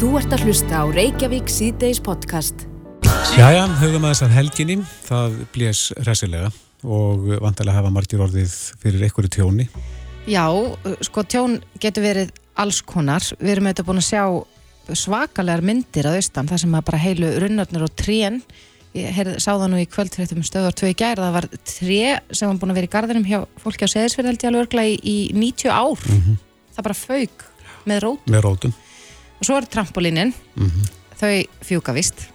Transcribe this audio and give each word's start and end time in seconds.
Þú 0.00 0.14
ert 0.16 0.32
að 0.32 0.46
hlusta 0.48 0.78
á 0.80 0.84
Reykjavík 0.88 1.50
síðdeis 1.52 1.98
podcast. 2.00 2.62
Jæja, 3.36 3.66
höfum 3.82 4.06
að 4.08 4.14
þessar 4.14 4.30
helginni, 4.32 4.76
það 5.04 5.34
blés 5.52 5.82
resilega 6.06 6.48
og 6.88 7.26
vantilega 7.42 7.76
hafa 7.76 7.90
margir 7.92 8.22
orðið 8.24 8.54
fyrir 8.80 9.04
einhverju 9.04 9.32
tjóni. 9.34 9.66
Já, 10.24 10.46
sko 11.04 11.26
tjón 11.28 11.58
getur 11.84 12.06
verið 12.06 12.32
alls 12.64 12.80
konar. 12.80 13.28
Við 13.42 13.52
erum 13.58 13.68
auðvitað 13.68 13.90
búin 13.90 14.00
að 14.00 14.08
sjá 14.08 14.24
svakalegar 15.04 15.66
myndir 15.68 16.08
að 16.08 16.22
austan, 16.22 16.48
það 16.48 16.64
sem 16.64 16.80
að 16.80 16.88
bara 16.88 17.04
heilu 17.04 17.36
runnarnir 17.44 17.84
og 17.84 17.92
trén. 18.00 18.42
Ég 18.96 19.12
heyrði, 19.20 19.36
sá 19.36 19.52
það 19.52 19.68
nú 19.68 19.84
í 19.84 19.88
kvöldfréttum 19.92 20.44
stöðar 20.48 20.80
2 20.80 20.94
í 20.94 21.00
gær, 21.04 21.20
það 21.20 21.40
var 21.42 21.52
tré 21.60 22.02
sem 22.32 22.48
var 22.48 22.62
búin 22.64 22.72
að 22.72 22.80
vera 22.80 22.88
í 22.88 22.96
garðinum 22.96 23.28
hjá 23.28 23.42
fólki 23.60 23.84
á 23.84 23.92
seðisverðaldi 23.92 24.48
alveg 24.48 24.64
örgla 24.64 24.88
í, 24.88 24.96
í 25.04 25.18
90 25.36 25.68
ár. 25.76 26.12
Það 26.72 26.86
bara 26.88 27.02
fauk 27.04 27.50
með 27.84 28.08
rót. 28.08 28.30
Með 28.32 28.48
rótum. 28.48 28.80
Og 29.40 29.48
svo 29.48 29.56
er 29.56 29.66
trampolínin, 29.72 30.34
þau 31.20 31.32
fjúka 31.64 31.96
vist. 31.96 32.28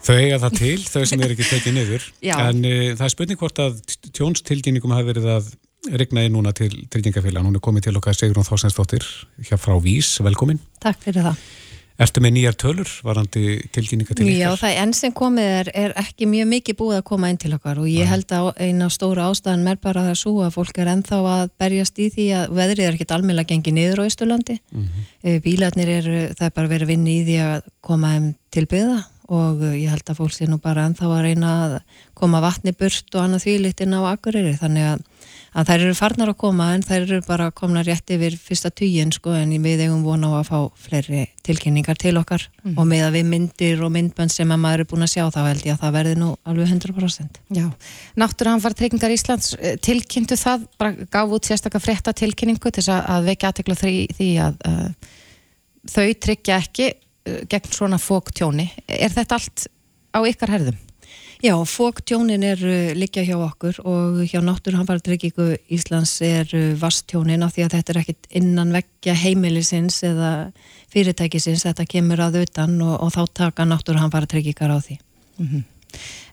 Þau 0.00 0.16
eiga 0.16 0.38
það 0.40 0.54
til, 0.58 0.76
þau 0.88 1.02
sem 1.06 1.22
er 1.22 1.34
ekki 1.34 1.46
tekið 1.46 1.76
niður. 1.76 2.06
Já. 2.30 2.36
En 2.48 2.62
uh, 2.64 2.92
það 2.96 3.04
er 3.06 3.12
spurning 3.14 3.40
hvort 3.40 3.60
að 3.62 3.80
tjónstilkynningum 4.16 4.94
hafi 4.96 5.10
verið 5.12 5.28
að 5.36 5.50
regna 6.00 6.24
í 6.26 6.30
núna 6.32 6.52
til 6.56 6.72
tryggingafélag. 6.92 7.44
Hún 7.46 7.56
er 7.56 7.64
komið 7.64 7.88
til 7.88 7.96
okkar 8.00 8.16
Sigrun 8.16 8.46
Þorsensdóttir 8.48 9.04
hjá 9.46 9.56
frá 9.60 9.76
Vís, 9.80 10.12
velkomin. 10.24 10.60
Takk 10.82 11.00
fyrir 11.04 11.30
það. 11.30 11.44
Ertu 12.00 12.22
með 12.24 12.32
nýjar 12.38 12.54
tölur 12.56 12.88
varandi 13.04 13.42
tilkynninga 13.74 14.14
til 14.16 14.24
Já, 14.30 14.48
ykkar? 14.54 14.60
það 14.62 14.78
enn 14.82 14.94
sem 14.96 15.12
komið 15.12 15.48
er, 15.58 15.70
er 15.76 15.92
ekki 16.00 16.28
mjög 16.30 16.48
mikið 16.54 16.78
búið 16.78 16.96
að 17.00 17.04
koma 17.10 17.28
inn 17.28 17.40
til 17.42 17.52
okkar 17.52 17.80
og 17.82 17.90
ég 17.92 18.08
held 18.08 18.32
að 18.32 18.48
eina 18.64 18.88
stóra 18.88 19.26
ástæðan 19.28 19.68
er 19.74 19.80
bara 19.84 20.06
það 20.08 20.16
svo 20.22 20.32
að 20.46 20.54
fólk 20.56 20.80
er 20.80 20.90
ennþá 20.94 21.18
að 21.34 21.44
berjast 21.60 22.00
í 22.00 22.08
því 22.14 22.26
að 22.38 22.54
veðrið 22.56 22.86
er 22.88 22.96
ekkert 22.96 23.14
almennilega 23.18 23.52
gengið 23.52 23.76
niður 23.76 24.00
á 24.00 24.08
Ísturlandi. 24.08 24.58
Mm 24.72 24.88
Mhm. 25.20 25.40
Bílarnir 25.44 25.88
eru, 25.98 26.18
það 26.32 26.46
er 26.46 26.52
bara 26.56 26.68
verið 26.72 26.86
að 26.86 26.92
vinna 26.94 27.10
í 27.12 27.24
því 27.26 27.34
að 27.44 27.62
koma 27.84 28.14
þeim 28.14 28.28
til 28.50 28.66
byggða 28.66 29.00
og 29.30 29.60
eh, 29.62 29.74
ég 29.84 29.90
held 29.92 30.08
að 30.10 30.16
fólk 30.18 30.32
sé 30.34 30.48
nú 30.48 30.56
bara 30.58 30.86
ennþá 30.88 31.06
að 31.06 31.22
reyna 31.26 31.50
að 31.66 31.74
koma 32.18 32.40
vatni 32.40 32.72
burt 32.72 33.14
og 33.14 33.20
annað 33.26 33.44
því 33.44 33.58
litin 33.66 33.92
á 33.94 34.00
Akureyri 34.10 34.56
þannig 34.58 34.88
að, 34.94 35.04
að 35.50 35.70
þær 35.70 35.84
eru 35.84 35.94
farnar 35.98 36.30
að 36.30 36.38
koma 36.40 36.68
en 36.76 36.84
þær 36.86 37.00
eru 37.00 37.18
bara 37.26 37.48
komna 37.54 37.82
rétt 37.86 38.10
yfir 38.14 38.36
fyrsta 38.38 38.70
tíin 38.70 39.10
sko 39.14 39.32
en 39.34 39.50
við 39.62 39.84
eigum 39.86 40.04
vona 40.06 40.30
á 40.30 40.40
að 40.40 40.50
fá 40.50 40.58
fleiri 40.78 41.24
tilkynningar 41.46 41.98
til 41.98 42.14
okkar 42.20 42.44
og 42.76 42.84
með 42.86 43.06
að 43.08 43.16
við 43.18 43.30
myndir 43.32 43.82
og 43.82 43.92
myndbönd 43.94 44.32
sem 44.32 44.50
að 44.50 44.62
maður 44.62 44.84
er 44.84 44.90
búin 44.92 45.06
að 45.06 45.12
sjá 45.14 45.24
þá 45.34 45.40
held 45.48 45.66
ég 45.66 45.74
að 45.74 45.82
það 45.84 45.96
verði 45.98 46.18
nú 46.20 46.28
alveg 46.46 46.70
100%. 46.76 47.40
Já, 47.56 47.66
náttúruhanfar 48.22 48.76
tryggingar 48.78 49.14
Íslands 49.14 49.54
eh, 49.58 49.76
tilkynntu 49.82 50.38
það, 50.38 50.68
bara 50.80 51.08
gaf 51.10 51.34
út 51.34 51.48
sérstaklega 51.48 51.86
frétta 51.86 52.14
tilkynningu 52.16 52.70
til 52.70 52.84
þess 52.84 52.94
að, 53.00 53.30
vekja 53.30 53.50
aðtekla 53.50 53.78
því, 53.80 54.30
að 54.44 54.60
uh, 54.70 55.10
þau 55.90 56.06
tryggja 56.26 56.60
ekki 56.60 56.92
uh, 56.92 57.42
gegn 57.50 57.74
svona 57.74 57.98
fóktjóni. 58.02 58.70
Er 58.86 59.14
þetta 59.14 59.40
allt 59.40 59.66
á 60.14 60.20
ykkar 60.28 60.54
herðum? 60.54 60.78
Já, 61.40 61.54
fóktjónin 61.64 62.42
er 62.44 62.60
uh, 62.60 62.90
liggja 62.92 63.22
hjá 63.24 63.38
okkur 63.40 63.78
og 63.88 64.18
hjá 64.28 64.42
Náttúruhamfaratryggingu 64.44 65.54
Íslands 65.72 66.12
er 66.20 66.50
uh, 66.52 66.74
vastjónin 66.76 67.46
af 67.46 67.54
því 67.54 67.64
að 67.64 67.76
þetta 67.78 67.94
er 67.94 68.00
ekkit 68.02 68.28
innan 68.42 68.74
veggja 68.76 69.14
heimilisins 69.16 70.02
eða 70.04 70.32
fyrirtækisins, 70.92 71.64
þetta 71.64 71.86
kemur 71.88 72.20
að 72.26 72.42
utan 72.42 72.76
og, 72.84 72.92
og 73.06 73.14
þá 73.16 73.22
taka 73.40 73.64
Náttúruhamfaratryggingar 73.70 74.74
á 74.76 74.78
því. 74.84 74.98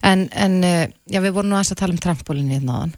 En, 0.04 0.28
en 0.28 0.60
uh, 0.68 0.84
já, 1.08 1.22
við 1.24 1.38
vorum 1.40 1.54
nú 1.54 1.60
aðeins 1.62 1.72
að 1.78 1.82
tala 1.86 1.96
um 1.96 2.04
trampolínið 2.04 2.68
náðan. 2.68 2.94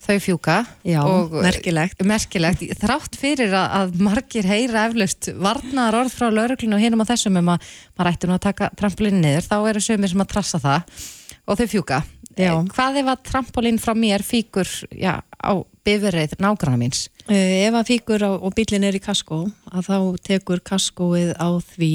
Þau 0.00 0.16
fjúka. 0.24 0.58
Já, 0.88 1.02
og, 1.04 1.38
merkilegt. 1.44 2.00
Merkilegt. 2.08 2.64
Þrátt 2.80 3.20
fyrir 3.20 3.52
að, 3.52 3.72
að 3.82 3.96
margir 4.08 4.48
heyra 4.48 4.88
eflaust 4.88 5.28
varnar 5.36 6.00
orð 6.00 6.16
frá 6.16 6.30
lauruglun 6.32 6.80
og 6.80 6.80
hinum 6.80 7.04
á 7.04 7.10
þessum 7.12 7.36
um 7.36 7.52
að 7.52 7.72
maður 8.00 8.14
ætti 8.14 8.30
nú 8.30 8.40
að 8.40 8.44
taka 8.48 8.74
trampolín 8.80 9.20
niður, 9.20 9.44
þá 9.52 9.58
eru 9.60 9.82
sömur 9.84 10.16
sem 10.16 10.24
að 10.24 10.32
trassa 10.38 10.64
það 10.64 11.02
og 11.50 11.58
þau 11.58 11.68
fjúka. 11.70 12.02
Já. 12.38 12.54
Eh, 12.54 12.68
Hvað 12.70 13.00
ef 13.02 13.10
að 13.10 13.24
trampolín 13.26 13.80
frá 13.82 13.94
mér 13.98 14.22
fíkur 14.22 14.68
já, 14.94 15.18
á 15.20 15.52
bifurreið 15.84 16.38
nágranna 16.38 16.78
míns? 16.78 17.08
Uh, 17.26 17.66
ef 17.66 17.74
að 17.74 17.90
fíkur 17.90 18.22
á, 18.22 18.30
og 18.38 18.54
bílinn 18.54 18.86
er 18.86 18.96
í 18.96 19.02
kaskó, 19.02 19.44
að 19.70 19.90
þá 19.90 19.98
tekur 20.30 20.62
kaskóið 20.62 21.34
á 21.36 21.48
því 21.58 21.94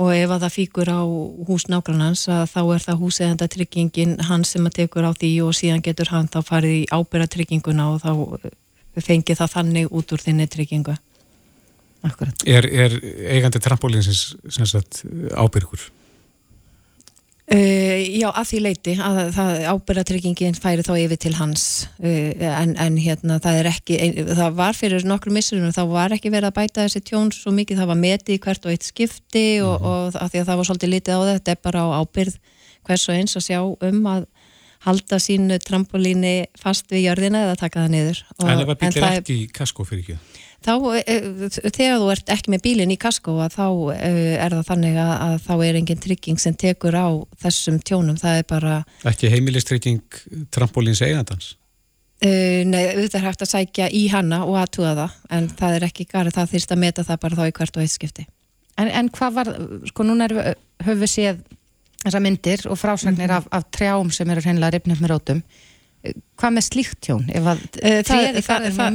og 0.00 0.14
ef 0.14 0.32
að 0.32 0.46
það 0.46 0.54
fíkur 0.54 0.88
á 0.88 1.02
hús 1.48 1.66
nágrannans 1.68 2.24
að 2.30 2.46
þá 2.54 2.60
er 2.62 2.84
það 2.86 3.00
húsegenda 3.02 3.48
tryggingin 3.52 4.16
hann 4.30 4.46
sem 4.48 4.64
að 4.64 4.76
tekur 4.80 5.04
á 5.04 5.12
því 5.12 5.32
og 5.44 5.56
síðan 5.58 5.84
getur 5.84 6.12
hann 6.14 6.30
þá 6.30 6.40
farið 6.46 6.76
í 6.78 6.82
ábyrra 6.88 7.28
trygginguna 7.28 7.88
og 7.92 8.00
þá 8.04 8.12
eh, 8.48 8.54
fengið 8.96 9.42
það 9.42 9.54
þannig 9.58 9.92
út 9.92 10.14
úr 10.14 10.24
þinni 10.24 10.48
tryggingu. 10.48 10.96
Akkurat. 12.06 12.46
Er, 12.48 12.64
er 12.64 12.94
eigandi 13.28 13.60
trampolínsins 13.60 14.38
ábyrgur? 15.36 15.90
Uh, 17.50 17.98
já, 18.14 18.28
að 18.30 18.44
því 18.46 18.58
leiti 18.62 18.92
að 19.02 19.16
það 19.34 19.64
ábyrra 19.72 20.04
tryggingin 20.06 20.54
færi 20.54 20.84
þá 20.86 20.92
yfir 21.00 21.18
til 21.18 21.32
hans. 21.34 21.64
Uh, 21.98 22.30
en, 22.46 22.76
en 22.78 22.98
hérna 23.02 23.40
það 23.42 23.58
er 23.58 23.68
ekki, 23.72 23.96
það 24.28 24.58
var 24.60 24.78
fyrir 24.78 25.06
nokkru 25.10 25.34
missurinn 25.34 25.74
þá 25.74 25.82
var 25.90 26.14
ekki 26.14 26.30
verið 26.30 26.52
að 26.52 26.60
bæta 26.60 26.84
þessi 26.84 27.02
tjón 27.10 27.32
svo 27.34 27.50
mikið, 27.56 27.80
það 27.82 27.90
var 27.90 27.98
metið 28.04 28.38
hvert 28.44 28.68
og 28.68 28.74
eitt 28.76 28.86
skipti 28.86 29.44
og, 29.66 29.82
og 29.82 30.14
að 30.14 30.30
því 30.30 30.42
að 30.44 30.52
það 30.52 30.60
var 30.60 30.68
svolítið 30.70 30.92
litið 30.94 31.18
á 31.18 31.20
þetta 31.32 31.56
er 31.56 31.60
bara 31.66 31.82
á 31.82 31.88
ábyrð 31.98 32.38
hvers 32.86 33.08
og 33.10 33.18
eins 33.18 33.34
að 33.40 33.46
sjá 33.48 33.60
um 33.66 34.06
að 34.14 34.28
halda 34.86 35.18
sínu 35.20 35.58
trampolíni 35.64 36.34
fast 36.60 36.86
við 36.92 37.08
jörðina 37.08 37.42
eða 37.48 37.58
taka 37.60 37.82
það 37.82 37.94
niður. 37.96 38.22
Og, 38.38 38.46
En 38.46 38.62
ef 38.62 38.70
að 38.70 38.78
bíl 38.80 38.92
það 38.94 39.18
ekki 39.18 39.40
kasko 39.58 39.90
fyrir 39.90 40.06
ekki? 40.06 40.46
Þá, 40.66 40.72
eh, 41.00 41.28
þegar 41.68 42.00
þú 42.02 42.10
ert 42.14 42.34
ekki 42.34 42.54
með 42.54 42.64
bílinn 42.66 42.94
í 42.94 42.98
kasko 43.00 43.36
að 43.44 43.56
þá 43.58 43.66
eh, 43.96 44.34
er 44.36 44.56
það 44.56 44.66
þannig 44.72 44.98
að, 45.04 45.14
að 45.26 45.36
þá 45.46 45.54
er 45.68 45.78
engin 45.80 46.02
trygging 46.06 46.42
sem 46.42 46.58
tekur 46.58 46.98
á 46.98 47.08
þessum 47.42 47.78
tjónum, 47.80 48.18
það 48.20 48.42
er 48.42 48.50
bara 48.50 48.74
Ekki 49.08 49.32
heimilistrygging 49.32 50.20
trampolíns 50.52 51.04
eigandans? 51.06 51.54
uh, 52.20 52.60
nei, 52.68 52.82
auðvitað 52.92 53.22
er 53.22 53.28
hægt 53.28 53.46
að 53.46 53.54
sækja 53.54 53.88
í 53.96 54.04
hana 54.12 54.42
og 54.44 54.58
aðtúða 54.60 54.92
það, 54.98 55.16
en 55.38 55.48
það 55.62 55.78
er 55.78 55.88
ekki 55.88 56.10
garið, 56.10 56.36
það 56.36 56.52
þýrst 56.52 56.76
að 56.76 56.84
meta 56.84 57.06
það 57.08 57.24
bara 57.24 57.40
þá 57.40 57.46
í 57.46 57.56
hvert 57.56 57.80
og 57.80 57.86
eitt 57.86 57.96
skipti 57.96 58.26
En, 58.80 58.88
en 58.88 59.10
hvað 59.12 59.34
var, 59.36 59.50
sko 59.90 60.04
núna 60.06 60.28
höfum 60.30 61.02
við 61.02 61.10
séð 61.12 61.40
þessa 62.00 62.22
myndir 62.24 62.62
og 62.70 62.78
frásagnir 62.80 63.32
af, 63.34 63.48
af 63.52 63.66
trjám 63.74 64.12
sem 64.14 64.30
eru 64.32 64.44
hreinlega 64.44 64.78
ripnum 64.78 65.00
með 65.02 65.12
rótum. 65.12 65.42
Hvað 66.00 66.54
með 66.56 66.64
slíkt 66.64 67.08
að 67.10 67.58
Eh, 67.82 68.00
það, 68.06 68.38
það, 68.40 68.66
það, 68.72 68.94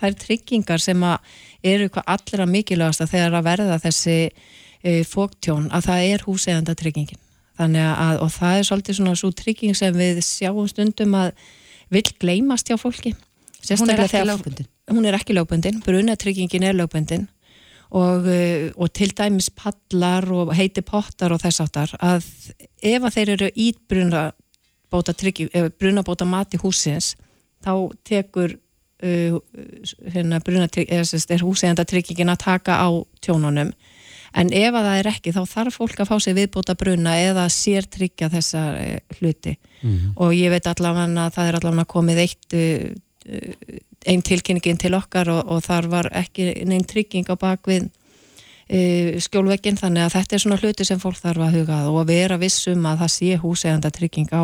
er 0.09 0.17
tryggingar 0.21 0.83
sem 0.83 1.07
að 1.07 1.33
eru 1.73 1.89
hvað 1.95 2.11
allra 2.15 2.47
mikilvægast 2.51 3.05
þegar 3.09 3.39
að 3.39 3.47
verða 3.49 3.79
þessi 3.87 4.17
e, 4.29 4.95
fóktjón 5.09 5.71
að 5.73 5.89
það 5.89 6.07
er 6.11 6.25
húseganda 6.27 6.77
tryggingin 6.77 7.21
þannig 7.57 7.89
að, 7.89 8.21
og 8.25 8.31
það 8.33 8.59
er 8.59 8.69
svolítið 8.69 8.99
svona 8.99 9.17
svo 9.17 9.33
trygging 9.41 9.77
sem 9.77 9.97
við 9.97 10.21
sjáum 10.25 10.69
stundum 10.69 11.17
að 11.17 11.33
vill 11.93 12.09
gleymast 12.21 12.69
hjá 12.69 12.77
fólki. 12.81 13.13
Sérstaklega 13.63 14.25
hún 14.91 15.05
er 15.07 15.15
ekki 15.15 15.35
lögbundin, 15.35 15.79
brunatryggingin 15.85 16.65
er 16.67 16.75
lögbundin 16.75 17.27
og, 17.93 18.25
uh, 18.25 18.69
og 18.75 18.89
til 18.93 19.13
dæmis 19.13 19.51
pallar 19.53 20.25
og 20.33 20.53
heiti 20.57 20.81
pottar 20.85 21.33
og 21.33 21.41
þess 21.43 21.61
áttar 21.63 21.93
að 22.01 22.25
ef 22.81 23.05
að 23.05 23.15
þeir 23.17 23.33
eru 23.35 23.49
í 23.53 23.69
brunabóta, 23.89 25.13
tryggi, 25.13 25.47
eh, 25.53 25.69
brunabóta 25.69 26.25
mati 26.25 26.57
húsins 26.61 27.13
þá 27.63 27.73
tekur 28.03 28.55
uh, 28.57 29.37
hérna, 30.13 30.41
er 30.41 31.45
húsegenda 31.45 31.85
tryggingin 31.85 32.33
að 32.33 32.43
taka 32.47 32.81
á 32.81 32.89
tjónunum. 33.21 33.71
En 34.33 34.49
ef 34.49 34.73
að 34.73 34.87
það 34.87 34.97
er 34.97 35.07
ekki 35.11 35.31
þá 35.35 35.43
þarf 35.45 35.75
fólk 35.77 35.99
að 36.01 36.09
fá 36.09 36.15
sig 36.19 36.33
viðbóta 36.33 36.73
bruna 36.73 37.13
eða 37.21 37.45
sér 37.53 37.85
tryggja 37.85 38.31
þessa 38.33 38.63
hluti. 39.19 39.53
Og 40.17 40.33
ég 40.33 40.49
veit 40.49 40.65
allavega 40.65 41.27
að 41.27 41.35
það 41.35 41.49
er 41.49 41.57
allavega 41.59 41.91
komið 41.93 42.21
eitt 42.23 42.55
uh, 42.57 42.87
einn 44.07 44.23
tilkynningin 44.25 44.79
til 44.81 44.93
okkar 44.97 45.31
og, 45.33 45.43
og 45.47 45.63
þar 45.65 45.89
var 45.91 46.11
ekki 46.13 46.51
neinn 46.67 46.85
trygging 46.87 47.29
á 47.29 47.35
bakvið 47.39 47.87
e, 48.67 49.19
skjólveginn 49.23 49.79
þannig 49.79 50.07
að 50.07 50.15
þetta 50.17 50.35
er 50.37 50.43
svona 50.43 50.59
hluti 50.61 50.87
sem 50.87 51.01
fólk 51.01 51.21
þarf 51.21 51.47
að 51.47 51.57
huga 51.59 51.79
og 51.91 52.03
að 52.03 52.13
vera 52.13 52.39
vissum 52.41 52.85
að 52.89 53.03
það 53.05 53.15
sé 53.17 53.41
húseganda 53.43 53.93
trygging 53.93 54.31
á 54.33 54.43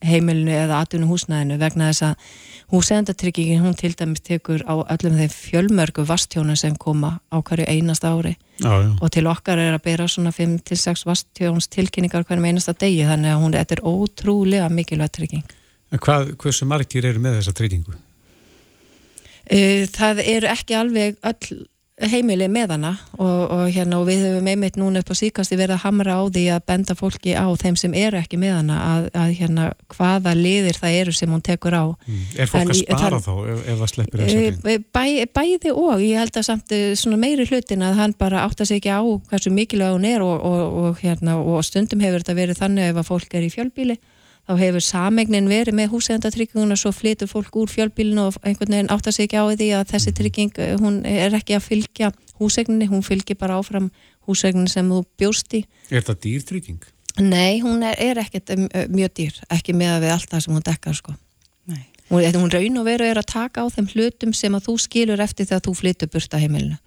heimilinu 0.00 0.54
eða 0.56 0.80
atvinnu 0.80 1.10
húsnæðinu 1.10 1.58
vegna 1.60 1.90
þess 1.90 2.06
að 2.08 2.28
húseganda 2.72 3.14
tryggingin 3.20 3.60
hún 3.60 3.76
til 3.76 3.92
dæmis 3.98 4.22
tekur 4.24 4.64
á 4.64 4.74
öllum 4.94 5.18
þeim 5.18 5.34
fjölmörgu 5.34 6.06
vastjónum 6.08 6.56
sem 6.56 6.76
koma 6.80 7.18
á 7.28 7.36
hverju 7.36 7.68
einast 7.68 8.06
ári 8.08 8.36
Já, 8.60 8.72
já. 8.80 8.90
og 8.96 9.10
til 9.12 9.26
okkar 9.28 9.60
er 9.60 9.76
að 9.76 9.84
bera 9.84 10.08
svona 10.08 10.32
5-6 10.32 11.04
vastjóns 11.08 11.68
tilkynningar 11.68 12.24
hverjum 12.24 12.48
einasta 12.48 12.72
degi 12.72 13.04
þannig 13.08 13.34
að 13.34 13.42
hún 13.44 13.56
þetta 13.56 13.76
er 13.76 13.84
ótrúlega 13.84 14.68
mikilvægt 14.72 15.18
trygging 15.18 15.56
En 15.90 15.98
hvað, 15.98 16.36
hversu 16.38 16.68
margir 16.70 17.06
eru 17.08 17.18
með 17.22 17.40
þessa 17.40 17.54
treytingu? 17.58 17.96
Uh, 19.50 19.84
Það 19.90 20.24
eru 20.24 20.50
ekki 20.50 20.78
alveg 20.78 21.20
öll 21.26 21.66
heimili 22.08 22.46
með 22.50 22.74
hana 22.74 22.90
og, 23.18 23.40
og, 23.52 23.62
hérna, 23.72 23.98
og 24.00 24.06
við 24.08 24.22
höfum 24.24 24.48
einmitt 24.50 24.76
núna 24.80 25.02
upp 25.02 25.10
á 25.12 25.16
síkasti 25.18 25.56
verið 25.58 25.76
að 25.76 25.82
hamra 25.84 26.16
á 26.16 26.22
því 26.32 26.44
að 26.54 26.62
benda 26.70 26.96
fólki 26.96 27.34
á 27.36 27.46
þeim 27.60 27.76
sem 27.80 27.96
eru 27.98 28.20
ekki 28.20 28.38
með 28.40 28.54
hana 28.60 28.78
að, 28.84 29.08
að 29.20 29.32
hérna, 29.40 29.66
hvaða 29.92 30.34
liðir 30.38 30.78
það 30.80 30.96
eru 31.00 31.14
sem 31.16 31.34
hún 31.34 31.44
tekur 31.44 31.76
á. 31.76 31.84
Mm. 32.06 32.22
Er 32.36 32.52
fólk 32.52 32.62
en, 32.62 32.72
að 32.72 32.80
spara 32.80 33.20
það, 33.20 33.26
þá 33.26 33.52
ef, 33.54 33.64
ef 33.64 33.82
það 33.82 33.92
sleppir 33.94 34.22
þess 34.22 34.38
að 34.38 34.70
eh, 34.72 34.84
bæ, 34.96 35.04
Bæði 35.40 35.74
og. 35.74 36.04
Ég 36.04 36.22
held 36.22 36.40
að 36.40 36.46
samt 36.48 36.76
eh, 36.76 37.16
meiri 37.20 37.48
hlutin 37.50 37.84
að 37.84 38.00
hann 38.00 38.16
bara 38.20 38.46
átta 38.46 38.68
sig 38.68 38.80
ekki 38.80 38.94
á 38.96 39.02
hversu 39.04 39.52
mikilvæg 39.52 39.98
hún 39.98 40.08
er 40.08 40.24
og, 40.24 40.96
hérna, 41.02 41.36
og 41.40 41.60
stundum 41.66 42.00
hefur 42.04 42.24
þetta 42.24 42.38
verið 42.38 42.62
þannig 42.62 42.94
ef 42.94 43.02
að 43.02 43.10
fólk 43.12 43.36
er 43.36 43.44
í 43.44 43.52
fjölbíli 43.52 44.00
þá 44.50 44.58
hefur 44.58 44.82
samegnin 44.82 45.48
verið 45.50 45.76
með 45.78 45.92
húsegandatrygginguna 45.94 46.76
svo 46.78 46.90
flytur 46.94 47.30
fólk 47.30 47.54
úr 47.60 47.70
fjölbílinu 47.70 48.26
og 48.26 48.38
einhvern 48.42 48.74
veginn 48.74 48.90
áttar 48.90 49.14
sig 49.14 49.28
ekki 49.28 49.38
á 49.38 49.46
því 49.46 49.68
að 49.78 49.84
þessi 49.92 50.12
trygging, 50.18 50.58
eh, 50.58 50.74
hún 50.80 51.00
er 51.06 51.36
ekki 51.38 51.54
að 51.54 51.66
fylgja 51.68 52.10
húsegninni, 52.40 52.88
hún 52.90 53.04
fylgir 53.06 53.38
bara 53.38 53.60
áfram 53.60 53.90
húsegninni 54.26 54.72
sem 54.72 54.88
þú 54.90 55.04
bjóst 55.20 55.54
í 55.54 55.64
Er 55.90 56.02
það 56.02 56.20
dýrtrygging? 56.26 56.82
Nei, 57.20 57.60
hún 57.60 57.82
er, 57.86 57.94
er 57.98 58.18
ekkert 58.22 58.50
mjög 58.90 59.14
dýr, 59.14 59.40
ekki 59.50 59.74
með 59.74 59.94
að 59.94 60.04
við 60.06 60.14
allt 60.16 60.30
það 60.30 60.44
sem 60.44 60.54
hún 60.54 60.66
dekkar 60.66 60.98
sko 60.98 61.14
Nei. 61.70 61.86
Hún, 62.10 62.24
hún 62.42 62.50
raun 62.50 62.80
og 62.80 62.86
veru 62.88 63.06
er 63.06 63.20
að 63.20 63.30
taka 63.30 63.62
á 63.62 63.66
þeim 63.70 63.90
hlutum 63.92 64.32
sem 64.34 64.54
að 64.54 64.66
þú 64.66 64.78
skilur 64.82 65.22
eftir 65.22 65.46
þegar 65.46 65.66
þú 65.68 65.74
flytur 65.78 66.10
burta 66.10 66.40
heimilinu 66.42 66.78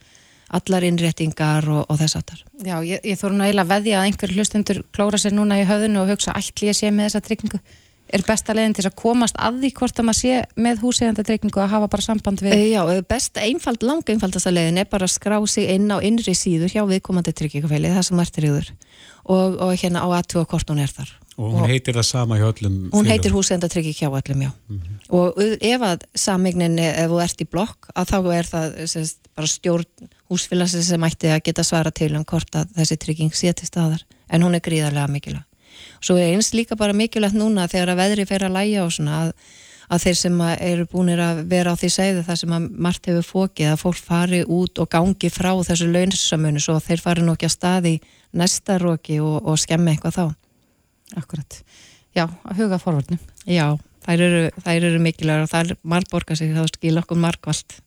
allar 0.53 0.85
innréttingar 0.87 1.69
og, 1.71 1.85
og 1.89 2.01
þess 2.01 2.19
aftar. 2.19 2.43
Já, 2.63 2.75
ég, 2.85 3.01
ég 3.03 3.19
þóru 3.19 3.37
nú 3.37 3.47
eiginlega 3.47 3.71
veðja 3.71 4.01
að 4.01 4.09
einhver 4.09 4.35
hlustundur 4.35 4.83
klóra 4.95 5.21
sér 5.21 5.33
núna 5.37 5.61
í 5.61 5.65
höfðinu 5.69 6.03
og 6.03 6.13
hugsa 6.13 6.35
allir 6.37 6.69
ég 6.69 6.77
sé 6.77 6.91
með 6.91 7.09
þessa 7.09 7.25
tryggingu. 7.27 7.61
Er 8.13 8.21
besta 8.27 8.53
leginn 8.53 8.75
til 8.77 8.83
að 8.85 8.97
komast 8.99 9.37
að 9.41 9.63
því 9.63 9.69
hvort 9.79 9.99
að 9.99 10.05
maður 10.05 10.19
sé 10.19 10.41
með 10.59 10.81
húseganda 10.83 11.23
tryggingu 11.25 11.61
að 11.63 11.71
hafa 11.71 11.87
bara 11.89 12.05
samband 12.05 12.43
við? 12.43 12.53
Eh, 12.53 12.67
já, 12.75 12.83
best 13.09 13.39
einfald, 13.41 13.81
langa 13.81 14.13
einfaldasta 14.13 14.53
leginn 14.53 14.77
er 14.83 14.89
bara 14.91 15.07
að 15.07 15.15
skrá 15.15 15.39
sig 15.49 15.71
inn 15.73 15.89
á 15.89 15.97
innri 16.03 16.35
síður 16.37 16.75
hjá 16.75 16.83
viðkomandi 16.85 17.33
tryggingafæli, 17.33 17.89
það 17.95 18.07
sem 18.09 18.21
verður 18.21 18.49
yfir 18.51 18.71
og, 19.23 19.57
og 19.57 19.73
hérna 19.79 20.03
á 20.05 20.07
aðtúa 20.19 20.45
hvort 20.51 20.69
hún 20.69 20.83
er 20.83 20.93
þar. 20.93 21.15
Og 21.33 21.49
hún 21.49 21.63
og 21.65 21.71
heitir 21.71 21.97
það 21.97 22.05
sama 22.05 22.37
hjá 22.37 22.45
öllum? 22.51 22.75
Hún 22.93 23.09
heitir 23.09 23.33
húseganda 23.33 23.69
tryggi 23.71 23.95
hjá 23.97 24.11
öllum, 24.11 24.41
já. 24.45 24.51
Mm 24.69 24.79
-hmm. 24.79 24.97
Og 25.09 25.33
ef 25.61 25.81
að 25.81 26.05
samignin, 26.13 26.79
ef 26.79 27.09
þú 27.09 27.23
ert 27.23 27.41
í 27.41 27.49
blokk, 27.49 27.89
að 27.95 28.05
þá 28.11 28.19
er 28.37 28.45
það 28.45 28.67
sérst, 28.85 29.17
bara 29.35 29.47
stjórn 29.47 29.85
húsfélagsins 30.33 30.89
sem 30.89 31.07
ætti 31.07 31.31
að 31.31 31.43
geta 31.47 31.65
svara 31.65 31.91
til 31.93 32.11
um 32.17 32.25
hvort 32.27 32.57
að 32.57 32.71
þessi 32.77 32.99
trygging 32.99 33.35
sé 33.37 33.53
til 33.53 33.69
staðar 33.69 34.03
en 34.33 34.45
hún 34.45 34.57
er 34.57 34.63
gríðarlega 34.65 35.11
mikilvæg. 35.13 35.45
Svo 36.03 36.17
er 36.19 36.33
eins 36.33 36.53
líka 36.53 36.77
bara 36.77 36.95
mikilvægt 36.95 37.37
núna 37.37 37.67
þegar 37.71 37.93
að 37.93 38.01
veðri 38.01 38.25
fer 38.29 38.45
að 38.47 38.57
læja 38.57 38.83
og 38.83 38.91
svona 38.93 39.19
að, 39.21 39.31
að 39.93 40.03
þeir 40.05 40.17
sem 40.19 40.41
eru 40.53 40.87
búinir 40.91 41.21
að 41.23 41.43
vera 41.51 41.73
á 41.73 41.79
því 41.79 41.89
segðu 41.95 42.25
það 42.27 42.39
sem 42.41 42.55
að 42.57 42.67
margt 42.87 43.09
hefur 43.09 43.29
fókið 43.29 43.71
að 43.71 43.81
fólk 43.81 44.01
fari 44.09 44.41
út 44.43 44.83
og 44.83 44.91
gangi 44.93 45.31
frá 45.33 45.51
þessu 45.69 45.89
launsamönu 45.91 46.63
svo 46.63 46.77
þeir 46.83 47.03
fari 47.03 47.25
nokkja 47.25 47.51
staði 47.53 47.95
næsta 48.33 48.77
róki 48.81 49.19
og, 49.23 49.39
og 49.45 49.59
skemmi 49.61 49.93
eitthvað 49.93 50.19
þá. 50.19 50.25
Akkurat. 51.19 51.59
Já, 52.13 52.27
að 52.45 52.61
huga 52.61 52.79
forvörnum. 52.81 53.21
Já, 53.49 53.73
þær 54.05 54.25
eru, 54.27 54.43
eru 54.73 54.99
mikilvæg 55.01 55.45
og 55.45 55.51
þær 55.51 55.73
margborga 55.81 56.37
sig 56.37 56.53
þá 56.53 56.67
skil 56.69 56.97
okkur 57.01 57.19
margvalt. 57.21 57.79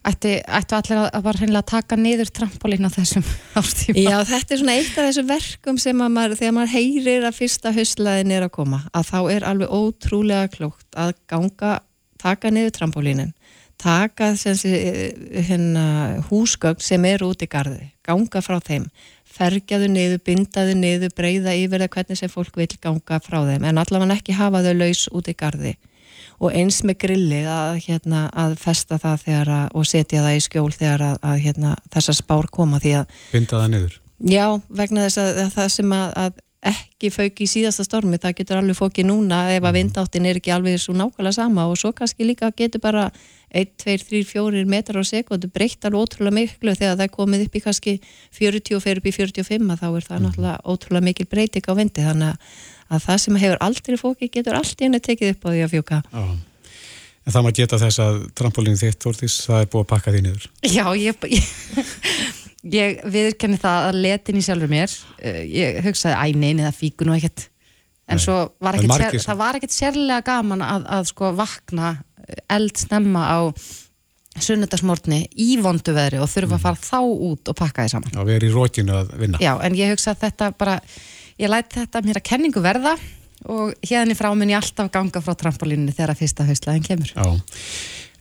Ættu, 0.00 0.30
ættu 0.48 0.76
allir 0.78 0.98
að 1.02 1.24
bara 1.26 1.36
hreinlega 1.42 1.68
taka 1.68 1.96
niður 2.00 2.30
trampolín 2.32 2.88
á 2.88 2.90
þessum 2.94 3.24
ástíma? 3.60 4.00
Já, 4.00 4.16
þetta 4.30 4.54
er 4.54 4.60
svona 4.62 4.76
eitt 4.78 4.94
af 4.94 5.08
þessu 5.10 5.24
verkum 5.28 5.80
sem 5.82 6.00
að 6.00 6.14
maður, 6.14 6.36
þegar 6.40 6.54
maður 6.56 6.72
heyrir 6.72 7.26
að 7.28 7.36
fyrsta 7.36 7.72
höstlaðin 7.76 8.32
er 8.32 8.46
að 8.46 8.54
koma, 8.54 8.78
að 8.96 9.10
þá 9.10 9.18
er 9.34 9.46
alveg 9.50 9.74
ótrúlega 9.76 10.48
klókt 10.54 10.96
að 10.96 11.12
ganga, 11.28 11.74
taka 12.22 12.52
niður 12.54 12.72
trampolínin, 12.78 13.34
taka 13.80 14.30
þessi 14.40 14.72
hérna, 15.50 15.84
húsgögn 16.30 16.80
sem 16.80 17.04
er 17.10 17.26
út 17.28 17.44
í 17.44 17.50
gardi, 17.52 17.92
ganga 18.08 18.40
frá 18.40 18.56
þeim, 18.56 18.88
fergjaðu 19.28 19.92
niður, 19.92 20.24
bindaðu 20.24 20.80
niður, 20.80 21.12
breyða 21.12 21.58
yfir 21.60 21.84
það 21.84 21.92
hvernig 21.98 22.22
sem 22.24 22.32
fólk 22.32 22.56
vil 22.56 22.72
ganga 22.80 23.20
frá 23.20 23.42
þeim, 23.52 23.68
en 23.68 23.84
allavega 23.84 24.16
ekki 24.16 24.40
hafa 24.40 24.64
þau 24.64 24.74
laus 24.80 25.04
út 25.12 25.28
í 25.28 25.36
gardi 25.36 25.76
og 26.40 26.54
eins 26.56 26.80
með 26.88 27.00
grillið 27.04 27.48
að, 27.52 27.80
hérna, 27.86 28.26
að 28.32 28.58
festa 28.62 28.98
það 29.00 29.26
að, 29.28 29.64
og 29.76 29.88
setja 29.88 30.24
það 30.24 30.36
í 30.36 30.44
skjól 30.46 30.70
þegar 30.72 31.06
að, 31.10 31.16
að 31.32 31.42
hérna, 31.46 31.74
þessar 31.92 32.20
spár 32.20 32.48
koma 32.52 32.80
því 32.80 32.94
að 33.02 33.18
Binda 33.32 33.60
það 33.60 33.72
niður? 33.74 33.98
Já, 34.20 34.46
vegna 34.68 35.08
þess 35.08 35.20
að 35.20 35.52
það 35.54 35.68
sem 35.76 35.92
að 35.96 36.40
ekki 36.60 37.08
fauk 37.08 37.38
í 37.40 37.46
síðasta 37.48 37.86
stormi, 37.86 38.18
það 38.20 38.34
getur 38.40 38.58
alveg 38.60 38.76
fókið 38.76 39.06
núna 39.08 39.38
ef 39.54 39.62
að 39.62 39.70
mhm. 39.70 39.76
vindáttin 39.78 40.26
er 40.28 40.40
ekki 40.40 40.52
alveg 40.52 40.80
svo 40.80 40.92
nákvæmlega 40.96 41.38
sama 41.38 41.64
og 41.70 41.78
svo 41.80 41.92
kannski 41.96 42.26
líka 42.28 42.50
getur 42.56 42.82
bara 42.84 43.06
1, 43.56 43.70
2, 43.80 43.94
3, 44.10 44.20
4 44.28 44.64
metrar 44.68 45.00
á 45.00 45.04
sekundu 45.08 45.48
breytt 45.48 45.88
alveg 45.88 46.04
ótrúlega 46.04 46.36
miklu 46.36 46.74
þegar 46.76 46.98
það 46.98 47.06
er 47.06 47.14
komið 47.14 47.46
upp 47.46 47.56
í 47.56 47.62
kannski 47.64 47.94
40 48.36 48.76
og 48.76 48.84
fer 48.84 49.00
upp 49.00 49.08
í 49.08 49.14
45 49.16 49.78
þá 49.80 49.88
er 49.88 50.06
það 50.10 50.18
mhm. 50.18 50.26
náttúrulega 50.26 50.60
ótrúlega 50.68 51.08
mikil 51.08 51.28
breyting 51.32 51.72
á 51.72 51.74
vindi 51.80 52.04
þannig 52.04 52.34
að 52.34 52.60
að 52.90 53.04
það 53.06 53.20
sem 53.24 53.40
hefur 53.44 53.60
aldrei 53.66 53.98
fóki 54.00 54.30
getur 54.32 54.58
allt 54.58 54.80
í 54.80 54.88
henni 54.88 55.02
tekið 55.02 55.34
upp 55.34 55.46
á 55.46 55.48
því 55.50 55.64
að 55.64 55.74
fjúka 55.74 56.00
Já. 56.04 56.24
En 57.20 57.34
það 57.34 57.44
maður 57.44 57.58
geta 57.60 57.78
þess 57.82 58.00
að 58.00 58.18
trampolínu 58.38 58.80
þitt, 58.80 58.98
Þórtís, 59.04 59.34
það 59.44 59.62
er 59.62 59.70
búið 59.70 59.82
að 59.84 59.90
pakka 59.92 60.14
því 60.14 60.22
niður 60.24 60.46
Já, 60.64 60.84
ég, 60.96 61.26
ég, 61.30 61.50
ég 62.76 63.02
viðkenni 63.16 63.60
það 63.60 63.88
að 63.90 64.00
letin 64.06 64.40
í 64.40 64.44
sjálfur 64.46 64.72
mér 64.72 64.94
eh, 65.20 65.42
ég 65.46 65.80
hugsaði, 65.84 66.16
æ, 66.16 66.26
neini, 66.40 66.64
það 66.66 66.80
fíkur 66.80 67.10
nú 67.10 67.16
ekkert 67.18 67.46
en 68.10 68.18
Nei. 68.18 68.24
svo 68.24 68.38
var 68.58 68.78
ekkert 68.78 68.96
sér, 68.96 69.26
það 69.28 69.42
var 69.44 69.58
ekkert 69.58 69.76
sérlega 69.76 70.24
gaman 70.26 70.64
að, 70.66 70.88
að 70.96 71.06
sko 71.12 71.30
vakna 71.38 71.92
eld 72.50 72.80
snemma 72.80 73.26
á 73.30 73.38
sunnudasmórni 74.40 75.24
í 75.42 75.54
vondu 75.62 75.94
veðri 75.94 76.20
og 76.22 76.30
þurfa 76.30 76.56
að 76.56 76.58
mm. 76.58 76.64
fara 76.64 76.84
þá 76.86 77.00
út 77.30 77.50
og 77.50 77.56
pakka 77.58 77.84
því 77.84 77.92
saman 77.94 78.14
Já, 78.14 78.20
við 78.26 78.36
erum 78.36 78.50
í 78.50 78.54
rókinu 78.54 78.96
að 78.96 79.14
vinna 79.20 79.40
Já, 79.42 79.52
en 79.66 79.76
ég 79.78 79.90
hugsa 79.94 80.14
að 80.14 80.22
þetta 80.24 80.50
bara 80.60 80.76
ég 81.40 81.50
læti 81.50 81.80
þetta 81.80 82.04
mér 82.04 82.20
að 82.20 82.28
kenningu 82.28 82.62
verða 82.64 82.94
og 83.48 83.72
hérna 83.86 84.16
frá 84.18 84.28
mun 84.36 84.52
ég 84.52 84.60
alltaf 84.60 84.90
ganga 84.92 85.22
frá 85.24 85.34
trampolíninu 85.38 85.94
þegar 85.96 86.12
að 86.12 86.20
fyrsta 86.20 86.44
hauslæðin 86.48 86.84
kemur. 86.84 87.12
Já, 87.16 87.28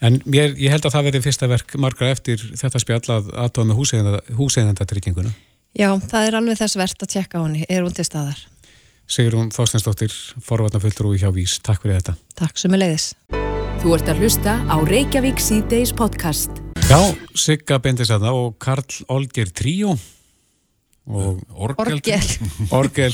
en 0.07 0.21
ég, 0.31 0.55
ég 0.63 0.71
held 0.71 0.87
að 0.87 0.95
það 0.95 1.09
verði 1.09 1.23
fyrsta 1.25 1.49
verk 1.51 1.75
margra 1.81 2.13
eftir 2.13 2.43
þetta 2.55 2.79
spjall 2.79 3.03
að 3.17 3.33
aðtóða 3.35 3.71
með 3.71 3.81
húsegðandatrygginguna 4.39 5.33
Já, 5.77 5.91
það 6.01 6.25
er 6.25 6.37
alveg 6.39 6.57
þess 6.57 6.79
verðt 6.79 7.03
að 7.05 7.11
tjekka 7.13 7.41
á 7.41 7.45
henni, 7.45 7.67
er 7.69 7.83
hún 7.85 7.93
til 7.93 8.07
staðar? 8.07 8.39
Sigur 9.09 9.37
hún 9.37 9.51
Þorstensdóttir, 9.53 10.13
forvarnaföldrú 10.45 11.13
í 11.13 11.19
hjá 11.21 11.29
Vís, 11.33 11.59
takk 11.65 11.83
fyrir 11.83 11.99
þetta. 11.99 12.15
Takk 12.39 12.61
sem 12.61 12.73
er 12.73 12.83
leiðis 12.83 13.11
Þú 13.79 13.93
ert 13.95 14.09
að 14.11 14.23
hlusta 14.23 14.55
á 14.67 14.75
Reykjavík 14.83 15.39
C-Days 15.39 15.93
podcast. 15.95 16.57
Já, 16.89 16.99
Sigga 17.37 17.77
Bendisada 17.79 18.33
og 18.35 18.57
Karl 18.59 19.05
Olger 19.13 19.53
Tríó 19.55 19.93
og 21.09 21.39
orgel 21.57 21.97
orgel. 22.69 23.09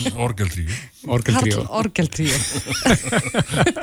Orgeltríu 1.05 1.63
orgeltríu 1.69 2.31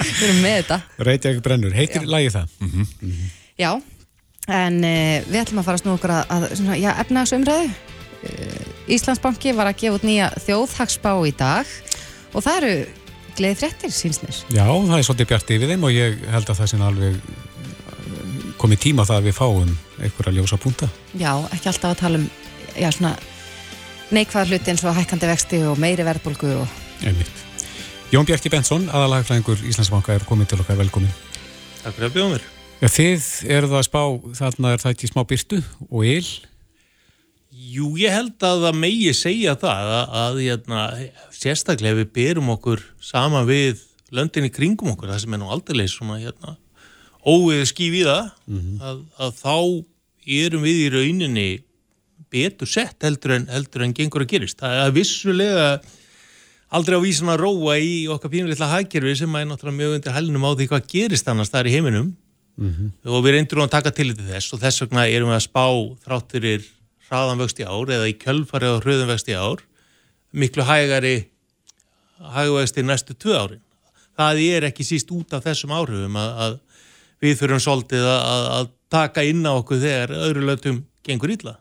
við 0.02 0.24
erum 0.26 0.42
með 0.42 0.56
þetta. 0.58 0.78
Reykjavík 1.08 1.42
brennur, 1.44 1.74
heitir 1.76 2.06
lagi 2.08 2.32
það? 2.34 2.48
Mm 2.58 2.70
-hmm. 2.70 2.86
Mm 3.00 3.12
-hmm. 3.12 3.28
já, 3.58 3.70
en 4.48 4.74
uh, 4.84 5.18
við 5.32 5.40
ætlum 5.42 5.60
að 5.60 5.64
fara 5.64 5.76
að 5.76 5.82
snú 5.82 5.94
okkur 5.94 6.10
að, 6.10 6.24
að 6.28 6.78
já, 6.78 6.90
efnagsumræðu 7.00 7.69
uh, 7.69 8.92
Íslandsbanki 8.92 9.52
var 9.52 9.66
að 9.66 9.78
gefa 9.81 9.94
út 9.94 10.04
nýja 10.04 10.32
þjóðhagsbá 10.46 11.12
í 11.26 11.32
dag 11.38 11.66
og 12.32 12.42
það 12.42 12.56
eru 12.56 12.86
gleðið 13.36 13.58
fréttir 13.58 13.90
sínsnir 13.90 14.36
já, 14.50 14.66
það 14.66 14.98
er 14.98 15.02
svolítið 15.02 15.28
bjart 15.28 15.50
yfir 15.50 15.69
þeim 15.69 15.84
og 15.84 15.92
ég 15.92 16.19
held 16.28 16.50
að 16.50 16.58
það 16.58 16.66
sé 16.66 16.76
alveg 16.76 17.16
komið 18.62 18.78
tíma 18.78 19.06
það 19.08 19.16
að 19.16 19.26
við 19.26 19.34
fáum 19.34 19.70
einhverja 20.02 20.36
ljósa 20.36 20.58
punta. 20.60 20.88
Já, 21.19 21.32
ekki 21.50 21.70
alltaf 21.70 21.90
að 21.94 22.00
tala 22.02 22.19
um 22.20 22.26
já, 22.78 22.88
svona 22.94 23.16
neikvæðar 24.12 24.50
hluti 24.50 24.72
eins 24.72 24.84
og 24.84 24.96
hækkandi 24.96 25.28
vexti 25.31 25.62
og 25.64 25.78
meiri 25.81 26.04
verðbólgu 26.06 26.52
og... 26.60 26.81
Jón 28.12 28.26
Bjarki 28.28 28.50
Bensson, 28.52 28.84
aðalagfræðingur 28.92 29.62
Íslandsbanka 29.70 30.12
er 30.12 30.24
komið 30.28 30.50
til 30.50 30.58
okkar. 30.60 30.76
Velkomin 30.76 31.12
Takk 31.82 31.96
fyrir 31.96 32.10
að 32.10 32.16
bjóða 32.16 32.32
mér. 32.34 32.44
Ja, 32.82 32.90
Þið 32.92 33.28
eru 33.56 33.70
það 33.70 33.78
að 33.78 33.86
spá, 33.88 34.02
þarna 34.38 34.72
er 34.74 34.82
það 34.82 34.94
ekki 34.94 35.10
smá 35.10 35.22
byrtu 35.31 35.60
og 35.88 36.04
eil 36.04 36.26
Jú, 37.72 37.88
ég 38.00 38.12
held 38.12 38.44
að 38.44 38.66
það 38.66 38.78
megi 38.82 39.14
segja 39.16 39.54
það 39.60 39.90
að, 39.94 40.14
að 40.22 40.38
hérna, 40.42 40.84
sérstaklega 41.36 42.00
við 42.02 42.12
byrjum 42.19 42.52
okkur 42.56 42.84
sama 43.00 43.42
við 43.48 43.81
löndinni 44.12 44.52
kringum 44.52 44.92
okkur, 44.92 45.12
það 45.12 45.22
sem 45.24 45.36
er 45.36 45.40
nú 45.40 45.50
aldrei 45.52 45.86
svona 45.88 46.19
hérna, 46.20 46.56
óvið 47.24 47.64
skýf 47.70 47.96
í 47.96 48.02
það 48.04 48.24
mm 48.28 48.58
-hmm. 48.60 48.81
að, 48.88 49.02
að 49.24 49.32
þá 49.40 49.56
erum 50.42 50.66
við 50.66 50.81
í 50.82 50.88
rauninni 50.96 51.50
betur 52.32 52.70
sett 52.70 53.05
heldur 53.05 53.36
en, 53.36 53.48
heldur 53.53 53.84
en 53.86 53.94
gengur 53.96 54.24
að 54.24 54.32
gerist. 54.34 54.58
Það 54.62 54.81
er 54.86 54.94
vissulega 54.96 55.67
aldrei 56.72 56.96
á 56.96 57.05
vísan 57.05 57.32
að 57.32 57.43
róa 57.44 57.79
í 57.79 57.94
okkar 58.12 58.32
pínulitla 58.32 58.70
hagkerfi 58.72 59.15
sem 59.20 59.34
er 59.36 59.48
náttúrulega 59.48 59.79
mjög 59.79 59.96
undir 59.98 60.17
helnum 60.17 60.46
á 60.48 60.51
því 60.56 60.69
hvað 60.70 60.86
gerist 60.93 61.29
annars 61.29 61.53
það 61.53 61.60
er 61.60 61.70
í 61.70 61.74
heiminum 61.77 62.06
mm 62.56 62.70
-hmm. 62.70 62.93
og 63.12 63.24
við 63.24 63.36
reyndur 63.36 63.65
að 63.65 63.74
taka 63.77 63.91
til 63.91 64.15
þess 64.17 64.55
og 64.55 64.62
þess 64.62 64.84
vegna 64.84 65.08
erum 65.08 65.29
við 65.29 65.36
að 65.36 65.48
spá 65.48 65.67
þrátturir 66.05 66.65
hraðanvöxt 67.08 67.60
í 67.60 67.69
ár 67.69 67.93
eða 67.93 68.08
í 68.08 68.17
kjölfarið 68.17 68.77
og 68.77 68.82
hröðanvöxt 68.86 69.29
í 69.29 69.36
ár 69.36 69.60
miklu 70.32 70.65
hægari 70.65 71.29
hægvöxt 72.32 72.79
í 72.79 72.82
næstu 72.86 73.15
tvö 73.15 73.36
árin. 73.36 73.65
Það 74.17 74.41
er 74.44 74.69
ekki 74.69 74.84
síst 74.84 75.10
út 75.12 75.32
af 75.32 75.44
þessum 75.44 75.72
áhrifum 75.72 76.17
að, 76.17 76.31
að 76.44 76.58
við 77.20 77.39
þurfum 77.41 77.60
svolítið 77.65 78.06
að, 78.06 78.46
að 78.56 78.70
taka 78.93 79.24
inn 79.24 79.44
á 79.44 79.53
okkur 79.56 79.81
þegar 79.82 80.15
öðru 80.29 80.46
lötum 80.46 80.84
gengur 81.05 81.32
illa. 81.32 81.56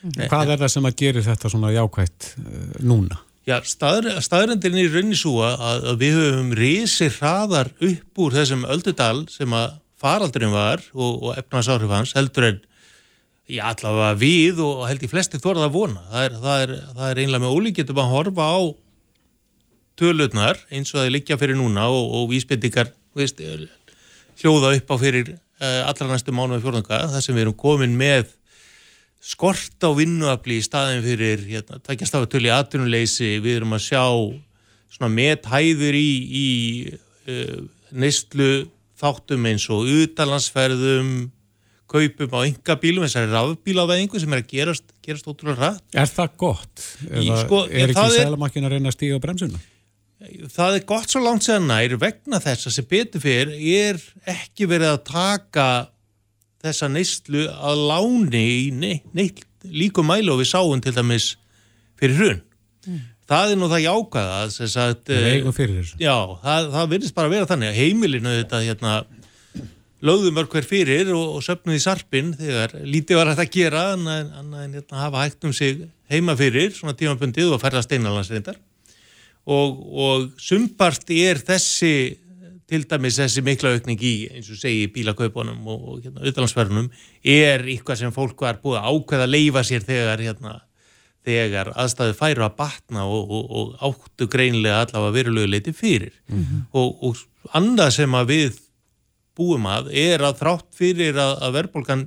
Hvað 0.00 0.54
er 0.54 0.62
það 0.62 0.72
sem 0.72 0.88
að 0.88 0.96
gerir 1.02 1.26
þetta 1.26 1.50
svona 1.52 1.74
jákvægt 1.74 2.32
uh, 2.40 2.78
núna? 2.84 3.20
Já, 3.48 3.56
staðrendin 3.64 4.78
er 4.78 4.92
raunin 4.92 5.16
svo 5.18 5.40
að, 5.42 5.86
að 5.90 6.02
við 6.02 6.18
höfum 6.18 6.50
risið 6.58 7.14
hraðar 7.18 7.70
upp 7.88 8.20
úr 8.22 8.36
þessum 8.36 8.66
öldudal 8.68 9.24
sem 9.32 9.54
að 9.56 9.78
faraldurinn 10.00 10.52
var 10.54 10.82
og, 10.94 11.16
og 11.24 11.38
efnarsáhrif 11.40 11.92
hans 11.92 12.12
heldur 12.16 12.46
en 12.50 12.60
já, 13.50 13.64
allavega 13.72 14.12
við 14.20 14.62
og 14.64 14.84
held 14.88 15.04
í 15.04 15.10
flesti 15.10 15.40
þorða 15.42 15.68
að 15.68 15.76
vona. 15.76 16.04
Það 16.12 16.26
er, 16.26 16.38
það 16.44 16.64
er, 16.64 16.74
það 16.94 17.08
er 17.08 17.22
einlega 17.24 17.44
með 17.44 17.56
ólíkjöndum 17.56 18.02
að 18.04 18.14
horfa 18.14 18.48
á 18.48 18.60
tölutnar 20.00 20.60
eins 20.70 20.92
og 20.92 21.00
það 21.00 21.06
er 21.08 21.14
líkja 21.16 21.38
fyrir 21.40 21.58
núna 21.58 21.88
og, 21.92 22.10
og 22.16 22.28
vísbendingar 22.30 22.92
veist, 23.18 23.40
hljóða 24.40 24.74
upp 24.78 24.92
á 24.92 24.96
fyrir 25.00 25.32
uh, 25.34 25.88
allra 25.88 26.12
næstu 26.12 26.34
mánuði 26.34 26.62
fjórðanga 26.64 27.02
þar 27.14 27.24
sem 27.24 27.36
við 27.36 27.48
erum 27.48 27.58
komin 27.60 27.96
með 27.98 28.30
skort 29.20 29.84
á 29.84 29.90
vinnuafli 29.92 30.58
í 30.60 30.64
staðin 30.64 31.02
fyrir 31.04 31.42
hérna, 31.48 31.80
takkjast 31.84 32.16
af 32.16 32.24
að 32.24 32.32
tölja 32.36 32.60
atvinnuleysi, 32.62 33.34
við 33.44 33.60
erum 33.60 33.76
að 33.76 33.84
sjá 33.90 34.04
svona 34.90 35.10
methæður 35.12 35.98
í, 35.98 36.10
í 36.40 36.48
uh, 37.28 37.58
neistlu 37.92 38.50
þáttum 39.00 39.46
eins 39.50 39.66
og 39.72 39.88
utalansferðum 39.88 41.12
kaupum 41.90 42.36
á 42.38 42.40
ynga 42.46 42.76
bílum 42.80 43.04
þessari 43.06 43.32
rafbílavæðingu 43.32 44.20
sem 44.22 44.34
er 44.36 44.42
að 44.44 44.50
gerast, 44.52 44.92
gerast 45.02 45.26
ótrúlega 45.26 45.72
rætt. 45.72 45.84
Er 45.98 46.10
það 46.10 46.34
gott? 46.38 46.86
Í, 47.10 47.28
sko, 47.42 47.64
er 47.66 47.88
ekki 47.88 47.98
það 47.98 48.14
er- 48.14 48.26
sælamakkin 48.28 48.68
að 48.68 48.74
reyna 48.76 48.92
að 48.92 48.96
stíga 48.96 49.18
á 49.18 49.24
bremsuna? 49.24 49.62
Það 50.52 50.76
er 50.76 50.84
gott 50.84 51.08
svo 51.10 51.22
langt 51.24 51.46
séðan 51.46 51.70
nær 51.70 51.96
vegna 51.96 52.40
þess 52.44 52.68
að 52.68 52.74
sem 52.76 52.88
betur 52.90 53.22
fyrir 53.24 53.54
er 53.56 54.00
ekki 54.28 54.68
verið 54.68 54.92
að 54.92 55.04
taka 55.08 55.66
þessa 56.64 56.90
neyslu 56.92 57.46
að 57.50 57.84
láni 57.90 58.42
í 58.42 58.66
neitt, 58.74 59.06
neitt 59.16 59.46
líku 59.64 60.04
mælu 60.06 60.34
og 60.34 60.42
við 60.42 60.50
sáum 60.52 60.82
til 60.82 60.94
dæmis 60.96 61.34
fyrir 62.00 62.20
hrun. 62.20 62.44
Það 63.30 63.52
er 63.52 63.58
nú 63.60 63.68
það 63.70 63.78
að 63.78 63.86
Við 65.12 65.26
eh, 65.28 65.32
eigum 65.36 65.54
fyrir 65.54 65.76
þessu. 65.78 65.98
Já, 66.02 66.16
það, 66.42 66.70
það 66.74 66.92
virðist 66.94 67.16
bara 67.16 67.30
að 67.30 67.34
vera 67.36 67.50
þannig 67.50 67.70
að 67.70 67.78
heimilinu 67.78 68.36
þetta 68.40 68.62
hérna 68.64 68.94
lögðum 70.00 70.36
mörg 70.38 70.54
hver 70.54 70.66
fyrir 70.66 71.12
og, 71.14 71.36
og 71.36 71.44
söpnuð 71.44 71.76
í 71.76 71.82
sarpin 71.84 72.32
þegar 72.36 72.74
lítið 72.88 73.20
var 73.20 73.30
hægt 73.30 73.44
að 73.44 73.52
gera 73.54 73.84
annað 73.94 74.32
annað 74.40 74.64
en 74.64 74.74
hérna, 74.78 75.02
hafa 75.04 75.24
hægt 75.26 75.46
um 75.46 75.54
sig 75.56 75.84
heima 76.10 76.34
fyrir, 76.38 76.72
svona 76.74 76.96
tímabundið 76.98 77.52
og 77.54 77.60
ferða 77.62 77.84
steinalansreindar 77.84 78.58
og, 79.44 79.76
og 79.92 80.26
sumpart 80.40 81.12
er 81.14 81.42
þessi 81.44 81.94
til 82.70 82.86
dæmis 82.88 83.18
þessi 83.18 83.42
mikla 83.44 83.74
aukning 83.74 84.00
í 84.06 84.14
eins 84.30 84.48
og 84.52 84.58
segi 84.60 84.88
bílakaupunum 84.94 85.66
og, 85.66 85.84
og 85.92 86.00
hérna, 86.04 86.24
utalansverðunum 86.30 86.90
er 87.26 87.66
eitthvað 87.66 88.02
sem 88.04 88.14
fólk 88.14 88.46
var 88.46 88.60
búið 88.62 88.80
að 88.80 88.90
ákveða 88.94 89.26
að 89.26 89.34
leifa 89.34 89.64
sér 89.66 89.86
þegar 89.88 90.24
hérna 90.28 90.56
þegar 91.26 91.72
aðstæðu 91.76 92.16
færu 92.16 92.44
að 92.46 92.56
batna 92.56 93.04
og, 93.04 93.32
og, 93.36 93.50
og 93.50 93.86
áttu 93.90 94.28
greinlega 94.30 94.84
allavega 94.86 95.16
verulegu 95.18 95.50
leiti 95.50 95.74
fyrir. 95.76 96.14
Og, 96.72 97.02
og 97.04 97.56
annað 97.56 97.90
sem 97.98 98.16
að 98.16 98.30
við 98.30 98.60
búum 99.36 99.66
að 99.68 99.90
er 99.92 100.24
að 100.24 100.38
þrátt 100.40 100.70
fyrir 100.76 101.18
að, 101.20 101.34
að 101.44 101.56
verðbólgan 101.58 102.06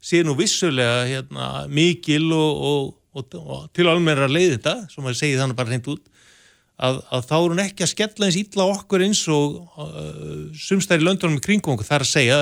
sé 0.00 0.22
nú 0.24 0.36
vissulega 0.38 1.04
hérna, 1.08 1.66
mikil 1.68 2.30
og, 2.32 2.94
og 3.16 3.68
til 3.76 3.88
almenna 3.88 4.28
leiði 4.28 4.56
þetta, 4.56 4.76
sem 4.92 5.04
að 5.04 5.18
segi 5.20 5.38
þannig 5.40 5.58
bara 5.58 5.72
hreint 5.72 5.92
út 5.92 6.04
að, 6.76 7.00
að 7.08 7.26
þá 7.30 7.36
er 7.36 7.50
hún 7.52 7.62
ekki 7.64 7.84
að 7.86 7.92
skella 7.92 8.28
eins 8.28 8.56
á 8.56 8.66
okkur 8.66 9.04
eins 9.06 9.22
og 9.32 9.58
uh, 9.80 10.46
sumstæri 10.52 11.06
löndunum 11.06 11.40
í 11.40 11.44
kringum 11.44 11.76
okkur 11.76 11.88
þar 11.88 12.04
að 12.04 12.12
segja 12.12 12.40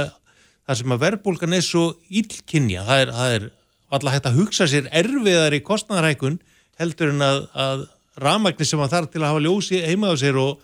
það 0.64 0.80
sem 0.80 0.94
að 0.94 1.02
verðbólgan 1.04 1.56
er 1.58 1.64
svo 1.64 1.84
illkynja, 2.08 2.84
það 2.88 3.02
er, 3.04 3.14
er 3.28 3.48
alltaf 3.94 4.16
hægt 4.16 4.28
að 4.30 4.38
hugsa 4.40 4.68
sér 4.70 4.88
erfiðar 4.90 5.54
í 5.54 5.62
kostnæðarækun 5.64 6.38
heldur 6.80 7.12
en 7.12 7.24
að, 7.24 7.42
að 7.52 7.84
rafmagni 8.24 8.66
sem 8.66 8.82
að 8.82 8.94
þarf 8.94 9.12
til 9.12 9.22
að 9.22 9.28
hafa 9.30 9.44
ljósi 9.44 9.82
heima 9.84 10.10
á 10.10 10.14
sér 10.18 10.38
og, 10.40 10.62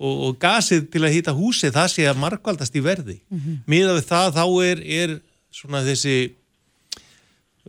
og, 0.00 0.14
og 0.28 0.38
gasið 0.40 0.86
til 0.92 1.02
að 1.04 1.16
hýta 1.16 1.34
húsið, 1.36 1.74
það 1.76 1.90
sé 1.94 2.06
að 2.08 2.20
markvaldast 2.22 2.76
í 2.76 2.84
verði. 2.84 3.18
Mm 3.28 3.40
-hmm. 3.40 3.58
Miða 3.66 3.96
við 3.98 4.06
það 4.08 4.38
þá 4.38 4.44
er, 4.70 4.84
er 5.02 5.16
svona 5.50 5.82
þessi 5.84 6.16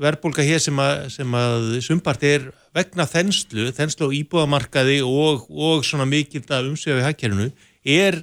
verðbólka 0.01 0.43
hér 0.45 0.61
sem 0.63 0.77
að, 0.81 1.07
sem 1.13 1.35
að 1.37 1.67
sumpart 1.85 2.23
er 2.27 2.49
vegna 2.75 3.05
þenslu, 3.09 3.69
þenslu 3.75 4.09
á 4.09 4.15
íbúðamarkaði 4.21 4.99
og, 5.05 5.47
og 5.49 5.85
svona 5.87 6.07
mikill 6.09 6.43
að 6.49 6.71
umsvefa 6.71 7.03
í 7.03 7.05
hagkerfinu 7.05 7.49
er, 7.83 8.21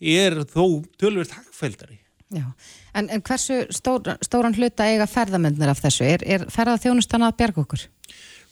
er 0.00 0.40
þó 0.50 0.82
tölvöld 1.00 1.32
hagfældari. 1.34 2.00
Já, 2.34 2.46
en, 2.98 3.10
en 3.12 3.22
hversu 3.22 3.60
stór, 3.74 4.16
stóran 4.24 4.56
hluta 4.56 4.88
eiga 4.90 5.06
ferðamennir 5.06 5.70
af 5.70 5.82
þessu? 5.84 6.06
Er, 6.08 6.24
er 6.26 6.46
ferðaþjónustan 6.50 7.26
að 7.26 7.36
bjarga 7.38 7.62
okkur? 7.62 7.84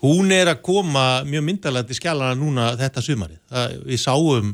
Hún 0.03 0.35
er 0.35 0.51
að 0.51 0.63
koma 0.67 1.23
mjög 1.27 1.47
myndalega 1.47 1.89
til 1.89 1.99
skjálana 1.99 2.39
núna 2.39 2.73
þetta 2.79 3.03
sumarið. 3.07 3.41
Það, 3.51 3.79
við 3.87 4.03
sáum 4.03 4.53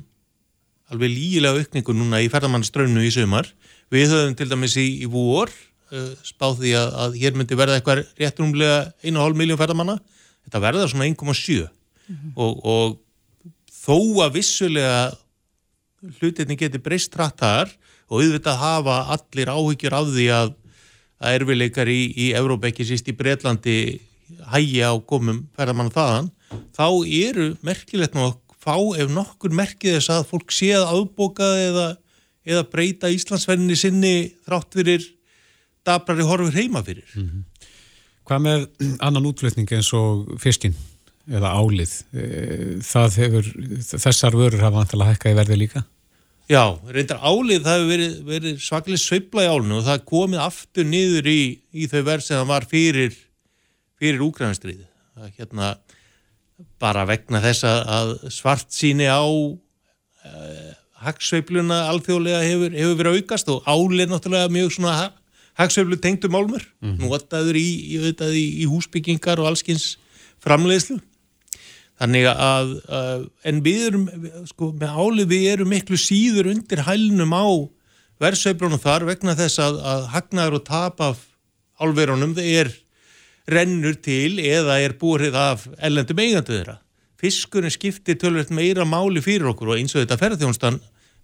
alveg 0.89 1.13
lígilega 1.13 1.61
aukningu 1.61 1.97
núna 1.97 2.21
í 2.25 2.29
ferðamannströfnu 2.33 3.05
í 3.05 3.13
sumar. 3.13 3.49
Við 3.93 4.13
höfum 4.13 4.37
til 4.37 4.49
dæmis 4.51 4.77
í, 4.81 4.87
í 5.05 5.09
vor 5.09 5.53
spáð 6.27 6.63
því 6.63 6.75
að, 6.79 6.95
að 7.05 7.19
hér 7.23 7.37
myndi 7.39 7.59
verða 7.59 7.79
eitthvað 7.79 8.05
réttrumlega 8.21 8.79
1,5 9.03 9.39
miljón 9.41 9.61
ferðamanna. 9.61 9.99
Þetta 10.47 10.63
verða 10.65 10.89
svona 10.91 11.09
1,7 11.09 11.67
og, 12.37 12.63
og 12.65 12.97
þó 13.73 14.25
að 14.25 14.39
vissulega 14.39 15.01
hlutinni 16.21 16.57
geti 16.57 16.81
breyst 16.81 17.17
rætt 17.19 17.43
þar 17.43 17.73
og 18.09 18.23
auðvitað 18.23 18.63
hafa 18.63 18.97
allir 19.17 19.51
áhyggjur 19.53 19.97
af 19.99 20.11
því 20.15 20.27
að 20.33 20.57
að 21.19 21.39
erfileikar 21.41 21.91
í, 21.91 22.01
í 22.15 22.27
Európa 22.39 22.71
ekki 22.71 22.87
síst 22.87 23.09
í 23.11 23.17
Breitlandi 23.17 23.79
hægja 24.53 24.93
á 24.93 24.97
komum 25.09 25.45
ferðamann 25.57 25.93
þaðan, 25.93 26.31
þá 26.77 26.87
eru 27.05 27.49
merkilegt 27.65 28.17
að 28.19 28.37
fá 28.59 28.77
ef 29.01 29.11
nokkur 29.13 29.55
merkið 29.57 29.99
þess 29.99 30.13
að 30.15 30.27
fólk 30.33 30.55
sé 30.55 30.73
að 30.77 30.93
afbóka 30.95 31.49
eða, 31.63 31.87
eða 32.47 32.67
breyta 32.71 33.11
Íslandsferðinni 33.13 33.79
sinni 33.79 34.15
þrátt 34.47 34.79
fyrir 34.79 35.07
dabrari 35.87 36.27
horfur 36.27 36.55
heima 36.57 36.83
fyrir. 36.87 37.05
Hvað 38.29 38.43
með 38.45 38.65
annan 39.01 39.29
útflutning 39.31 39.71
eins 39.73 39.93
og 39.97 40.35
fiskinn 40.43 40.75
eða 41.29 41.53
álið? 41.57 41.95
Eh, 42.13 42.75
Það 42.85 43.21
hefur, 43.23 43.53
þessar 43.95 44.37
vörur 44.37 44.65
hafa 44.65 44.83
vantilega 44.83 45.15
hækkað 45.15 45.33
í 45.33 45.39
verði 45.43 45.61
líka? 45.63 45.85
Já, 46.49 46.63
reyndar 46.89 47.21
álið 47.21 47.65
það 47.67 47.75
hefur 47.77 47.91
verið, 47.93 48.13
verið 48.25 48.61
svaklega 48.65 49.01
sveifla 49.03 49.45
í 49.45 49.49
álinu 49.53 49.79
og 49.79 49.85
það 49.85 50.05
komið 50.09 50.45
aftur 50.47 50.87
niður 50.89 51.27
í, 51.29 51.41
í 51.77 51.89
þau 51.93 52.03
verð 52.07 52.25
sem 52.25 52.39
það 52.39 52.49
var 52.55 52.67
fyrir, 52.71 53.19
fyrir 54.01 54.25
úgrænastriði. 54.25 54.87
Það 55.13 55.27
er 55.27 55.35
hérna 55.43 55.73
bara 56.81 57.05
vegna 57.09 57.43
þess 57.45 57.67
að, 57.69 58.15
svart 58.33 58.73
síni 58.73 59.07
á 59.13 59.21
uh, 59.21 60.73
hagsveifluna 61.05 61.83
alþjóðlega 61.93 62.41
hefur, 62.47 62.75
hefur 62.81 62.99
verið 63.03 63.21
aukast 63.21 63.53
og 63.53 63.69
álið 63.69 64.09
náttúrulega 64.11 64.53
mjög 64.57 64.73
svona 64.79 64.97
hagsveiflu 65.59 65.99
tengdu 66.01 66.31
málmur, 66.31 66.63
mm 66.81 66.97
-hmm. 66.97 67.09
notaður 67.09 67.59
í, 67.59 67.69
í, 67.95 68.13
í, 68.15 68.45
í 68.63 68.67
húsbyggingar 68.71 69.41
og 69.43 69.51
allskins 69.51 69.97
framleiðslu. 70.45 71.01
Þannig 71.99 72.29
að, 72.31 72.75
uh, 72.95 73.25
en 73.43 73.63
við 73.65 73.87
erum, 73.89 74.05
sko, 74.47 74.71
með 74.71 74.91
álið 74.95 75.33
við 75.33 75.47
erum 75.53 75.73
miklu 75.75 75.99
síður 75.99 76.53
undir 76.53 76.85
hælnum 76.87 77.35
á 77.35 77.47
verðsveiflunum 78.23 78.83
þar 78.83 79.07
vegna 79.09 79.35
þess 79.39 79.59
að, 79.63 79.81
að 79.83 80.05
hagnaður 80.15 80.59
og 80.61 80.65
tap 80.69 81.03
af 81.03 81.25
álverunum 81.83 82.37
er 82.39 82.71
rennur 83.51 83.97
til 84.03 84.39
eða 84.43 84.79
er 84.83 84.95
búrið 85.01 85.35
af 85.39 85.67
ellendum 85.79 86.21
eigandu 86.23 86.55
þeirra. 86.55 86.79
Fiskurinn 87.19 87.75
skiptir 87.75 88.19
tölvöld 88.21 88.53
meira 88.55 88.87
máli 88.87 89.23
fyrir 89.25 89.51
okkur 89.51 89.73
og 89.73 89.81
eins 89.81 89.97
og 89.97 90.05
þetta 90.05 90.21
ferðjónstan 90.21 90.79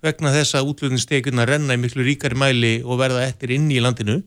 vegna 0.04 0.32
þess 0.34 0.58
að 0.58 0.70
útlutningstekjuna 0.72 1.46
renna 1.48 1.76
í 1.76 1.80
miklu 1.80 2.04
ríkari 2.04 2.38
mæli 2.38 2.74
og 2.84 3.00
verða 3.00 3.24
eftir 3.26 3.54
inn 3.56 3.70
í 3.72 3.80
landinu. 3.82 4.20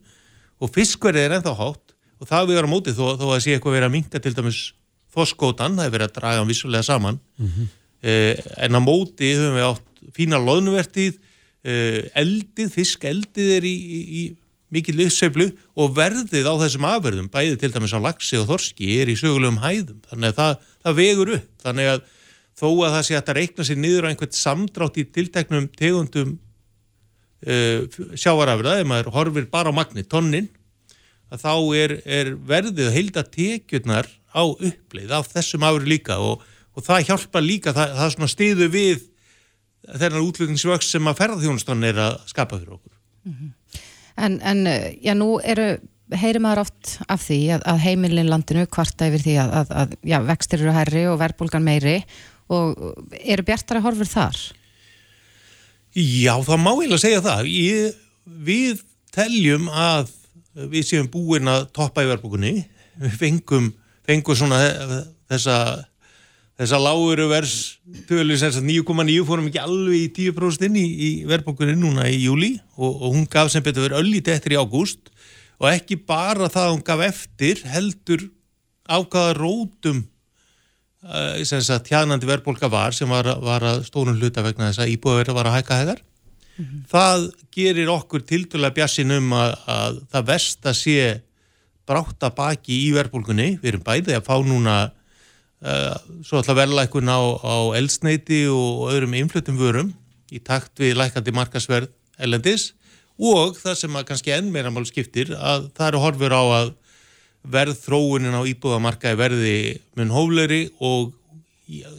Og 0.62 0.72
fiskverðið 0.74 1.28
er 1.28 1.38
ennþá 1.38 1.54
hátt 1.60 1.96
og 2.18 2.30
það 2.30 2.50
við 2.50 2.62
erum 2.62 2.74
mótið 2.74 2.98
þó, 2.98 3.06
þó 3.20 3.28
að 3.30 3.44
sé 3.46 3.56
eitthvað 3.56 3.78
verið 3.78 3.90
að 3.90 3.94
minka 3.94 4.22
til 4.24 4.34
dæmis 4.38 4.62
þoskótan, 5.14 5.78
það 5.78 5.86
er 5.86 5.94
verið 5.94 6.10
að 6.10 6.18
draga 6.18 6.42
hann 6.42 6.50
vissulega 6.50 6.88
saman. 6.88 7.20
Eh, 8.02 8.34
en 8.66 8.78
á 8.78 8.82
móti 8.82 9.32
höfum 9.34 9.58
við 9.58 9.68
átt 9.68 10.04
fína 10.14 10.40
loðnuvertið 10.42 11.16
eh, 11.66 12.10
eldið, 12.18 12.74
fiskeldið 12.74 13.54
er 13.58 13.66
í, 13.66 13.74
í, 13.74 14.02
í 14.22 14.24
mikið 14.74 15.00
liðsveiflu 15.00 15.48
og 15.80 15.96
verðið 15.96 16.50
á 16.50 16.54
þessum 16.62 16.86
afverðum, 16.90 17.30
bæði 17.32 17.58
til 17.62 17.72
dæmis 17.74 17.96
á 17.96 18.00
laxi 18.04 18.38
og 18.40 18.50
þorski 18.50 18.98
er 19.02 19.12
í 19.12 19.18
sögulegum 19.20 19.62
hæðum. 19.64 20.02
Þannig 20.10 20.34
að 20.34 20.40
það, 20.42 20.70
það 20.84 20.98
vegur 21.02 21.34
upp. 21.38 21.50
Þannig 21.64 21.92
að 21.94 22.06
þó 22.58 22.68
að 22.88 22.94
það 22.96 23.08
sé 23.08 23.18
að 23.20 23.34
reikna 23.38 23.66
sér 23.68 23.80
niður 23.82 24.08
á 24.08 24.10
einhvern 24.12 24.36
samdrátt 24.36 25.00
í 25.00 25.06
tilteknum 25.14 25.68
tegundum 25.78 26.38
uh, 27.46 28.00
sjávarafra, 28.18 28.80
ef 28.82 28.90
maður 28.90 29.12
horfir 29.16 29.50
bara 29.52 29.74
á 29.74 29.78
magni, 29.78 30.06
tonnin 30.08 30.50
að 31.34 31.44
þá 31.44 31.54
er, 31.76 31.96
er 32.06 32.32
verðið 32.48 32.88
að 32.88 32.96
heilda 32.96 33.26
tekjurnar 33.28 34.10
á 34.32 34.44
uppleið 34.48 35.14
af 35.18 35.30
þessum 35.34 35.66
afur 35.68 35.86
líka 35.88 36.18
og, 36.24 36.46
og 36.74 36.86
það 36.86 37.10
hjálpa 37.12 37.44
líka, 37.44 37.76
það, 37.76 37.94
það 38.00 38.14
svona 38.16 38.32
stiðu 38.32 38.70
við 38.74 39.06
þennan 39.88 40.24
útlutningsvöks 40.24 40.90
sem 40.96 41.10
að 41.10 41.20
ferðarþjónustan 41.22 41.86
er 41.88 42.00
að 42.04 42.18
skapa 42.32 42.58
fyrir 42.60 42.78
okkur. 42.78 42.96
En, 44.18 44.40
en 44.40 44.66
uh, 44.66 44.90
já, 45.04 45.14
nú 45.18 45.36
eru 45.44 45.76
heyrir 46.16 46.40
maður 46.40 46.64
oft 46.64 46.96
af 47.12 47.26
því 47.26 47.40
að, 47.58 47.66
að 47.68 47.82
heimilin 47.84 48.32
landinu 48.32 48.64
kvarta 48.72 49.10
yfir 49.10 49.26
því 49.26 49.36
að, 49.44 49.54
að, 49.60 49.72
að 49.82 49.96
já, 50.08 50.18
vextir 50.30 50.64
eru 50.64 50.76
herri 50.76 51.04
og 51.12 51.20
verðbólgan 51.20 51.66
meiri 51.68 51.98
og 52.54 53.12
eru 53.20 53.46
bjartara 53.48 53.84
horfur 53.84 54.10
þar? 54.10 54.40
Já, 55.98 56.34
það 56.46 56.62
má 56.62 56.72
eiginlega 56.76 57.02
segja 57.02 57.26
það. 57.26 57.52
Ég, 57.52 58.00
við 58.48 58.82
teljum 59.16 59.68
að 59.74 60.14
við 60.72 60.90
séum 60.90 61.12
búin 61.12 61.50
að 61.50 61.68
toppa 61.76 62.06
í 62.06 62.10
verðbólgunni. 62.10 62.56
Við 63.02 63.20
fengum, 63.22 63.72
fengum 64.06 64.38
svona 64.38 64.62
þessa 65.30 65.58
þessa 66.58 66.80
láguru 66.82 67.28
verstölu 67.30 68.38
9,9 68.38 69.26
fórum 69.28 69.50
ekki 69.50 69.62
alveg 69.62 70.08
í 70.08 70.30
10% 70.32 70.66
inn 70.66 70.80
í, 70.80 70.86
í 70.86 71.10
verðbókunni 71.30 71.76
núna 71.78 72.08
í 72.10 72.18
júli 72.24 72.56
og, 72.76 72.90
og 72.90 73.14
hún 73.14 73.28
gaf 73.30 73.52
sem 73.54 73.66
betur 73.66 73.86
verið 73.86 74.02
öllítið 74.02 74.34
eftir 74.34 74.56
í 74.56 74.58
ágúst 74.58 75.12
og 75.62 75.70
ekki 75.70 76.00
bara 76.02 76.50
það 76.50 76.64
að 76.64 76.74
hún 76.74 76.86
gaf 76.88 77.04
eftir 77.06 77.62
heldur 77.70 78.26
ákvaða 78.90 79.38
rótum 79.38 80.02
þess 81.04 81.72
að 81.72 81.86
tjánandi 81.92 82.28
verðbólka 82.30 82.70
var 82.72 82.96
sem 82.96 83.10
var, 83.10 83.30
var 83.44 83.64
að 83.64 83.84
stórun 83.88 84.18
hluta 84.18 84.44
vegna 84.46 84.72
þess 84.72 84.84
að 84.84 84.94
íbúið 84.96 85.34
var 85.38 85.50
að 85.50 85.58
hækka 85.60 85.80
hægar 85.82 86.02
mm 86.02 86.66
-hmm. 86.66 86.84
það 86.90 87.30
gerir 87.54 87.94
okkur 87.94 88.26
tildulega 88.26 88.74
bjassin 88.74 89.12
um 89.12 89.34
að, 89.34 89.56
að 89.68 90.00
það 90.12 90.28
verst 90.34 90.66
að 90.66 90.78
sé 90.82 91.22
brátt 91.88 92.24
að 92.24 92.36
baki 92.36 92.80
í 92.88 92.94
verðbólkunni 92.96 93.60
við 93.62 93.70
erum 93.74 93.86
bæðið 93.86 94.18
að 94.18 94.28
fá 94.28 94.36
núna 94.44 94.78
Uh, 95.58 95.96
svo 96.22 96.38
ætla 96.38 96.54
verðlækun 96.54 97.10
á, 97.10 97.18
á 97.42 97.74
eldsneiti 97.74 98.44
og 98.46 98.92
öðrum 98.92 99.16
influtum 99.18 99.56
vörum 99.58 99.88
í 100.30 100.38
takt 100.38 100.78
við 100.78 101.00
lækandi 101.00 101.34
markasverð 101.34 101.88
elendis 102.22 102.76
og 103.18 103.56
það 103.58 103.80
sem 103.80 103.98
að 103.98 104.06
kannski 104.12 104.36
enn 104.36 104.52
meira 104.54 104.70
mál 104.70 104.86
skiptir 104.86 105.32
að 105.34 105.72
það 105.74 105.88
eru 105.88 106.02
horfur 106.04 106.36
á 106.38 106.44
að 106.60 106.70
verð 107.44 107.78
þróunin 107.84 108.36
á 108.36 108.42
íbúðamarkaði 108.48 109.20
verði 109.20 109.58
mun 109.98 110.14
hófleri 110.16 110.62
og 110.84 111.14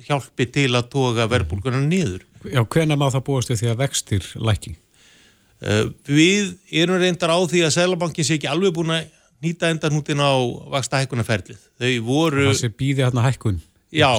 hjálpi 0.08 0.48
til 0.50 0.72
að 0.76 0.90
toga 0.92 1.28
verðbólkunar 1.28 1.84
niður. 1.84 2.24
Já, 2.48 2.62
hvena 2.64 2.96
má 2.96 3.08
það 3.12 3.24
búast 3.26 3.52
við 3.52 3.62
því 3.62 3.70
að 3.72 3.80
vextir 3.82 4.28
læki? 4.40 4.74
Uh, 5.58 5.88
við 6.06 6.52
erum 6.70 7.00
reyndar 7.02 7.32
á 7.34 7.38
því 7.42 7.64
að 7.66 7.74
Sælabankin 7.74 8.26
sé 8.26 8.38
ekki 8.38 8.50
alveg 8.50 8.76
búin 8.76 8.94
að 8.94 9.08
nýta 9.42 9.70
endan 9.72 9.96
hútin 9.96 10.22
á 10.22 10.32
vaksta 10.70 11.02
hækkunarferðlið. 11.02 11.58
Þau 11.78 11.90
voru... 12.06 12.46
Það 12.50 12.60
sé 12.62 12.70
býði 12.78 13.04
hérna 13.06 13.26
hækkun. 13.26 13.60
Já, 13.94 14.10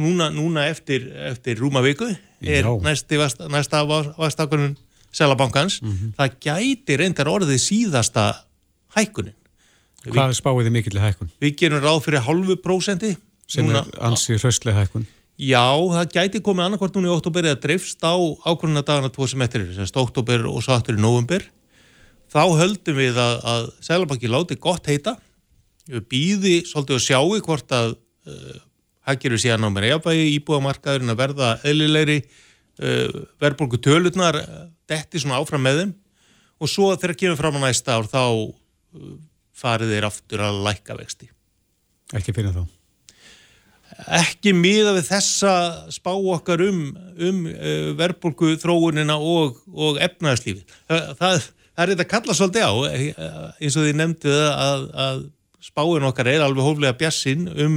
núna, 0.00 0.30
núna 0.32 0.64
eftir, 0.70 1.04
eftir 1.28 1.58
rúma 1.60 1.82
viku 1.84 2.08
er 2.40 2.64
Já. 2.64 2.70
næsti 2.80 3.18
vast, 3.20 3.42
næsta 3.52 3.82
vaksta 3.84 4.46
hækkunum 4.46 4.76
selabankans. 5.12 5.82
Mm 5.82 5.90
-hmm. 5.90 6.14
Það 6.16 6.38
gæti 6.40 6.96
reyndar 6.96 7.28
orðið 7.28 7.60
síðasta 7.60 8.32
hækkunin. 8.96 9.34
Hvað 10.06 10.32
er 10.32 10.36
spáðið 10.38 10.74
mikill 10.74 11.00
hækkun? 11.02 11.32
Við 11.42 11.56
gerum 11.60 11.82
ráð 11.84 12.04
fyrir 12.06 12.24
halvu 12.24 12.56
prósendi. 12.62 13.14
Sem 13.50 13.66
núna, 13.66 13.82
er 13.84 14.04
ansið 14.08 14.40
hraustlega 14.40 14.84
hækkun. 14.84 15.06
Já, 15.40 15.64
það 15.72 16.12
gæti 16.12 16.40
komið 16.44 16.66
annarkvært 16.66 16.96
núna 16.98 17.08
í 17.08 17.14
oktober 17.14 17.46
eða 17.48 17.60
dreifst 17.62 18.02
á 18.04 18.12
ákvörðuna 18.12 18.84
dagana 18.84 19.10
tvo 19.12 19.28
sem 19.28 19.40
eftir 19.44 19.64
semst 19.72 19.96
oktober 19.96 20.44
og 20.50 20.60
svo 20.64 20.74
aftur 20.76 20.98
í 20.98 21.00
november 21.00 21.46
þá 22.30 22.42
höldum 22.60 22.98
við 22.98 23.16
að, 23.20 23.38
að 23.48 23.68
Sælabanki 23.86 24.30
láti 24.30 24.58
gott 24.60 24.90
heita 24.90 25.16
við 25.88 26.04
býði 26.12 26.54
svolítið 26.68 26.98
að 26.98 27.06
sjáu 27.06 27.40
hvort 27.46 27.72
að 27.72 27.94
uh, 27.96 28.60
hækjuru 29.08 29.40
síðan 29.40 29.64
á 29.64 29.68
mér 29.72 29.88
eðabægi 29.94 30.28
íbúamarkaðurinn 30.36 31.14
að 31.14 31.22
verða 31.22 31.50
eðlilegri 31.66 32.18
uh, 32.20 33.24
verðbólku 33.40 33.80
tölurnar 33.80 34.42
uh, 34.42 34.62
detti 34.90 35.22
svona 35.22 35.40
áfram 35.40 35.64
með 35.64 35.82
þeim 35.82 35.96
og 36.60 36.68
svo 36.70 36.92
þegar 37.00 37.16
kemur 37.24 37.40
fram 37.40 37.58
á 37.58 37.60
næsta 37.64 37.96
ár 37.96 38.12
þá 38.12 38.22
uh, 38.28 39.16
farið 39.60 39.94
þeir 39.94 40.08
aftur 40.08 40.44
að 40.46 40.60
læka 40.66 40.96
vexti. 40.98 41.30
Ekki 42.16 42.34
fyrir 42.34 42.56
þá? 42.56 42.64
Ekki 44.16 44.54
miða 44.56 44.94
við 44.96 45.08
þessa 45.10 45.54
spá 45.92 46.12
okkar 46.14 46.62
um, 46.64 46.84
um 47.20 47.40
uh, 47.50 47.90
verðbólku 47.98 48.54
þróunina 48.62 49.18
og, 49.20 49.58
og 49.70 49.98
efnaðarslífi 50.00 50.62
það, 50.88 51.10
það 51.18 51.40
það 51.80 51.84
er 51.84 51.92
þetta 51.94 52.04
að 52.04 52.12
kalla 52.12 52.36
svolítið 52.36 52.66
á 52.68 52.72
eins 53.60 53.76
og 53.78 53.86
því 53.86 53.92
nefndu 53.96 54.36
að, 54.50 54.86
að 55.04 55.20
spáin 55.64 56.06
okkar 56.08 56.28
er 56.28 56.44
alveg 56.44 56.66
hóflega 56.66 56.98
bjassin 57.00 57.46
um 57.54 57.76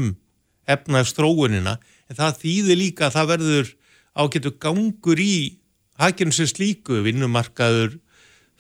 efnaðstróunina 0.74 1.78
en 2.10 2.18
það 2.18 2.40
þýðir 2.42 2.80
líka 2.80 3.08
að 3.08 3.16
það 3.18 3.30
verður 3.34 3.72
ágetur 4.14 4.56
gangur 4.66 5.22
í 5.24 5.36
hakinu 6.02 6.36
sem 6.36 6.50
slíku 6.52 7.00
vinnumarkaður 7.06 7.96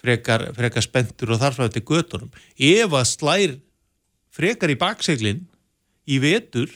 frekar, 0.03 0.49
frekar 0.57 0.85
spentur 0.85 1.33
og 1.33 1.41
þarfræði 1.41 1.77
til 1.77 1.85
göttunum. 1.87 2.31
Ef 2.59 2.93
að 2.93 3.09
slær 3.09 3.57
frekar 4.33 4.73
í 4.73 4.79
bakseglinn 4.79 5.43
í 6.09 6.19
vetur 6.23 6.71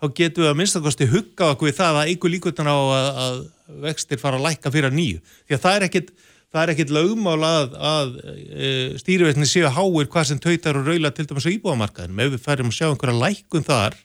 þá 0.00 0.10
getum 0.16 0.44
við 0.44 0.50
að 0.50 0.58
minnstakosti 0.60 1.08
hugga 1.10 1.52
okkur 1.54 1.70
við 1.70 1.78
það 1.80 2.00
að 2.00 2.10
einhver 2.12 2.34
líkvöldan 2.34 2.70
á 2.70 2.76
að, 2.78 3.08
að 3.24 3.40
vextir 3.84 4.20
fara 4.20 4.38
að 4.40 4.46
lækka 4.48 4.72
fyrir 4.72 4.94
nýju. 4.94 5.22
Því 5.48 5.56
að 5.56 5.64
það 5.64 5.76
er 5.76 5.86
ekkit 5.88 6.12
það 6.50 6.62
er 6.62 6.72
ekkit 6.74 6.94
lögmál 6.94 7.40
að, 7.46 7.74
að 7.90 8.14
e, 8.26 8.70
stýriveitni 8.98 9.46
séu 9.46 9.70
háir 9.70 10.08
hvað 10.10 10.30
sem 10.30 10.40
tautar 10.42 10.80
og 10.80 10.88
raula 10.88 11.12
til 11.14 11.26
dæmis 11.30 11.46
á 11.46 11.54
íbúamarkaðinum. 11.54 12.22
Ef 12.24 12.32
við 12.34 12.46
færim 12.46 12.72
að 12.72 12.78
sjá 12.78 12.86
einhverja 12.88 13.20
lækun 13.20 13.66
þar 13.66 13.98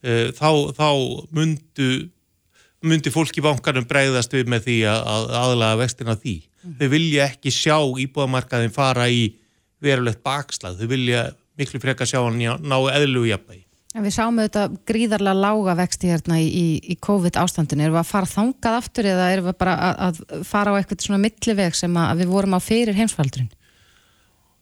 e, 0.00 0.14
þá, 0.36 0.50
þá 0.78 0.88
myndu, 1.36 1.90
myndi 2.80 3.12
fólk 3.12 3.36
í 3.36 3.44
vankarum 3.44 3.88
breyðast 3.88 4.32
við 4.36 4.48
með 4.52 4.68
því 4.68 4.78
að, 4.92 5.02
að 5.12 5.36
aðlaga 5.42 5.82
vestina 5.82 6.16
því. 6.16 6.36
Mm. 6.60 6.76
Þau 6.80 6.88
vilja 6.92 7.26
ekki 7.30 7.52
sjá 7.54 7.76
íbúamarkaðin 8.04 8.74
fara 8.74 9.08
í 9.08 9.30
verulegt 9.80 10.22
bakslag. 10.26 10.76
Þau 10.78 10.90
vilja 10.90 11.26
miklu 11.60 11.80
frekar 11.82 12.08
sjá 12.08 12.20
hann 12.22 12.40
ná 12.40 12.78
eðlu 12.92 13.26
jafnvegi. 13.30 13.64
En 13.90 14.04
við 14.06 14.12
sáum 14.14 14.36
auðvitað 14.38 14.74
gríðarlega 14.86 15.42
lága 15.42 15.72
vexti 15.80 16.10
hérna 16.12 16.36
í, 16.38 16.44
í, 16.46 16.66
í 16.92 16.96
COVID 17.02 17.38
ástandinu. 17.40 17.88
Erum 17.88 17.96
við 17.96 18.02
að 18.04 18.10
fara 18.12 18.28
þangað 18.30 18.76
aftur 18.78 19.08
eða 19.10 19.30
erum 19.34 19.48
við 19.48 19.56
bara 19.58 19.72
að, 19.82 20.04
að 20.06 20.44
fara 20.46 20.74
á 20.74 20.78
eitthvað 20.78 21.06
svona 21.06 21.22
milliveg 21.24 21.78
sem 21.78 21.96
að 21.98 22.20
við 22.22 22.30
vorum 22.30 22.54
á 22.54 22.60
fyrir 22.62 23.00
heimsfaldurinn? 23.00 23.50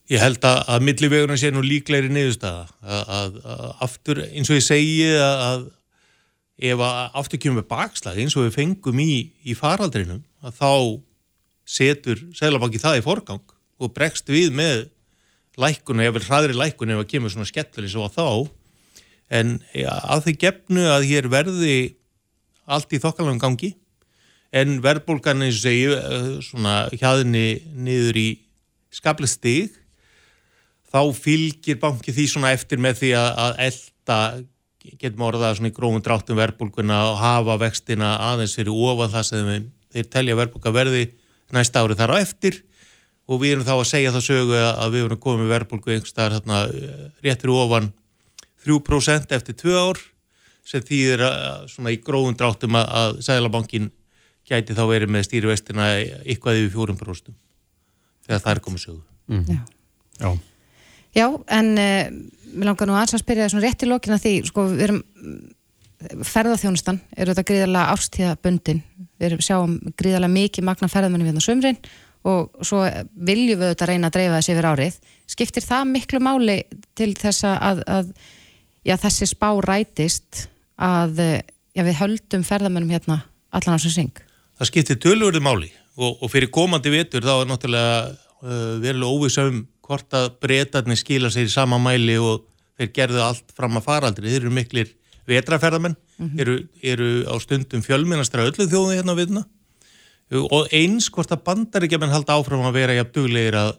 Ég 0.09 0.23
held 0.23 0.41
að, 0.49 0.63
að 0.73 0.87
millivegurinn 0.87 1.37
sé 1.37 1.51
nú 1.53 1.61
líklegri 1.61 2.09
niðurstaða. 2.09 2.63
Að, 2.81 3.37
að 3.43 3.67
aftur, 3.85 4.23
eins 4.31 4.49
og 4.49 4.57
ég 4.57 4.65
segi 4.65 5.11
að 5.21 5.67
ef 6.59 6.81
að 6.83 7.19
aftur 7.21 7.41
kemur 7.43 7.61
við 7.61 7.69
bakslag 7.69 8.17
eins 8.19 8.35
og 8.35 8.47
við 8.47 8.57
fengum 8.57 9.03
í, 9.03 9.13
í 9.45 9.53
faraldrinum, 9.55 10.23
að 10.41 10.57
þá 10.57 10.71
setur 11.69 12.21
Sælabanki 12.37 12.81
það 12.81 13.01
í 13.01 13.05
forgang 13.05 13.55
og 13.79 13.93
bregst 13.95 14.29
við 14.31 14.53
með 14.55 14.87
lækun 15.59 16.01
og 16.01 16.07
ég 16.07 16.15
vil 16.15 16.25
hraðri 16.25 16.57
lækun 16.57 16.95
ef 16.95 17.03
að 17.03 17.11
kemur 17.13 17.33
svona 17.33 17.49
skellur 17.49 17.85
eins 17.85 17.97
og 17.99 18.13
þá. 18.15 18.27
En 19.29 19.59
ja, 19.77 19.93
að 20.09 20.25
því 20.25 20.35
gefnu 20.41 20.85
að 20.89 21.07
hér 21.11 21.29
verði 21.29 21.77
allt 22.69 22.93
í 22.93 23.01
þokkalagum 23.01 23.41
gangi 23.41 23.73
en 24.55 24.79
verðbólgan 24.81 25.45
eins 25.45 25.59
og 25.59 25.65
segju 25.67 25.97
eh, 25.97 26.29
svona 26.45 26.75
hjaðinni 26.93 27.61
niður 27.77 28.17
í 28.17 28.29
skaplega 28.93 29.29
stig 29.29 29.75
þá 30.89 31.01
fylgir 31.13 31.77
banki 31.81 32.13
því 32.15 32.25
svona 32.31 32.53
eftir 32.55 32.81
með 32.81 33.03
því 33.03 33.11
að, 33.19 33.29
að 33.43 33.59
elda 33.67 34.19
getum 34.97 35.25
orðað 35.27 35.59
svona 35.59 35.69
í 35.69 35.75
grófum 35.75 36.03
dráttum 36.05 36.39
verðbólguna 36.39 36.99
og 37.11 37.19
hafa 37.21 37.57
vextina 37.61 38.15
aðeins 38.31 38.55
fyrir 38.57 38.73
ofan 38.73 39.11
það 39.13 39.27
sem 39.27 39.49
þeir, 39.93 40.07
telja 40.09 40.37
verðbólga 40.39 40.73
verði 40.73 41.03
næsta 41.55 41.83
ári 41.83 41.97
þar 41.99 42.15
á 42.15 42.21
eftir 42.21 42.61
og 43.29 43.41
við 43.41 43.55
erum 43.55 43.67
þá 43.67 43.75
að 43.77 43.89
segja 43.91 44.13
það 44.15 44.25
sögu 44.25 44.59
að 44.59 44.95
við 44.95 45.05
erum 45.05 45.21
komið 45.23 45.51
verðbólgu 45.53 45.93
einhverstaðar 45.95 46.37
hérna 46.37 46.61
réttir 47.25 47.53
ofan 47.53 47.91
3% 48.65 49.35
eftir 49.37 49.57
2 49.61 49.77
ár 49.77 50.01
sem 50.69 50.83
þýðir 50.85 51.23
að, 51.25 51.67
svona 51.71 51.93
í 51.93 51.99
gróðun 52.03 52.37
dráttum 52.37 52.77
að, 52.77 52.89
að 53.01 53.19
Sælabankin 53.25 53.89
gæti 54.49 54.75
þá 54.77 54.83
verið 54.89 55.13
með 55.13 55.27
stýrivestina 55.27 55.89
ykkvað 56.29 56.63
yfir 56.63 56.89
4% 56.93 57.33
þegar 58.25 58.43
það 58.43 58.53
er 58.53 58.63
komið 58.65 58.83
sögu. 58.85 59.01
Mm. 59.29 59.45
Já. 59.49 59.61
Já. 60.19 60.31
Já, 61.17 61.25
en 61.57 61.71
uh, 61.73 61.83
eh, 61.83 62.11
mér 62.53 62.69
langar 62.69 62.89
nú 62.89 62.93
aðeins 62.93 63.15
að 63.17 63.23
spyrja 63.23 63.47
það 63.47 63.53
svona 63.55 63.65
rétt 63.65 63.85
í 63.85 63.89
lokina 63.89 64.19
því, 64.21 64.33
sko, 64.45 64.65
við 64.69 64.83
erum 64.85 64.99
ferðarþjónustan, 65.99 66.99
eru 67.17 67.33
þetta 67.33 67.47
gríðarlega 67.49 67.95
árstíðabundin, 67.95 68.83
við 69.19 69.39
sjáum 69.43 69.77
gríðarlega 69.99 70.35
mikið 70.35 70.67
magna 70.69 70.91
ferðarmennum 70.91 71.27
við 71.27 71.33
hérna 71.33 71.43
sömrin 71.43 71.79
og 72.27 72.65
svo 72.67 72.81
viljum 73.15 73.61
við 73.61 73.73
þetta 73.73 73.87
reyna 73.87 74.09
að 74.09 74.15
dreifa 74.17 74.39
þessi 74.39 74.53
yfir 74.55 74.67
árið. 74.67 74.99
Skiptir 75.29 75.63
það 75.63 75.91
miklu 75.93 76.21
máli 76.23 76.57
til 76.97 77.11
þess 77.19 77.45
að, 77.47 77.83
að 77.87 78.13
já, 78.87 78.95
þessi 78.99 79.29
spá 79.29 79.49
rætist 79.63 80.45
að 80.79 81.19
já, 81.19 81.83
við 81.83 81.99
höldum 82.01 82.45
ferðamennum 82.47 82.91
hérna 82.95 83.21
allan 83.55 83.79
á 83.79 83.83
sem 83.83 83.93
syng. 83.93 84.23
Það 84.59 84.71
skiptir 84.71 84.99
tölurði 85.03 85.43
máli 85.43 85.71
og, 85.99 86.19
og 86.19 86.31
fyrir 86.31 86.51
komandi 86.51 86.91
vetur 86.93 87.23
þá 87.25 87.33
er 87.37 87.49
náttúrulega 87.49 87.99
uh, 88.09 88.75
verulega 88.83 89.11
óvissum 89.15 89.63
hvort 89.87 90.15
að 90.15 90.31
breytarnir 90.43 90.99
skila 90.99 91.31
sér 91.33 91.47
í 91.47 91.53
sama 91.53 91.79
mæli 91.81 92.19
og 92.21 92.45
þeir 92.79 92.91
gerðu 92.95 93.23
allt 93.23 93.55
fram 93.55 93.79
að 93.79 93.87
faraldri. 93.87 94.31
Þeir 94.31 94.43
eru 94.43 94.55
miklir 94.55 94.91
vetraferðamenn, 95.29 95.95
mm 95.95 96.25
-hmm. 96.27 96.41
eru, 96.41 96.57
eru 96.81 97.09
á 97.29 97.35
stundum 97.41 97.85
fjölminnastra 97.85 98.47
öllu 98.49 98.67
þjóðu 98.67 98.97
hérna 98.97 99.15
á 99.15 99.19
viðna 99.19 99.45
og 100.37 100.69
eins 100.75 101.09
hvort 101.09 101.31
að 101.33 101.43
bandaríkjaman 101.47 102.13
halda 102.13 102.37
áfram 102.37 102.65
að 102.67 102.77
vera 102.77 102.97
jafn 102.99 103.13
duglegir 103.15 103.57
að, 103.57 103.71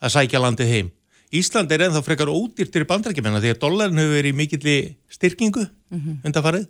að 0.00 0.14
sækja 0.14 0.40
landið 0.40 0.72
heim. 0.72 0.90
Ísland 1.32 1.72
er 1.72 1.86
ennþá 1.86 2.02
frekar 2.04 2.28
ódýrtir 2.32 2.84
í 2.84 2.88
bandrækjumenna 2.88 3.40
því 3.40 3.52
að 3.54 3.60
dollarin 3.60 4.00
hefur 4.00 4.16
verið 4.18 4.32
í 4.34 4.36
mikilli 4.36 4.76
styrkingu 5.12 5.64
undanfarið 6.28 6.66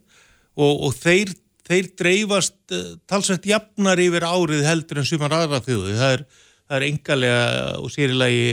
og, 0.55 0.73
og 0.87 0.95
þeir, 0.95 1.33
þeir 1.67 1.91
dreifast 1.99 2.75
uh, 2.75 2.95
talsveit 3.11 3.47
jafnar 3.51 3.99
yfir 4.03 4.27
árið 4.27 4.67
heldur 4.67 5.03
en 5.03 5.09
sumar 5.09 5.35
aðra 5.35 5.63
þjóðu. 5.67 5.97
Það 5.99 6.17
er, 6.17 6.25
það 6.67 6.79
er 6.79 6.87
engalega 6.91 7.43
og 7.79 7.95
sérilagi 7.95 8.47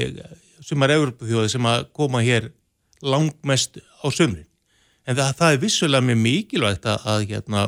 sumar 0.65 0.93
Evropaþjóði 0.97 1.53
sem 1.53 1.69
að 1.69 1.85
koma 1.93 2.23
hér 2.25 2.49
langmest 3.05 3.77
á 4.01 4.07
sömrin. 4.09 4.48
En 5.09 5.17
það, 5.17 5.29
það 5.39 5.55
er 5.55 5.61
vissulega 5.63 6.05
mjög 6.05 6.19
mikilvægt 6.21 6.87
að, 6.89 7.05
að, 7.09 7.27
hérna, 7.31 7.65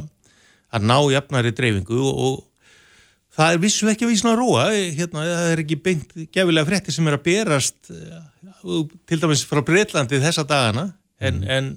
að 0.72 0.88
ná 0.92 0.98
jafnari 1.16 1.54
dreifingu 1.58 1.98
og, 1.98 2.20
og 2.28 3.38
það 3.38 3.56
er 3.56 3.64
vissulega 3.64 3.98
ekki 3.98 4.08
að 4.08 4.14
vísna 4.14 4.34
að 4.34 4.42
róa. 4.44 4.66
Hérna, 5.00 5.24
það 5.30 5.54
er 5.54 5.64
ekki 5.64 5.80
beint 5.88 6.14
gefilega 6.36 6.70
frétti 6.70 6.96
sem 6.96 7.10
er 7.10 7.18
að 7.18 7.26
berast 7.26 7.94
uh, 7.96 8.84
til 9.10 9.22
dæmis 9.24 9.46
frá 9.50 9.64
Breitlandi 9.66 10.22
þessa 10.22 10.46
dagana 10.48 10.92
en, 11.22 11.42
mm. 11.42 11.50
en, 11.58 11.74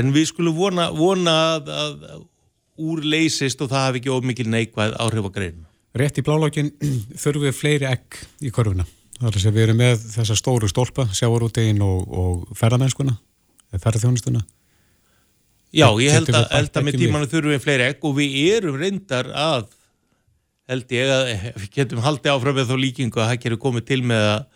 en 0.00 0.12
við 0.16 0.30
skulum 0.32 0.58
vona, 0.58 0.90
vona 0.94 1.38
að, 1.54 1.72
að 1.78 2.26
úr 2.78 3.02
leysist 3.06 3.62
og 3.62 3.70
það 3.72 3.86
hafi 3.86 4.02
ekki 4.02 4.14
ómikið 4.14 4.52
neikvæð 4.54 4.98
áhrif 5.02 5.30
á 5.30 5.30
greinu. 5.34 5.64
Rétt 5.98 6.20
í 6.20 6.24
blálógin 6.26 6.74
þurfum 7.22 7.46
við 7.48 7.56
fleiri 7.58 7.90
egg 7.90 8.18
í 8.42 8.52
korfuna. 8.54 8.86
Það 9.18 9.32
er 9.32 9.46
að 9.48 9.56
við 9.56 9.64
erum 9.64 9.80
með 9.80 10.02
þessa 10.12 10.36
stóru 10.38 10.68
stólpa, 10.70 11.08
sjávarútegin 11.10 11.80
og, 11.82 12.04
og 12.06 12.58
ferðamennskuna, 12.58 13.16
ferðarþjónustuna. 13.76 14.44
Já, 15.74 15.88
ég 16.00 16.14
held 16.16 16.30
að, 16.32 16.46
held 16.54 16.78
að 16.78 16.86
með 16.86 17.02
tímanu 17.02 17.28
þurfum 17.28 17.52
við 17.52 17.64
fleiri 17.64 17.88
egg 17.90 18.06
og 18.08 18.14
við 18.16 18.36
erum 18.54 18.78
reyndar 18.80 19.26
að, 19.36 19.66
held 20.70 20.94
ég 20.96 21.10
að 21.12 21.32
við 21.60 21.74
getum 21.74 22.00
haldið 22.04 22.32
áfram 22.32 22.56
með 22.56 22.70
þá 22.70 22.78
líkingu 22.84 23.20
að 23.20 23.28
það 23.32 23.42
getur 23.42 23.60
komið 23.66 23.84
til 23.90 24.00
með 24.08 24.30
að, 24.30 24.46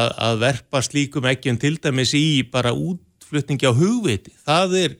að, 0.00 0.10
að 0.26 0.42
verpa 0.42 0.82
slíkum 0.86 1.30
eggjum 1.30 1.62
til 1.62 1.76
dæmis 1.78 2.16
í 2.18 2.24
bara 2.50 2.74
útflutningi 2.74 3.70
á 3.70 3.78
hugviti. 3.78 4.34
Það 4.42 4.76
er, 4.80 4.98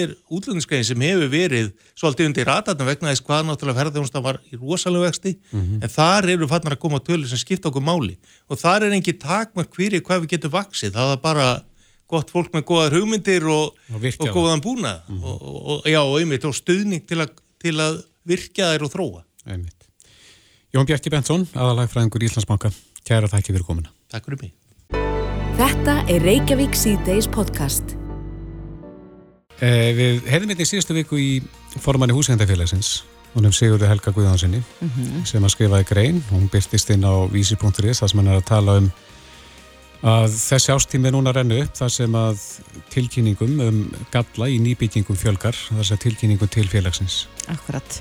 er 0.00 0.16
útlunningsgræðin 0.32 0.88
sem 0.88 1.06
hefur 1.10 1.32
verið 1.36 1.70
svolítið 1.92 2.30
undir 2.30 2.48
ratarnar 2.48 2.88
vegna 2.88 3.12
þess 3.12 3.28
hvað 3.28 3.46
náttúrulega 3.50 3.82
ferðarþjónustan 3.82 4.28
var 4.30 4.40
í 4.48 4.56
rosalega 4.56 5.10
vexti 5.10 5.36
mm 5.36 5.60
-hmm. 5.60 5.84
en 5.84 5.96
þar 5.98 6.32
eru 6.38 6.48
fannar 6.48 6.78
að 6.78 6.84
koma 6.88 7.04
tölur 7.04 7.28
sem 7.28 7.44
skipta 7.44 7.68
okkur 7.68 7.84
máli 7.84 8.16
og 8.48 8.56
þar 8.64 8.88
er 8.88 8.96
engi 8.96 9.12
takmark 9.12 9.76
fyrir 9.76 10.00
hvað 10.00 10.24
við 10.24 10.38
getum 10.38 10.56
vaksið. 10.56 10.96
Það 10.96 11.12
er 11.12 11.20
bara 11.20 11.48
gott 12.10 12.30
fólk 12.30 12.52
með 12.54 12.66
góðar 12.68 12.96
hugmyndir 12.98 13.46
og, 13.50 13.78
og, 13.92 14.04
og 14.04 14.28
góðan 14.34 14.62
búna 14.62 15.00
mm 15.08 15.16
-hmm. 15.16 15.24
og, 15.24 15.66
og, 15.72 15.86
já, 15.86 16.00
og 16.00 16.18
einmitt 16.20 16.44
og 16.44 16.54
stuðning 16.54 17.06
til, 17.06 17.20
a, 17.20 17.26
til 17.62 17.74
að 17.80 18.02
virkja 18.24 18.72
þær 18.72 18.86
og 18.86 18.92
þróa. 18.92 19.24
Einmitt. 19.46 19.88
Jón 20.74 20.86
Bjarki 20.86 21.10
Bensson, 21.10 21.48
aðalagfræðingur 21.54 22.22
Íslandsbanka. 22.22 22.70
Kæra 23.06 23.28
þakki 23.28 23.52
fyrir 23.54 23.66
komina 23.66 23.90
Takk 24.10 24.24
fyrir 24.24 24.38
mig. 24.42 24.52
Þetta 25.56 26.04
er 26.08 26.22
Reykjavík 26.22 26.74
C-Days 26.74 27.26
podcast. 27.26 27.96
Eh, 29.60 29.94
Við 29.96 30.26
hefðum 30.28 30.50
einnig 30.50 30.66
síðustu 30.68 30.94
viku 30.94 31.16
í 31.16 31.42
formanni 31.80 32.12
húsendafélagsins 32.12 33.04
hún 33.36 33.44
hefði 33.44 33.58
Sigurður 33.58 33.90
Helga 33.92 34.12
Guðánsinni 34.16 34.62
mm 34.62 34.90
-hmm. 34.90 35.24
sem 35.28 35.44
að 35.44 35.52
skrifaði 35.52 35.84
grein, 35.90 36.22
hún 36.30 36.48
byrtist 36.48 36.90
inn 36.90 37.04
á 37.04 37.28
vísi.is 37.28 38.00
þar 38.00 38.08
sem 38.08 38.18
hann 38.20 38.32
er 38.32 38.40
að 38.40 38.48
tala 38.48 38.78
um 38.80 38.90
að 40.04 40.34
þessi 40.34 40.72
ástími 40.74 41.12
núna 41.12 41.32
að 41.32 41.38
renna 41.40 41.60
upp 41.64 41.78
þar 41.78 41.92
sem 41.92 42.16
að 42.18 42.42
tilkynningum 42.92 43.60
um 43.64 43.78
galla 44.12 44.48
í 44.52 44.58
nýbyggingum 44.64 45.16
fjölgar 45.16 45.56
þar 45.56 45.88
sem 45.88 46.02
tilkynningum 46.02 46.50
til 46.52 46.66
félagsins. 46.68 47.24
Akkurat. 47.52 48.00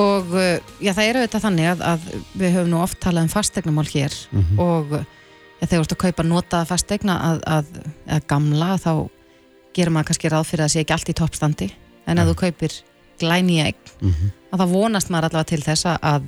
Og 0.00 0.30
uh, 0.32 0.60
já, 0.80 0.92
það 0.92 1.08
er 1.08 1.18
auðvitað 1.20 1.44
þannig 1.46 1.70
að, 1.72 1.82
að 1.88 2.06
við 2.40 2.54
höfum 2.56 2.70
nú 2.72 2.78
oft 2.80 3.00
talað 3.02 3.26
um 3.26 3.32
fastegnumál 3.32 3.88
hér 3.88 4.14
mm 4.30 4.44
-hmm. 4.44 4.60
og 4.60 4.94
ja, 5.60 5.66
þegar 5.66 5.76
þú 5.78 5.82
ert 5.82 5.96
að 5.96 6.04
kaupa 6.04 6.22
notaða 6.22 6.70
fastegna 6.70 7.18
að, 7.30 7.42
að, 7.46 7.66
að 8.08 8.22
gamla 8.26 8.70
þá 8.78 8.92
gerir 9.76 9.92
maður 9.92 10.08
kannski 10.10 10.32
ráð 10.32 10.48
fyrir 10.48 10.64
að 10.64 10.68
það 10.68 10.72
sé 10.72 10.80
ekki 10.80 10.96
allt 10.96 11.12
í 11.12 11.18
toppstandi 11.20 11.68
en 12.06 12.16
ja. 12.16 12.22
að 12.22 12.28
þú 12.30 12.34
kaupir 12.40 12.72
glæni 13.20 13.60
egg 13.60 13.76
mm 14.00 14.10
-hmm. 14.10 14.32
að 14.50 14.60
þá 14.60 14.66
vonast 14.72 15.10
maður 15.10 15.28
allavega 15.28 15.50
til 15.52 15.62
þess 15.62 15.86
að 15.86 16.22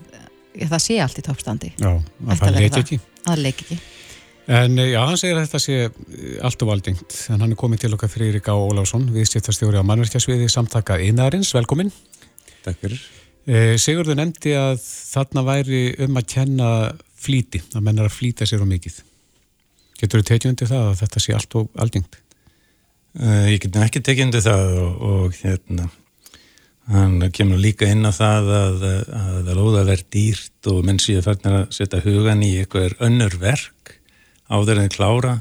það 0.55 0.79
sé 0.79 1.01
allt 1.03 1.19
í 1.19 1.25
toppstandi. 1.27 1.73
Já, 1.79 1.93
að 2.29 2.39
það 2.39 2.55
leiki 2.61 2.81
ekki. 2.81 3.01
Það 3.25 3.39
leiki 3.39 3.65
ekki. 3.65 3.79
En 4.47 4.79
eh, 4.79 4.91
já, 4.93 5.01
hann 5.01 5.17
segir 5.17 5.39
að 5.39 5.47
þetta 5.47 5.61
sé 5.63 5.77
eh, 5.87 6.37
allt 6.45 6.63
og 6.65 6.69
valdingt, 6.69 7.17
en 7.33 7.41
hann 7.41 7.55
er 7.55 7.59
komið 7.61 7.85
til 7.85 7.95
okkar 7.97 8.11
Frýrik 8.13 8.51
Á 8.53 8.53
Óláfsson, 8.53 9.07
viðsýttastjóri 9.15 9.81
á 9.81 9.89
mannverkjasviði 9.89 10.51
samtaka 10.53 10.99
Einarins, 11.01 11.55
velkomin. 11.57 11.93
Takk 12.67 12.83
fyrir. 12.83 13.01
Eh, 13.49 13.73
Sigurður 13.81 14.19
nefndi 14.21 14.53
að 14.59 14.77
þarna 14.85 15.47
væri 15.49 15.83
um 16.05 16.21
að 16.21 16.29
kenna 16.35 16.69
flíti, 17.25 17.63
að 17.73 17.87
menna 17.89 18.05
að 18.05 18.19
flíta 18.19 18.49
sér 18.49 18.65
á 18.65 18.69
mikið. 18.69 19.01
Getur 19.97 20.21
þú 20.21 20.29
tekið 20.29 20.53
undir 20.53 20.73
það 20.75 20.87
að 20.91 21.01
þetta 21.01 21.25
sé 21.25 21.37
allt 21.39 21.59
og 21.61 21.73
valdingt? 21.73 22.21
Ég 23.15 23.61
get 23.63 23.77
ekki 23.79 24.03
tekið 24.03 24.27
undir 24.27 24.43
það 24.43 24.73
og, 24.83 25.03
og 25.09 25.37
hérna, 25.39 25.85
hann 26.91 27.29
kemur 27.33 27.63
líka 27.63 27.87
inn 27.87 28.03
á 28.03 28.13
það 28.13 28.49
að 28.59 28.81
það 29.47 29.53
lóða 29.55 29.85
verð 29.87 30.09
dýrt 30.13 30.71
og 30.73 30.81
menn 30.85 30.99
síðan 31.01 31.29
farnar 31.29 31.61
að 31.61 31.77
setja 31.79 32.03
hugan 32.05 32.43
í 32.43 32.57
eitthvað 32.59 32.99
önnur 33.07 33.39
verk 33.39 33.94
áður 34.55 34.83
en 34.83 34.93
klára 34.93 35.35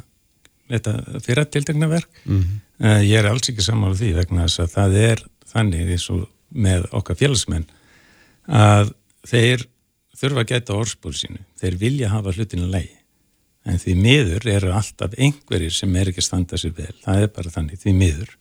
þetta 0.72 1.46
tiltegna 1.52 1.90
verk. 1.92 2.10
Mm 2.26 2.40
-hmm. 2.40 2.60
uh, 2.86 3.02
ég 3.04 3.20
er 3.20 3.30
alls 3.30 3.50
ekki 3.50 3.66
samála 3.66 3.96
því 4.00 4.14
vegna 4.18 4.48
þess 4.48 4.64
að 4.64 4.74
það 4.78 4.98
er 5.04 5.24
þannig 5.54 5.94
eins 5.96 6.10
og 6.10 6.28
með 6.50 6.88
okkar 6.92 7.20
félagsmenn 7.20 7.66
að 8.48 8.94
þeir 9.28 9.68
þurfa 10.18 10.44
að 10.44 10.52
geta 10.52 10.78
orðspólu 10.78 11.18
sínu. 11.18 11.42
Þeir 11.60 11.80
vilja 11.82 12.12
hafa 12.14 12.34
hlutinu 12.34 12.70
leið 12.70 12.94
en 13.64 13.80
því 13.80 13.96
miður 13.96 14.48
eru 14.52 14.72
alltaf 14.76 15.14
einhverjir 15.18 15.72
sem 15.72 15.94
er 15.96 16.12
ekki 16.12 16.24
standa 16.24 16.60
sér 16.60 16.74
vel. 16.76 16.94
Það 17.04 17.22
er 17.26 17.30
bara 17.36 17.54
þannig, 17.54 17.80
því 17.80 17.94
miður. 17.96 18.32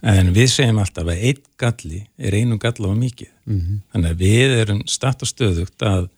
En 0.00 0.32
við 0.36 0.48
segjum 0.52 0.80
alltaf 0.80 1.08
að 1.08 1.24
einn 1.28 1.42
galli 1.60 2.00
er 2.16 2.36
einu 2.36 2.58
galla 2.60 2.92
á 2.92 2.94
mikið. 2.96 3.30
Mm 3.46 3.60
-hmm. 3.60 3.80
þannig 3.92 4.10
að 4.10 4.22
við 4.24 4.56
erum 4.60 4.82
statt 4.86 5.22
og 5.22 5.28
stöðugt 5.28 5.82
að 5.82 6.08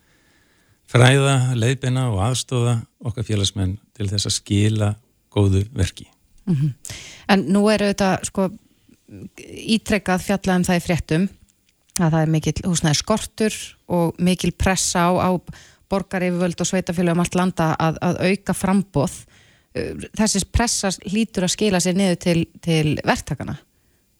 fræða, 0.93 1.37
leiðbeina 1.57 2.09
og 2.13 2.21
aðstóða 2.27 2.77
okkar 3.03 3.27
félagsmenn 3.27 3.79
til 3.97 4.09
þess 4.11 4.29
að 4.29 4.37
skila 4.37 4.91
góðu 5.33 5.65
verki. 5.73 6.07
Mm 6.47 6.55
-hmm. 6.57 6.73
En 7.29 7.45
nú 7.53 7.69
eru 7.71 7.89
þetta 7.93 8.19
sko 8.25 8.51
ítrekkað 9.77 10.25
fjallað 10.27 10.57
um 10.57 10.65
það 10.65 10.81
í 10.81 10.85
fréttum 10.87 11.29
að 12.01 12.11
það 12.11 12.23
er 12.23 12.33
mikil 12.33 12.55
húsnæði 12.65 12.99
skortur 12.99 13.59
og 13.89 14.15
mikil 14.19 14.53
pressa 14.53 15.09
á, 15.09 15.11
á 15.29 15.31
borgaryfirvöld 15.93 16.61
og 16.61 16.67
sveitafélagum 16.67 17.21
allt 17.21 17.35
landa 17.35 17.75
að, 17.79 17.99
að 18.01 18.21
auka 18.29 18.55
frambóð. 18.57 19.13
Þessi 20.17 20.45
pressa 20.53 20.91
hlýtur 21.09 21.45
að 21.45 21.55
skila 21.55 21.81
sér 21.81 21.97
niður 21.97 22.19
til, 22.25 22.47
til 22.65 22.99
verktakana 23.05 23.57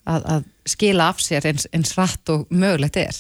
að, 0.05 0.23
að 0.25 0.45
skila 0.67 1.09
af 1.13 1.21
sér 1.21 1.47
eins, 1.49 1.67
eins 1.73 1.95
rætt 1.97 2.33
og 2.33 2.47
mögulegt 2.51 2.97
er. 3.01 3.17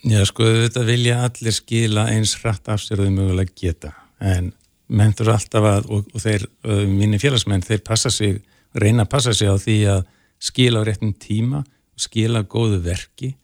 Já 0.00 0.22
sko 0.24 0.46
þetta 0.48 0.82
vilja 0.88 1.18
allir 1.26 1.52
skila 1.52 2.06
eins 2.08 2.32
hratt 2.40 2.70
af 2.72 2.80
sér 2.80 3.02
þau 3.02 3.10
mögulega 3.12 3.52
geta. 3.52 3.90
En 4.16 4.54
menn 4.88 5.12
þurfa 5.16 5.34
alltaf 5.36 5.66
að 5.68 5.90
og, 5.92 6.06
og 6.14 6.22
þeir, 6.22 6.46
mínir 6.88 7.20
félagsmenn, 7.20 7.64
þeir 7.66 7.82
passa 7.84 8.12
sig 8.12 8.38
reyna 8.72 9.04
að 9.04 9.10
passa 9.12 9.34
sig 9.36 9.50
á 9.52 9.56
því 9.60 9.76
að 9.92 10.06
skila 10.40 10.80
á 10.80 10.88
réttum 10.88 11.12
tíma 11.20 11.60
skila 12.00 12.40
góðu 12.48 12.78
verki. 12.86 13.34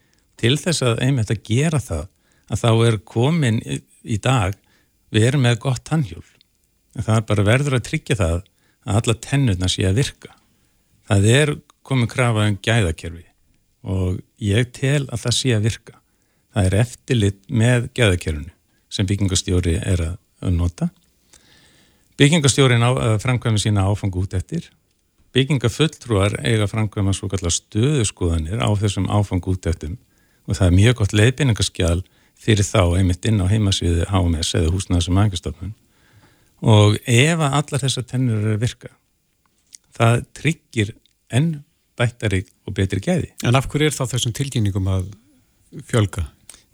Til 0.41 0.55
þess 0.61 0.85
að 0.87 1.03
einmitt 1.05 1.33
að 1.33 1.43
gera 1.45 1.81
það 1.83 2.07
að 2.49 2.63
þá 2.63 2.71
er 2.87 2.99
komin 3.05 3.61
í, 3.61 4.17
dag 4.17 4.57
við 5.13 5.29
erum 5.29 5.45
með 5.45 5.61
gott 5.67 5.85
tannhjól. 5.85 6.25
En 6.97 7.05
það 7.05 7.21
er 7.21 7.29
bara 7.29 7.47
verður 7.51 7.77
að 7.77 7.87
tryggja 7.91 8.17
það 8.17 8.39
að 8.87 9.03
alla 9.03 9.19
tennurna 9.29 9.69
sé 9.69 9.85
að 9.85 10.01
virka. 10.01 10.33
Það 11.05 11.31
er 11.35 11.55
komin 11.85 12.09
krafa 12.09 12.49
um 12.49 12.59
gæðakerfi 12.65 13.27
og 13.87 14.19
ég 14.43 14.73
tel 14.75 15.05
að 15.13 15.27
það 15.27 15.37
sé 15.37 15.53
að 15.55 15.69
virka 15.69 16.01
það 16.57 16.69
er 16.71 16.79
eftirlit 16.81 17.43
með 17.53 17.91
gæðakerfunu 17.97 18.53
sem 18.89 19.09
byggingastjóri 19.09 19.77
er 19.77 20.03
að 20.07 20.55
nota. 20.57 20.89
Byggingastjórin 22.17 22.85
framkvæmi 23.21 23.61
sína 23.61 23.85
áfang 23.91 24.15
út 24.17 24.33
eftir. 24.39 24.71
Byggingafulltrúar 25.37 26.39
eiga 26.49 26.69
framkvæma 26.71 27.13
svo 27.13 27.29
kallar 27.29 27.53
stöðuskoðanir 27.53 28.63
á 28.65 28.73
þessum 28.81 29.11
áfang 29.13 29.45
út 29.53 29.69
eftir 29.69 29.99
og 30.47 30.57
það 30.57 30.69
er 30.71 30.77
mjög 30.79 31.01
gott 31.03 31.17
leiðbynningaskjál 31.19 31.99
fyrir 32.41 32.65
þá 32.65 32.97
einmitt 32.97 33.27
inn 33.29 33.43
á 33.43 33.51
heimasviði 33.51 34.07
HMS 34.09 34.55
eða 34.57 34.73
húsnaðar 34.73 35.05
sem 35.05 35.21
angastofnun 35.21 35.75
og 36.65 36.97
ef 37.05 37.43
að 37.43 37.59
allar 37.61 37.85
þessar 37.85 38.07
tennur 38.09 38.41
eru 38.41 38.55
að 38.57 38.63
virka 38.65 38.93
það 39.97 40.25
tryggir 40.39 40.95
enn 41.35 41.51
bættari 41.97 42.43
og 42.69 42.77
betri 42.77 43.01
gæði. 43.01 43.33
En 43.45 43.57
af 43.57 43.69
hverju 43.69 43.91
er 43.91 43.97
þá 43.97 44.05
þessum 44.15 44.35
tilkynningum 44.37 44.89
að 44.93 45.11
fjölga? 45.89 46.27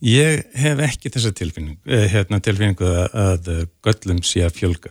Ég 0.02 0.42
hef 0.58 0.80
ekki 0.82 1.12
þessa 1.14 1.30
tilfinningu, 1.38 1.78
eh, 1.86 2.08
hérna, 2.10 2.40
tilfinningu 2.42 2.88
að, 2.88 3.14
að 3.22 3.68
göllum 3.86 4.22
sé 4.26 4.42
að 4.42 4.56
fjölga. 4.56 4.90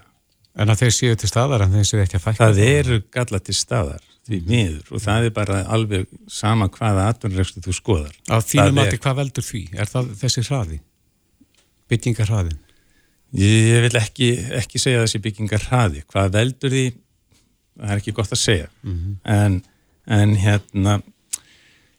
En 0.56 0.72
að 0.72 0.86
þeir 0.86 0.96
séu 0.96 1.18
til 1.20 1.30
staðar 1.32 1.66
en 1.66 1.76
þeir 1.76 1.88
séu 1.90 2.00
ekki 2.04 2.18
að 2.20 2.24
fækka? 2.26 2.48
Það 2.48 2.62
eru 2.68 2.98
galla 3.12 3.40
til 3.44 3.56
staðar, 3.56 4.06
því 4.28 4.40
mhm. 4.40 4.54
miður 4.54 4.96
og 4.96 5.04
það 5.04 5.28
er 5.28 5.36
bara 5.36 5.60
alveg 5.76 6.08
sama 6.32 6.70
hvaða 6.72 7.10
atvinnurreikstu 7.12 7.64
þú 7.66 7.76
skoðar. 7.76 8.16
Á 8.32 8.40
þínum 8.40 8.82
átti 8.84 9.02
hvað 9.04 9.20
veldur 9.20 9.48
því? 9.48 9.64
Er 9.76 9.92
það 9.92 10.12
þessi 10.24 10.46
hraði? 10.48 10.82
Byggingar 11.92 12.32
hraðin? 12.32 12.60
Ég 13.36 13.86
vil 13.86 13.96
ekki, 14.00 14.30
ekki 14.60 14.80
segja 14.80 15.04
þessi 15.04 15.24
byggingar 15.24 15.68
hraði. 15.70 16.04
Hvað 16.12 16.36
veldur 16.36 16.72
því, 16.72 16.86
það 17.80 17.94
er 17.94 18.04
ekki 18.04 18.16
gott 18.16 18.32
að 18.32 18.42
segja. 18.46 18.72
Mm 18.84 18.96
-hmm. 18.96 19.20
en, 19.36 19.60
en 20.20 20.36
hérna, 20.40 21.02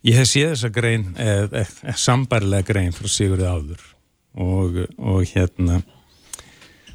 ég 0.06 0.18
hef 0.18 0.30
séð 0.30 0.54
þessa 0.54 0.70
grein, 0.74 1.08
eða 1.20 1.62
eh, 1.62 1.74
eh, 1.82 1.98
sambarlega 1.98 2.66
grein 2.68 2.94
frá 2.96 3.08
Sigurði 3.10 3.48
áður 3.48 3.84
og, 4.32 4.80
og 4.98 5.22
hérna, 5.32 5.82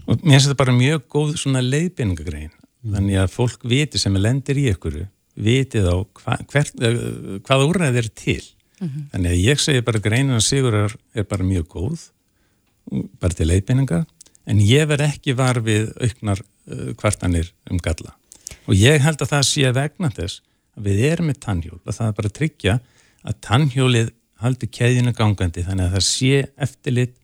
og 0.08 0.24
mér 0.24 0.38
finnst 0.38 0.50
þetta 0.50 0.62
bara 0.64 0.76
mjög 0.78 1.08
góð 1.14 1.36
svona 1.42 1.64
leiðbyningagrein. 1.66 2.52
Mm. 2.52 2.94
Þannig 2.96 3.22
að 3.22 3.34
fólk 3.34 3.66
viti 3.68 4.02
sem 4.02 4.16
er 4.16 4.24
lendir 4.24 4.60
í 4.60 4.68
ykkur, 4.72 5.02
viti 5.36 5.82
þá 5.84 5.94
hva, 6.22 6.38
hver, 6.52 6.72
eh, 6.82 7.02
hvað 7.48 7.66
úrræð 7.70 8.04
er 8.04 8.12
til. 8.14 8.44
Mm 8.78 8.88
-hmm. 8.88 9.08
Þannig 9.14 9.32
að 9.32 9.44
ég 9.44 9.60
segi 9.60 9.82
bara 9.82 10.00
greinin 10.00 10.38
að 10.38 10.46
Sigurðar 10.46 10.96
er 11.14 11.24
bara 11.24 11.44
mjög 11.44 11.68
góð, 11.68 12.10
bara 13.20 13.34
til 13.34 13.48
leiðbynninga 13.50 14.06
en 14.48 14.62
ég 14.64 14.88
verð 14.90 15.08
ekki 15.10 15.36
var 15.38 15.60
við 15.64 15.92
auknar 16.00 16.42
uh, 16.42 16.92
kvartanir 17.00 17.52
um 17.72 17.80
galla 17.84 18.16
og 18.68 18.76
ég 18.76 19.02
held 19.04 19.22
að 19.24 19.34
það 19.34 19.48
sé 19.50 19.72
vegna 19.76 20.12
þess 20.14 20.42
að 20.78 20.90
við 20.90 21.04
erum 21.12 21.30
með 21.32 21.42
tannhjól 21.44 21.80
og 21.82 21.92
það 21.96 22.08
er 22.08 22.18
bara 22.20 22.32
að 22.32 22.38
tryggja 22.40 22.78
að 23.26 23.40
tannhjólið 23.48 24.14
haldi 24.44 24.70
keðinu 24.70 25.14
gangandi 25.18 25.66
þannig 25.66 25.88
að 25.88 25.96
það 25.98 26.06
sé 26.08 26.42
eftirlit 26.68 27.16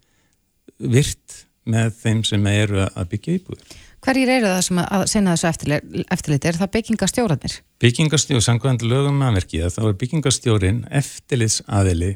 virt 0.80 1.40
með 1.70 1.94
þeim 2.02 2.24
sem 2.28 2.48
eru 2.50 2.88
að 2.90 3.10
byggja 3.14 3.38
íbúður. 3.38 3.76
Hverjir 4.04 4.32
eru 4.34 4.50
það 4.50 4.64
sem 4.66 4.80
að 4.84 5.06
senna 5.08 5.36
þessu 5.38 5.78
eftirlit? 6.12 6.48
Er 6.50 6.58
það 6.60 6.72
byggingastjóranir? 6.74 7.54
Byggingastjór, 7.80 8.44
samkvæmd 8.44 8.84
lögum 8.90 9.22
aðverkið 9.24 9.70
þá 9.78 9.82
er 9.86 9.96
byggingastjórin 10.02 10.82
eftirlitsaðili 11.00 12.12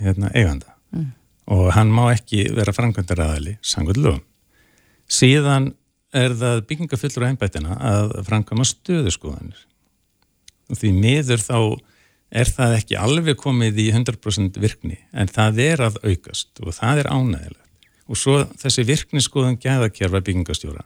hérna, 0.00 0.30
eiganda 0.32 0.72
mm. 0.94 1.10
og 1.52 1.68
hann 1.76 1.92
má 1.92 2.06
ekki 2.14 2.46
vera 2.56 2.72
framkvæmdar 2.72 3.20
aðili 3.26 3.58
samkvæmd 3.60 4.00
lögum 4.00 4.24
síðan 5.10 5.72
er 6.16 6.34
það 6.38 6.64
byggingafullur 6.70 7.26
á 7.26 7.30
einbættina 7.30 7.76
að 7.90 8.14
framkama 8.26 8.66
stöðuskoðanir 8.66 9.60
og 10.70 10.78
því 10.80 10.92
miður 10.96 11.44
þá 11.44 11.58
er 12.30 12.50
það 12.50 12.76
ekki 12.78 13.00
alveg 13.00 13.38
komið 13.40 13.82
í 13.82 13.88
100% 13.94 14.60
virkni? 14.62 15.00
En 15.12 15.30
það 15.30 15.64
er 15.66 15.84
að 15.88 15.98
aukast 16.04 16.62
og 16.62 16.74
það 16.76 17.04
er 17.04 17.10
ánægilegt 17.10 17.66
og 18.10 18.18
svo 18.18 18.40
þessi 18.58 18.82
virkniskoðan 18.88 19.58
gæðakerfa 19.62 20.22
byggingastjóra 20.26 20.82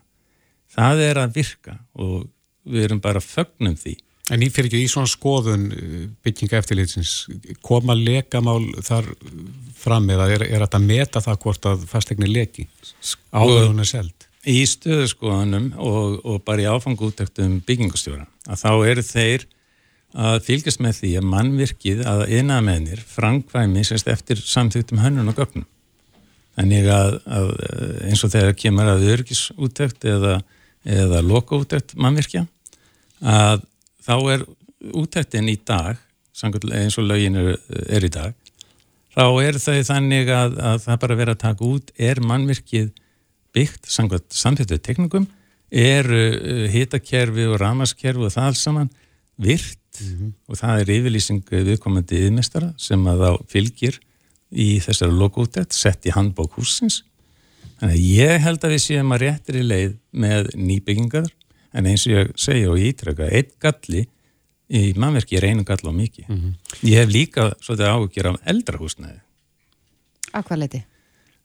það 0.74 1.04
er 1.08 1.20
að 1.22 1.38
virka 1.38 1.78
og 2.00 2.26
við 2.64 2.88
erum 2.88 3.00
bara 3.04 3.22
fögnum 3.22 3.76
því. 3.78 3.96
En 4.32 4.40
ég 4.40 4.52
fyrir 4.54 4.70
ekki 4.70 4.86
í 4.86 4.88
svona 4.88 5.10
skoðun 5.10 5.64
uh, 5.68 5.96
bygginga 6.24 6.56
eftirlitsins, 6.62 7.12
koma 7.64 7.96
lekamál 7.98 8.62
þar 8.84 9.10
fram 9.76 10.08
eða 10.14 10.30
er, 10.32 10.46
er 10.48 10.64
þetta 10.64 10.80
að 10.80 10.86
meta 10.88 11.22
það 11.24 11.42
hvort 11.42 11.68
að 11.68 11.84
fastegni 11.90 12.30
leki 12.30 12.64
áður 13.36 13.68
hún 13.68 13.84
er 13.84 13.90
seld? 13.90 14.28
Í 14.48 14.62
stöðuskoðanum 14.68 15.70
og, 15.80 16.16
og 16.24 16.40
bara 16.44 16.64
í 16.64 16.70
áfangúttöktum 16.72 17.60
byggingastjóra 17.68 18.24
að 18.48 18.64
þá 18.64 18.70
eru 18.88 19.04
þeir 19.04 19.46
að 20.14 20.40
fylgjast 20.46 20.82
með 20.82 20.98
því 21.00 21.12
að 21.18 21.28
mannvirkið 21.32 22.02
að 22.06 22.24
eina 22.30 22.60
meðnir 22.62 23.02
framkvæmi 23.10 23.82
sérst 23.86 24.10
eftir 24.12 24.38
samþýttum 24.38 25.02
hönnun 25.02 25.32
og 25.32 25.38
gögnum. 25.40 25.66
Þannig 26.54 26.86
að, 26.94 27.16
að 27.26 27.48
eins 28.06 28.22
og 28.22 28.30
þegar 28.30 28.58
kemur 28.58 28.90
að 28.92 29.08
örgisúttekt 29.10 30.06
eða, 30.06 30.36
eða 30.86 31.22
lokaúttekt 31.26 31.96
mannvirkja 31.98 32.44
að 33.24 33.64
þá 34.04 34.14
er 34.36 34.44
útættin 34.94 35.50
í 35.50 35.56
dag 35.66 35.98
eins 36.42 36.98
og 36.98 37.06
lögin 37.08 37.38
er, 37.40 37.54
er 37.88 38.06
í 38.06 38.10
dag 38.12 38.34
þá 39.14 39.24
er 39.44 39.58
þau 39.62 39.78
þannig 39.86 40.30
að, 40.34 40.58
að 40.58 40.82
það 40.84 41.00
bara 41.04 41.18
verið 41.20 41.36
að 41.36 41.42
taka 41.44 41.68
út 41.68 41.92
er 42.10 42.20
mannvirkið 42.22 42.90
byggt 43.54 43.90
samfittuð 43.90 44.82
teknikum 44.82 45.28
er 45.70 46.06
uh, 46.10 46.66
hitakerfi 46.70 47.46
og 47.50 47.58
ramaskerfi 47.62 48.26
og 48.26 48.34
það 48.34 48.50
alls 48.50 48.64
saman 48.66 48.92
virt 49.94 50.00
mm 50.00 50.18
-hmm. 50.18 50.32
og 50.48 50.56
það 50.56 50.80
er 50.80 50.90
yfirlýsing 50.90 51.42
viðkomandi 51.50 52.26
yðmestara 52.26 52.74
sem 52.76 53.06
að 53.06 53.18
þá 53.18 53.46
fylgir 53.48 54.00
í 54.50 54.80
þessari 54.80 55.12
lokútett 55.12 55.72
sett 55.72 56.06
í 56.06 56.10
handbók 56.10 56.54
húsins 56.58 57.04
þannig 57.80 57.94
að 57.94 58.00
ég 58.00 58.40
held 58.40 58.64
að 58.64 58.70
við 58.70 58.82
séum 58.82 59.12
að 59.12 59.20
réttir 59.20 59.56
í 59.56 59.62
leið 59.62 59.96
með 60.12 60.50
nýbyggingar 60.54 61.30
en 61.72 61.86
eins 61.86 62.06
og 62.06 62.12
ég 62.12 62.32
segja 62.36 62.70
og 62.70 62.78
ég 62.78 62.94
ítreka 62.94 63.28
eitt 63.30 63.58
galli 63.58 64.06
í 64.68 64.94
mannverki 64.96 65.36
er 65.36 65.44
einu 65.44 65.64
gall 65.64 65.90
á 65.90 65.92
mikið 65.92 66.28
mm 66.28 66.36
-hmm. 66.36 66.52
ég 66.82 66.98
hef 66.98 67.08
líka 67.08 67.54
svolítið 67.60 67.86
áhugjur 67.86 68.26
af 68.26 68.40
eldrahúsnæði 68.44 69.20
Að 70.34 70.44
hvað 70.44 70.58
leiti? 70.58 70.84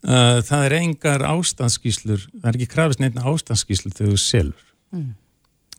Uh, 0.02 0.42
það 0.42 0.66
er 0.66 0.74
engar 0.74 1.22
ástandskíslur 1.22 2.22
það 2.42 2.50
er 2.50 2.56
ekki 2.56 2.74
krafist 2.74 3.00
nefn 3.00 3.20
ástandskíslur 3.20 3.94
þegar 3.94 4.12
þú 4.12 4.18
selur 4.18 4.66
mm. 4.92 5.14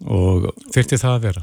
og 0.05 0.55
þurfti 0.75 0.99
það 0.99 1.15
að 1.15 1.23
vera? 1.23 1.43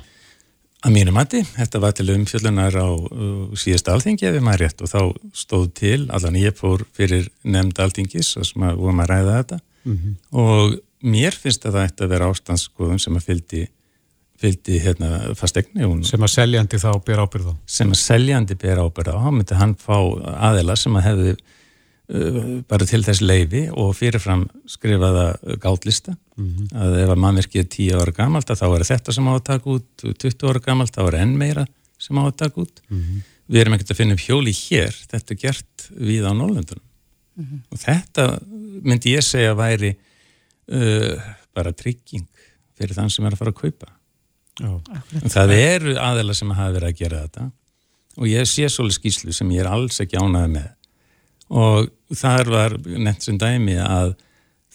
Að 0.88 0.94
mínu 0.96 1.12
mati, 1.12 1.42
þetta 1.44 1.80
var 1.84 1.96
til 1.98 2.08
umfjöldunar 2.14 2.76
á 2.80 2.88
uh, 2.88 3.56
síðast 3.60 3.90
alþingi 3.92 4.30
ef 4.30 4.38
ég 4.38 4.44
maður 4.46 4.62
rétt 4.64 4.84
og 4.86 4.92
þá 4.94 5.00
stóð 5.36 5.66
til, 5.76 5.98
allan 6.16 6.38
ég 6.40 6.56
fór 6.56 6.86
fyrir 6.96 7.26
nefnd 7.44 7.82
alþingis 7.84 8.30
og 8.40 8.48
sem 8.48 8.64
að 8.64 8.78
vorum 8.80 9.02
að 9.04 9.10
ræða 9.12 9.34
þetta 9.42 9.58
mm 9.60 9.98
-hmm. 9.98 10.14
og 10.44 10.78
mér 11.04 11.36
finnst 11.36 11.68
að 11.68 11.76
það 11.76 11.90
ætti 11.90 12.06
að 12.06 12.14
vera 12.14 12.30
ástandsskoðun 12.32 13.04
sem 13.04 13.20
að 13.20 13.28
fyldi, 13.28 13.66
fyldi 14.40 14.80
hérna, 14.86 15.10
fastegni. 15.36 15.84
Hún, 15.84 16.06
sem 16.08 16.24
að 16.24 16.34
seljandi 16.38 16.80
þá 16.80 16.92
ber 17.04 17.20
ábyrða? 17.26 17.58
Sem 17.66 17.92
að 17.92 18.02
seljandi 18.06 18.56
ber 18.56 18.80
ábyrða. 18.80 19.20
Þá 19.20 19.32
myndi 19.32 19.60
hann 19.60 19.76
fá 19.76 19.98
aðela 20.40 20.76
sem 20.80 20.96
að 20.96 21.08
hefði 21.10 21.36
bara 22.08 22.86
til 22.88 23.02
þess 23.04 23.20
leifi 23.20 23.66
og 23.68 23.90
fyrirfram 23.98 24.46
skrifaða 24.70 25.26
gállista. 25.60 26.16
Mm 26.38 26.48
-hmm. 26.48 26.68
Að 26.84 27.00
ef 27.04 27.10
að 27.10 27.22
mannverkið 27.24 27.60
er 27.62 27.70
10 27.76 28.02
ára 28.02 28.14
gamalt 28.16 28.48
þá 28.48 28.68
er 28.76 28.86
þetta 28.92 29.14
sem 29.14 29.28
á 29.28 29.34
að 29.36 29.44
taka 29.44 29.70
út, 29.70 29.90
20 30.04 30.48
ára 30.48 30.60
gamalt 30.60 30.96
þá 30.96 31.08
er 31.08 31.20
enn 31.22 31.38
meira 31.38 31.66
sem 32.00 32.18
á 32.18 32.24
að 32.24 32.38
taka 32.38 32.62
út. 32.62 32.82
Mm 32.90 33.02
-hmm. 33.02 33.22
Við 33.50 33.62
erum 33.62 33.74
ekkert 33.74 33.92
að 33.92 33.98
finna 33.98 34.14
upp 34.14 34.24
hjóli 34.24 34.52
hér. 34.52 34.94
Þetta 35.12 35.34
er 35.34 35.38
gert 35.38 35.90
við 35.92 36.24
á 36.24 36.32
Norrlundunum. 36.32 36.84
Mm 37.36 37.46
-hmm. 37.46 37.60
Og 37.72 37.78
þetta 37.78 38.40
myndi 38.84 39.16
ég 39.16 39.24
segja 39.24 39.54
væri 39.54 39.98
uh, 40.72 41.22
bara 41.56 41.74
trygging 41.74 42.28
fyrir 42.78 42.98
þann 42.98 43.10
sem 43.10 43.26
er 43.26 43.36
að 43.36 43.42
fara 43.42 43.54
að 43.54 43.62
kaupa 43.62 43.94
Já. 44.58 44.72
það 45.30 45.54
eru 45.54 45.96
aðeila 46.02 46.36
sem 46.38 46.52
hafa 46.58 46.74
verið 46.74 46.90
að 46.90 47.02
gera 47.02 47.22
þetta 47.26 47.48
og 48.18 48.30
ég 48.32 48.50
sé 48.50 48.70
svolítið 48.74 48.98
skýslu 48.98 49.36
sem 49.36 49.52
ég 49.54 49.64
er 49.64 49.70
alls 49.70 50.00
ekki 50.02 50.18
ánaði 50.18 50.54
með 50.56 50.68
og 51.50 51.92
þar 52.16 52.52
var 52.52 52.78
nefnt 52.86 53.28
sem 53.28 53.38
dæmi 53.40 53.78
að 53.84 54.16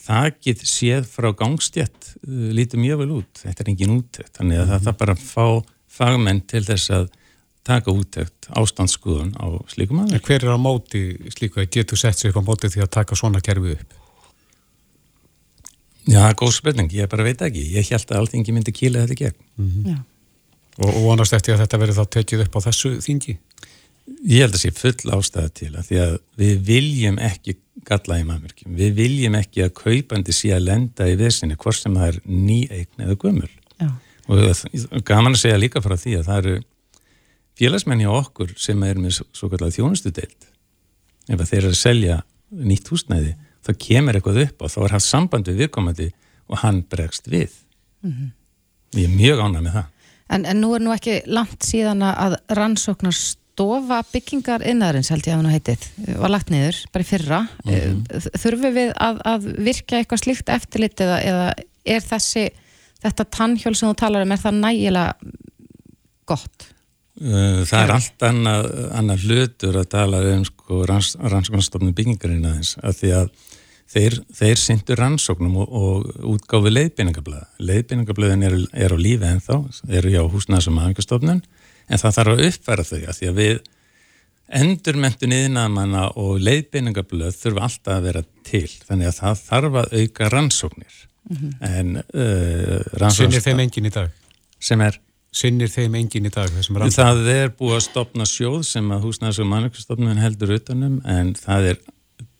það 0.03 0.29
get 0.43 0.65
séð 0.67 1.07
frá 1.07 1.31
gangstjætt 1.39 2.15
uh, 2.27 2.51
lítið 2.57 2.83
mjög 2.83 3.03
vel 3.03 3.11
út, 3.21 3.43
þetta 3.45 3.65
er 3.65 3.73
engin 3.73 3.97
úttækt 3.99 4.39
þannig 4.39 4.61
að 4.61 4.67
mm 4.67 4.73
-hmm. 4.73 4.85
það 4.87 4.99
bara 5.03 5.17
fá 5.17 5.47
fagmenn 5.93 6.41
til 6.49 6.65
þess 6.65 6.91
að 6.91 7.11
taka 7.63 7.95
úttækt 7.95 8.49
ástandsskuðun 8.59 9.35
á 9.39 9.47
slíkum 9.71 10.03
aðeins. 10.03 10.25
Hver 10.27 10.43
er 10.43 10.57
á 10.57 10.59
móti 10.59 11.03
slíku 11.31 11.63
að 11.63 11.71
getur 11.77 11.99
sett 11.99 12.19
sig 12.19 12.33
upp 12.33 12.43
á 12.43 12.49
móti 12.49 12.71
því 12.73 12.83
að 12.83 12.95
taka 12.99 13.19
svona 13.19 13.41
kerfi 13.41 13.77
upp? 13.77 13.93
Já, 16.11 16.35
góð 16.35 16.57
spurning, 16.57 16.91
ég 16.91 17.07
bara 17.07 17.23
veit 17.23 17.43
ekki 17.47 17.63
ég 17.77 17.87
held 17.87 18.11
að 18.11 18.19
alltingi 18.19 18.53
myndi 18.53 18.75
kýla 18.75 19.05
þetta 19.05 19.19
gegn 19.21 19.39
mm 19.57 19.69
-hmm. 19.71 20.01
og, 20.83 20.89
og 20.89 21.03
vonast 21.05 21.33
eftir 21.33 21.55
að 21.55 21.63
þetta 21.63 21.79
verði 21.79 21.95
þá 21.95 22.05
tekið 22.17 22.45
upp 22.47 22.57
á 22.59 22.61
þessu 22.67 22.91
þingi? 22.99 23.39
Ég 24.27 24.43
held 24.43 24.55
að 24.55 24.59
það 24.59 24.63
sé 24.63 24.73
full 24.79 25.15
ástæða 25.17 25.51
til 25.55 25.71
að 25.73 25.89
því 25.89 26.01
að 26.03 26.15
við 26.43 26.63
viljum 26.67 27.19
ekki 27.23 27.57
galla 27.89 28.19
í 28.19 28.25
maðurmerkjum, 28.27 28.75
við 28.79 28.97
viljum 28.99 29.37
ekki 29.39 29.65
að 29.65 29.75
kaupandi 29.79 30.35
sé 30.35 30.53
að 30.55 30.67
lenda 30.69 31.07
í 31.09 31.15
vissinni 31.19 31.59
hvort 31.59 31.79
sem 31.79 31.95
það 31.99 32.09
er 32.13 32.19
nýeign 32.27 33.07
eða 33.07 33.19
gömul. 33.23 33.51
Já. 33.83 33.91
og 34.31 35.03
gaman 35.07 35.35
að 35.35 35.41
segja 35.41 35.59
líka 35.59 35.83
frá 35.83 35.97
því 35.99 36.17
að 36.19 36.29
það 36.29 36.43
eru 36.43 36.59
félagsmenn 37.59 38.03
hjá 38.05 38.11
okkur 38.15 38.53
sem 38.61 38.83
er 38.87 39.01
með 39.01 39.23
svo 39.35 39.49
kallar 39.51 39.73
þjónustu 39.75 40.13
deilt 40.15 40.47
ef 41.29 41.43
þeir 41.49 41.59
eru 41.63 41.73
að 41.73 41.81
selja 41.81 42.19
nýtt 42.53 42.91
húsnæði 42.93 43.35
þá 43.63 43.73
kemur 43.87 44.19
eitthvað 44.19 44.43
upp 44.47 44.63
og 44.65 44.73
þá 44.73 44.79
er 44.85 44.95
haft 44.97 45.09
samband 45.09 45.51
við 45.51 45.65
viðkomandi 45.65 46.09
og 46.51 46.63
hann 46.63 46.83
bregst 46.91 47.29
við. 47.31 47.53
Mm 48.03 48.13
-hmm. 48.13 48.31
ég 48.99 49.05
er 49.09 49.17
mjög 49.17 49.39
ánæg 49.41 49.63
með 49.63 49.73
það. 49.79 49.87
En, 50.33 50.45
en 50.47 50.61
nú 50.61 50.75
er 50.75 50.81
nú 50.81 50.93
ekki 50.93 51.23
langt 51.27 51.65
síðan 51.65 52.03
að 52.03 52.37
rannsóknar 52.49 53.15
stofa 53.53 54.01
byggingar 54.13 54.65
innæðurins 54.65 55.13
held 55.13 55.27
ég 55.29 55.35
að 55.35 55.43
hann 55.43 55.53
heitið 55.53 55.87
var 56.23 56.33
lagt 56.33 56.51
niður, 56.53 56.79
bara 56.93 57.05
í 57.05 57.09
fyrra 57.09 57.41
mm 57.65 57.73
-hmm. 57.73 58.27
þurfum 58.41 58.77
við 58.79 58.93
að, 58.97 59.23
að 59.29 59.49
virka 59.69 59.99
eitthvað 59.99 60.25
slíkt 60.25 60.53
eftirlit 60.53 61.01
eða, 61.05 61.21
eða 61.21 61.49
er 61.85 62.05
þessi 62.07 62.49
þetta 63.03 63.29
tannhjól 63.37 63.75
sem 63.75 63.91
þú 63.91 63.97
talar 63.99 64.27
um 64.27 64.33
er 64.33 64.43
það 64.43 64.61
nægilega 64.63 65.15
gott? 66.29 66.69
Uh, 67.23 67.63
það 67.69 67.81
er 67.83 67.95
allt 67.95 68.25
annað, 68.27 68.69
annað 68.99 69.25
hlutur 69.27 69.79
að 69.79 69.89
tala 69.93 70.23
um 70.33 70.45
sko, 70.49 70.85
ranns, 70.89 71.13
rannsóknarstofnum 71.21 71.95
byggingarinn 71.95 72.47
aðeins 72.49 72.77
að 72.81 73.01
því 73.03 73.11
að 73.19 73.33
þeir, 73.93 74.17
þeir 74.33 74.61
syndur 74.63 75.03
rannsóknum 75.03 75.59
og, 75.63 75.75
og 75.77 76.29
útgáfi 76.33 76.73
leiðbynningablöða. 76.73 77.51
Leiðbynningablöðin 77.69 78.47
er, 78.49 78.57
er 78.87 78.97
á 78.97 78.99
lífi 78.99 79.29
ennþá, 79.29 79.59
eru 80.01 80.15
hjá 80.15 80.23
húsnæðsum 80.33 80.81
aðengastofnun, 80.81 81.43
en 81.93 82.01
það 82.01 82.17
þarf 82.19 82.35
að 82.35 82.45
uppfæra 82.49 82.89
þau 82.89 82.99
að 83.03 83.17
því 83.19 83.31
að 83.31 83.39
við 83.41 83.63
endurmentun 84.53 85.37
yðnamanna 85.37 86.09
og 86.21 86.43
leiðbeiningablöð 86.45 87.39
þurfa 87.39 87.65
alltaf 87.69 87.95
að 87.95 88.09
vera 88.09 88.25
til 88.49 88.67
þannig 88.89 89.09
að 89.09 89.17
það 89.21 89.41
þarf 89.47 89.79
að 89.83 89.97
auka 90.01 90.29
rannsóknir 90.33 90.99
mm 90.99 91.39
-hmm. 91.39 91.55
en 91.69 91.97
uh, 92.03 92.83
rannsóknir 93.01 93.41
Sinnir 93.41 93.47
þeim 93.47 93.65
engin 93.65 93.89
í 93.89 93.95
dag? 93.95 94.13
Sem 94.61 94.85
er? 94.85 95.01
Sinnir 95.33 95.73
þeim 95.73 95.95
engin 95.97 96.29
í 96.29 96.33
dag? 96.33 96.53
Það 96.93 97.29
er 97.33 97.53
búið 97.57 97.79
að 97.79 97.85
stopna 97.87 98.29
sjóð 98.29 98.63
sem 98.69 98.91
að 98.93 99.07
húsnæðs- 99.07 99.41
og 99.41 99.49
mannökkustofnun 99.49 100.21
heldur 100.21 100.57
utanum 100.59 101.01
en 101.09 101.35
það 101.35 101.73
er 101.73 101.79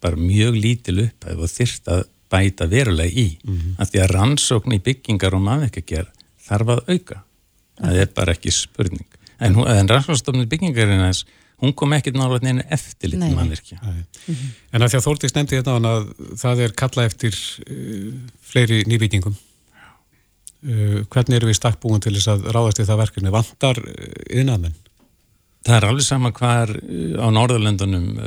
bara 0.03 0.17
mjög 0.17 0.59
lítil 0.59 0.99
upphæf 1.07 1.39
og 1.39 1.49
þyrst 1.49 1.89
að 1.89 2.05
bæta 2.33 2.67
verulega 2.67 3.13
í 3.13 3.39
mm 3.45 3.57
-hmm. 3.57 3.75
að 3.79 3.91
því 3.91 4.03
að 4.03 4.13
rannsókn 4.17 4.77
í 4.77 4.83
byggingar 4.85 5.35
og 5.35 5.43
mannökkager 5.49 6.07
þarf 6.43 6.69
að 6.69 6.81
auka 6.89 7.23
það 7.81 7.99
er 8.03 8.09
bara 8.15 8.33
ekki 8.37 8.53
spurning 8.53 9.12
en, 9.43 9.59
en 9.77 9.91
rannsóknstofnun 9.91 10.51
byggingarinn 10.51 11.07
þess 11.07 11.27
hún 11.63 11.75
kom 11.79 11.95
ekkert 11.95 12.19
nálega 12.19 12.43
neina 12.47 12.65
eftir 12.75 13.13
litur 13.13 13.37
mannverkja. 13.37 13.79
Mm 13.83 14.05
-hmm. 14.27 14.53
En 14.73 14.83
að 14.83 14.91
því 14.91 14.99
að 14.99 15.07
Þórtís 15.07 15.35
nefndi 15.35 15.57
þetta 15.57 15.75
hérna 15.77 15.93
að 15.97 16.07
það 16.43 16.63
er 16.65 16.73
kalla 16.83 17.05
eftir 17.05 17.35
uh, 17.71 18.13
fleiri 18.51 18.83
nývíkingum. 18.91 19.37
Uh, 20.63 21.03
hvernig 21.11 21.37
eru 21.37 21.51
við 21.51 21.59
stakkbúin 21.59 22.03
til 22.03 22.15
þess 22.17 22.29
að 22.35 22.49
ráðast 22.55 22.83
í 22.83 22.89
það 22.89 23.03
verkefni? 23.03 23.35
Vandar 23.35 23.79
yðnaðmenn? 24.31 24.75
Uh, 24.75 24.93
það 25.67 25.77
er 25.77 25.89
alveg 25.89 26.07
sama 26.07 26.33
hvar 26.33 26.71
á 27.23 27.27
Norðurlöndunum 27.31 28.09
uh, 28.19 28.27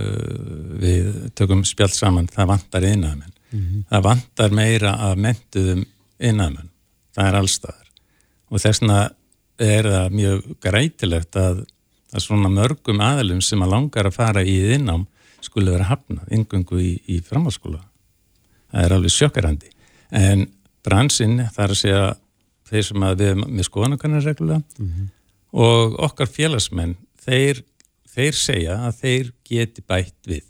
við 0.79 1.11
tökum 1.35 1.65
spjált 1.67 1.95
saman, 1.95 2.31
það 2.31 2.51
vandar 2.53 2.87
yðnaðmenn. 2.91 3.33
Mm 3.51 3.59
-hmm. 3.59 3.83
Það 3.89 4.07
vandar 4.09 4.51
meira 4.51 4.95
að 4.95 5.15
mentuðum 5.27 5.85
yðnaðmenn. 6.19 6.71
Það 7.15 7.27
er 7.27 7.35
allstaðar. 7.35 7.87
Og 8.51 8.59
þess 8.59 8.81
vegna 8.81 9.09
er 9.61 9.87
það 9.87 10.15
mjög 10.19 10.51
grætilegt 10.63 11.35
að 11.39 11.63
að 12.15 12.23
svona 12.23 12.51
mörgum 12.51 13.01
aðalum 13.03 13.41
sem 13.43 13.61
að 13.63 13.73
langar 13.73 14.09
að 14.09 14.17
fara 14.17 14.43
í 14.45 14.55
þinnám 14.69 15.05
skulle 15.43 15.73
vera 15.75 15.89
hafnað, 15.91 16.29
yngungu 16.33 16.79
í, 16.81 16.91
í 17.11 17.19
framhalskóla. 17.23 17.81
Það 18.71 18.85
er 18.85 18.95
alveg 18.95 19.13
sjokkarandi. 19.13 19.71
En 20.15 20.47
bransinn 20.85 21.43
þarf 21.53 21.75
að 21.75 21.81
segja 21.81 22.03
þeir 22.69 22.87
sem 22.87 23.05
að 23.05 23.21
við 23.21 23.39
með 23.43 23.67
skoðanakannar 23.67 24.25
reglulega 24.25 24.61
mm 24.79 24.89
-hmm. 24.89 25.07
og 25.65 25.97
okkar 26.07 26.29
félagsmenn, 26.31 26.95
þeir, 27.21 27.61
þeir 28.09 28.37
segja 28.39 28.77
að 28.87 29.01
þeir 29.01 29.31
geti 29.45 29.83
bætt 29.85 30.29
við. 30.29 30.45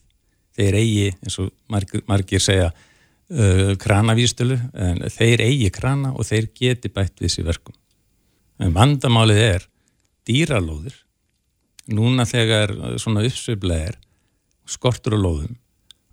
Þeir 0.55 0.77
eigi, 0.79 1.07
eins 1.23 1.39
og 1.43 1.49
margir, 1.67 2.03
margir 2.07 2.39
segja, 2.39 2.69
uh, 2.71 3.73
kranavístölu, 3.75 4.59
en 4.73 5.03
þeir 5.11 5.43
eigi 5.43 5.71
krana 5.75 6.13
og 6.15 6.23
þeir 6.23 6.47
geti 6.55 6.87
bætt 6.87 7.19
við 7.19 7.33
sér 7.33 7.49
verkum. 7.49 7.75
En 8.61 8.73
vandamálið 8.75 9.41
er 9.43 9.67
dýralóðir. 10.27 10.95
Núna 11.91 12.25
þegar 12.25 12.73
svona 13.01 13.25
uppsveiflega 13.27 13.91
er 13.91 13.99
skortur 14.65 15.17
og 15.19 15.23
lóðum 15.25 15.55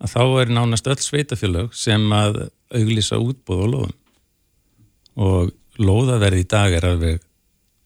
að 0.02 0.12
þá 0.12 0.22
er 0.42 0.50
nánast 0.50 0.88
öll 0.90 0.98
sveitafélög 0.98 1.74
sem 1.78 2.04
að 2.12 2.48
auglýsa 2.74 3.20
útbóð 3.22 3.62
og 3.62 3.70
lóðum. 3.72 3.98
Og 5.22 5.52
lóðaverði 5.80 6.42
í 6.42 6.48
dag 6.50 6.74
er 6.74 6.86
alveg 6.88 7.22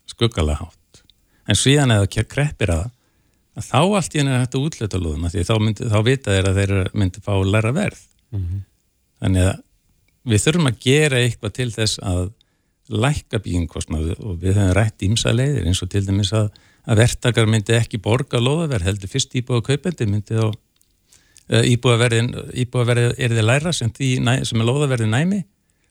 skuggalega 0.09 0.65
hátt. 0.65 1.03
En 1.47 1.59
síðan 1.59 1.93
eða 1.95 2.25
kreppir 2.25 2.73
að 2.73 2.87
að 3.57 3.69
þá 3.71 3.79
allt 3.81 4.15
í 4.15 4.21
henni 4.21 4.35
er 4.35 4.43
hægt 4.43 4.57
að 4.57 4.65
útlöta 4.69 4.99
lóðum 5.01 5.29
því 5.33 5.45
þá, 5.49 5.55
myndi, 5.63 5.87
þá 5.89 6.01
vita 6.05 6.35
þeir 6.35 6.49
að 6.51 6.59
þeir 6.61 6.73
myndi 6.93 7.23
fá 7.25 7.33
læra 7.41 7.73
verð. 7.77 8.03
Mm 8.35 8.43
-hmm. 8.43 8.65
þannig 9.23 9.47
að 9.47 9.63
við 10.27 10.43
þurfum 10.43 10.69
að 10.71 10.81
gera 10.83 11.21
eitthvað 11.23 11.53
til 11.57 11.69
þess 11.73 12.01
að 12.03 12.25
lækka 12.93 13.41
bíinkostnaðu 13.43 14.17
og 14.23 14.41
við 14.43 14.59
höfum 14.61 14.75
rætt 14.77 15.05
ímsa 15.07 15.35
leiðir 15.35 15.67
eins 15.67 15.83
og 15.83 15.91
til 15.91 16.05
dæmis 16.07 16.33
að 16.37 16.51
að 16.87 17.03
verktakar 17.03 17.51
myndi 17.51 17.75
ekki 17.77 18.01
borga 18.03 18.41
loðaverð 18.43 18.87
heldur 18.87 19.11
fyrst 19.11 19.35
íbúið 19.39 19.65
kaupendi 19.67 20.07
myndi 20.07 20.39
þá 20.39 20.47
uh, 20.47 21.65
íbúið 21.67 22.05
er 22.07 23.35
þið 23.35 23.45
læra 23.45 23.73
sem, 23.75 23.91
því, 23.91 24.11
sem 24.47 24.63
er 24.63 24.69
loðaverði 24.69 25.11
næmi 25.11 25.43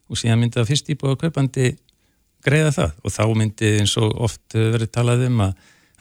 og 0.08 0.20
síðan 0.20 0.42
myndi 0.42 0.60
það 0.60 0.72
fyrst 0.72 0.92
íbúið 0.94 1.18
kaupandi 1.26 1.72
greiða 2.46 2.72
það. 2.76 2.92
Og 3.04 3.16
þá 3.16 3.24
myndi 3.36 3.72
eins 3.82 3.96
og 4.00 4.14
oft 4.28 4.56
verið 4.56 4.92
talað 4.94 5.26
um 5.28 5.48
að 5.48 5.56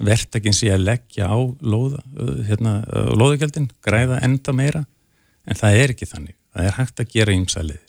verktakinn 0.04 0.56
sé 0.56 0.72
að 0.74 0.88
leggja 0.88 1.30
á 1.30 1.38
loða, 1.62 2.02
uh, 2.18 2.36
hérna, 2.46 2.80
uh, 2.86 3.10
loðugjöldin 3.18 3.70
greiða 3.84 4.20
enda 4.26 4.54
meira. 4.54 4.84
En 5.44 5.58
það 5.58 5.80
er 5.80 5.94
ekki 5.94 6.08
þannig, 6.08 6.36
það 6.54 6.68
er 6.68 6.78
hægt 6.78 7.02
að 7.02 7.10
gera 7.12 7.34
ímsalið 7.34 7.82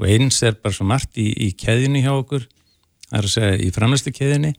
og 0.00 0.08
eins 0.08 0.40
er 0.42 0.56
bara 0.58 0.74
svo 0.74 0.86
margt 0.88 1.18
í, 1.20 1.28
í 1.30 1.52
keðinu 1.58 2.02
hjá 2.04 2.12
okkur 2.14 2.46
það 3.12 3.18
er 3.18 3.28
að 3.28 3.34
segja 3.34 3.56
í 3.60 3.72
framlæstu 3.74 4.12
keðinu 4.16 4.52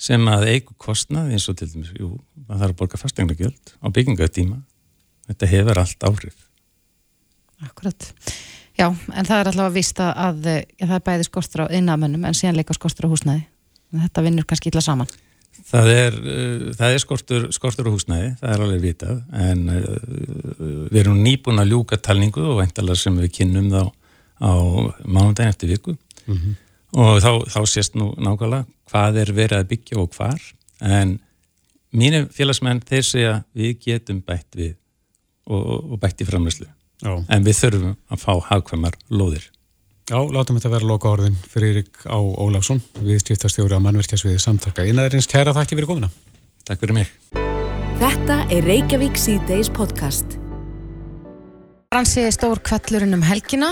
sem 0.00 0.28
að 0.32 0.46
eigu 0.54 0.74
kostnað 0.80 1.32
eins 1.34 1.46
og 1.52 1.58
til 1.60 1.68
dæmis, 1.68 1.92
jú, 1.96 2.14
það 2.46 2.62
þarf 2.62 2.72
að 2.72 2.78
borga 2.80 3.00
fastegnagjöld 3.00 3.74
á 3.80 3.86
byggingatíma 3.92 4.60
þetta 5.30 5.50
hefur 5.50 5.80
allt 5.82 6.06
áhrif. 6.08 6.36
Akkurat, 7.60 8.06
já 8.78 8.86
en 8.88 9.28
það 9.28 9.34
er 9.36 9.50
alltaf 9.50 9.66
að 9.66 9.76
vista 9.76 10.12
að 10.16 10.46
já, 10.48 10.86
það 10.86 10.94
er 10.96 11.08
bæði 11.08 11.26
skortur 11.28 11.64
á 11.68 11.72
innamönnum 11.76 12.24
en 12.24 12.36
síðan 12.36 12.56
leika 12.56 12.76
skortur 12.76 13.08
á 13.08 13.12
húsnæði. 13.12 13.44
Þetta 13.90 14.24
vinnur 14.24 14.46
kannski 14.48 14.70
illa 14.70 14.84
saman. 14.84 15.10
Það 15.70 15.88
er, 15.92 16.16
uh, 16.16 16.66
það 16.78 16.94
er 16.94 17.02
skortur, 17.02 17.46
skortur 17.52 17.90
á 17.90 17.92
húsnæði, 17.92 18.32
það 18.40 18.54
er 18.54 18.64
alveg 18.64 18.84
vitað 18.86 19.16
en 19.36 19.64
uh, 19.74 19.88
við 20.88 21.00
erum 21.02 21.20
nýbúin 21.20 21.60
að 21.60 21.74
ljúka 21.74 22.00
talningu 22.00 22.46
og 22.54 22.62
veintalega 22.62 23.02
sem 23.02 23.20
við 23.20 23.34
kynnum 23.40 23.68
þá 23.74 23.82
á 24.40 24.52
mánundagin 25.04 25.52
eftir 25.52 25.68
viku 25.68 25.96
mm 26.26 26.34
-hmm. 26.34 26.54
og 26.96 27.22
þá, 27.22 27.32
þá 27.54 27.60
sést 27.66 27.94
nú 27.94 28.14
nákvæmlega 28.16 28.64
hvað 28.90 29.16
er 29.22 29.32
verið 29.32 29.58
að 29.58 29.68
byggja 29.68 29.98
og 29.98 30.10
hvar 30.16 30.40
en 30.80 31.20
mínu 31.92 32.26
félagsmenn 32.32 32.80
þeir 32.80 33.04
segja 33.04 33.44
við 33.54 33.78
getum 33.84 34.20
bætt 34.26 34.56
við 34.56 34.74
og, 35.46 35.92
og 35.92 36.00
bætt 36.00 36.20
í 36.20 36.28
framlöslu 36.28 36.66
en 37.04 37.44
við 37.44 37.56
þurfum 37.62 37.96
að 38.12 38.20
fá 38.20 38.32
hagkvæmar 38.50 38.96
lóðir. 39.10 39.46
Já, 40.10 40.18
látum 40.18 40.58
þetta 40.58 40.72
vera 40.72 40.88
loka 40.90 41.08
orðin 41.08 41.36
fyrir 41.48 41.76
Erik 41.76 42.02
á 42.02 42.18
Ólafsson 42.18 42.82
við 42.98 43.22
stýftastjóri 43.22 43.78
á 43.78 43.84
mannverkjasviði 43.84 44.40
samtaka 44.42 44.84
Ínaðurins 44.90 45.30
kæra 45.30 45.54
þakki 45.54 45.78
fyrir 45.78 45.86
komina. 45.86 46.10
Takk 46.66 46.82
fyrir 46.82 46.98
mig. 46.98 47.12
Þetta 48.00 48.40
er 48.50 48.66
Reykjavík 48.66 49.18
C-Days 49.20 49.70
podcast. 49.70 50.38
Fransi 51.94 52.26
stór 52.34 52.60
kvallurinn 52.66 53.14
um 53.14 53.22
helgina 53.26 53.70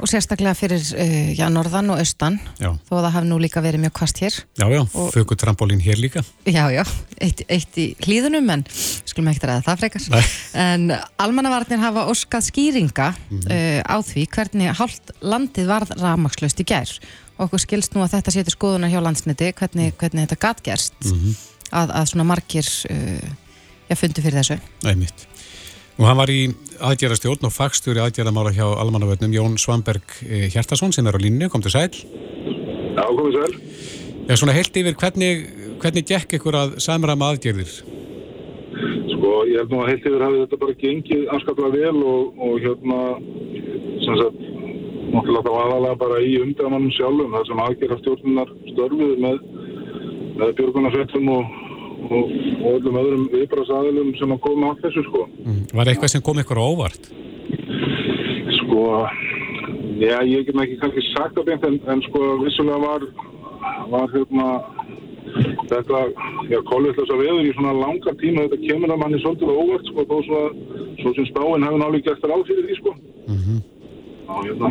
og 0.00 0.10
sérstaklega 0.10 0.54
fyrir 0.58 0.82
uh, 0.82 1.30
já, 1.36 1.44
norðan 1.52 1.92
og 1.94 2.00
austan 2.02 2.38
já. 2.58 2.70
þó 2.88 2.92
að 2.98 3.02
það 3.06 3.14
hafi 3.16 3.28
nú 3.30 3.38
líka 3.42 3.62
verið 3.64 3.84
mjög 3.84 3.94
kvast 3.98 4.20
hér 4.22 4.38
Já, 4.58 4.66
já, 4.72 4.80
fögur 5.14 5.38
trampolín 5.38 5.82
hér 5.84 6.00
líka 6.02 6.24
Já, 6.46 6.64
já, 6.74 6.82
eitt, 7.22 7.44
eitt 7.48 7.78
í 7.80 7.86
hlýðunum 8.04 8.50
en 8.56 8.64
skulum 8.72 9.30
ekki 9.32 9.46
ræða 9.46 9.66
það 9.68 9.82
frekar 9.82 10.08
Nei. 10.14 10.22
en 10.64 10.86
almannavarnir 11.22 11.82
hafa 11.82 12.06
óskað 12.10 12.48
skýringa 12.48 13.10
mm 13.14 13.40
-hmm. 13.40 13.52
uh, 13.54 13.80
á 13.86 13.96
því 14.02 14.26
hvernig 14.36 14.74
hálft 14.80 15.14
landið 15.20 15.70
varð 15.70 15.94
ramagslöst 16.00 16.60
í 16.60 16.68
gær 16.68 16.90
og 17.36 17.46
okkur 17.48 17.62
skilst 17.62 17.94
nú 17.94 18.02
að 18.02 18.18
þetta 18.18 18.34
setur 18.34 18.56
skoðuna 18.56 18.90
hjá 18.90 19.00
landsniti 19.02 19.52
hvernig, 19.52 19.94
hvernig 19.98 20.26
þetta 20.26 20.42
gatgerst 20.42 20.98
mm 21.04 21.12
-hmm. 21.12 21.34
að, 21.70 21.90
að 21.90 22.10
svona 22.10 22.24
margir 22.24 22.66
uh, 22.90 23.30
já, 23.88 23.94
fundi 23.96 24.22
fyrir 24.22 24.42
þessu 24.42 24.58
Nei, 24.82 24.94
mitt 24.94 25.28
Og 25.94 26.08
hann 26.08 26.18
var 26.18 26.30
í 26.32 26.48
aðgerastjórn 26.82 27.46
og 27.48 27.52
fagstjóri 27.54 28.02
aðgerðamála 28.02 28.52
hjá 28.56 28.64
almannavöldnum 28.82 29.34
Jón 29.34 29.56
Svamberg 29.60 30.16
eh, 30.26 30.46
Hjertarsson 30.52 30.94
sem 30.94 31.06
er 31.06 31.16
á 31.16 31.20
línu, 31.20 31.48
kom 31.52 31.62
til 31.64 31.72
sæl. 31.74 31.90
Já, 31.94 33.04
komið 33.04 33.38
sæl. 33.38 33.58
Já, 34.28 34.34
svona 34.40 34.54
heilt 34.56 34.76
yfir, 34.80 34.96
hvernig, 35.00 35.44
hvernig 35.82 36.06
gekk 36.08 36.38
ykkur 36.38 36.58
að 36.58 36.76
samræma 36.84 37.32
aðgerðir? 37.34 37.72
Sko, 39.12 39.32
ég 39.50 39.60
hef 39.60 39.72
nú 39.72 39.82
að 39.82 39.90
heilt 39.92 40.08
yfir 40.08 40.24
hafi 40.24 40.40
þetta 40.42 40.60
bara 40.62 40.78
gengið 40.84 41.26
afskaplega 41.36 41.74
vel 41.74 42.04
og, 42.12 42.38
og 42.46 42.54
hérna, 42.64 43.00
sem 44.04 44.22
sagt, 44.22 44.40
náttúrulega 45.14 45.44
það 45.44 45.52
var 45.56 45.68
aðalega 45.68 46.00
bara 46.04 46.22
í 46.24 46.32
umdæmanum 46.42 46.94
sjálfum, 46.96 47.36
þar 47.36 47.50
sem 47.50 47.66
aðgerðastjórnunar 47.66 48.54
störfið 48.72 49.14
með, 49.26 49.44
með 50.40 50.56
björgunarfettum 50.60 51.30
og 51.36 51.60
og, 52.10 52.32
og 52.60 52.78
öllum 52.78 52.98
öðrum 53.02 53.26
viðbráðsæðilum 53.32 54.14
sem 54.20 54.34
að 54.34 54.42
koma 54.46 54.72
á 54.72 54.80
þessu 54.82 55.04
sko. 55.08 55.26
Mm. 55.44 55.60
Var 55.72 55.90
eitthvað 55.92 56.12
sem 56.14 56.24
kom 56.24 56.40
ykkur 56.42 56.60
óvart? 56.62 57.10
Sko, 58.60 58.84
já, 60.00 60.18
ég 60.28 60.46
get 60.48 60.62
ekki 60.64 60.80
kannski 60.82 61.06
sagt 61.10 61.38
af 61.38 61.48
beint 61.48 61.66
en, 61.68 61.80
en 61.90 62.02
sko 62.08 62.22
vissulega 62.44 62.80
var, 62.84 63.06
var 63.92 64.08
hérna 64.14 64.48
þetta, 65.70 66.00
já, 66.50 66.58
kólvillasa 66.68 67.18
veður 67.18 67.44
í 67.48 67.52
svona 67.56 67.74
langa 67.76 68.16
tíma 68.20 68.46
þetta 68.46 68.60
kemur 68.64 68.94
að 68.94 69.00
manni 69.02 69.20
svolítið 69.22 69.54
óvart 69.54 69.90
sko, 69.90 70.06
þó 70.10 70.16
svo, 70.28 70.42
svo 71.02 71.14
sem 71.18 71.30
spáinn 71.30 71.66
hefur 71.66 71.80
náttúrulega 71.80 72.10
gert 72.10 72.24
þér 72.24 72.34
áfyrir 72.38 72.68
því 72.68 72.80
sko. 72.80 72.96
Mm 73.28 73.38
-hmm. 73.44 73.62
Já, 74.24 74.34
hérna. 74.44 74.68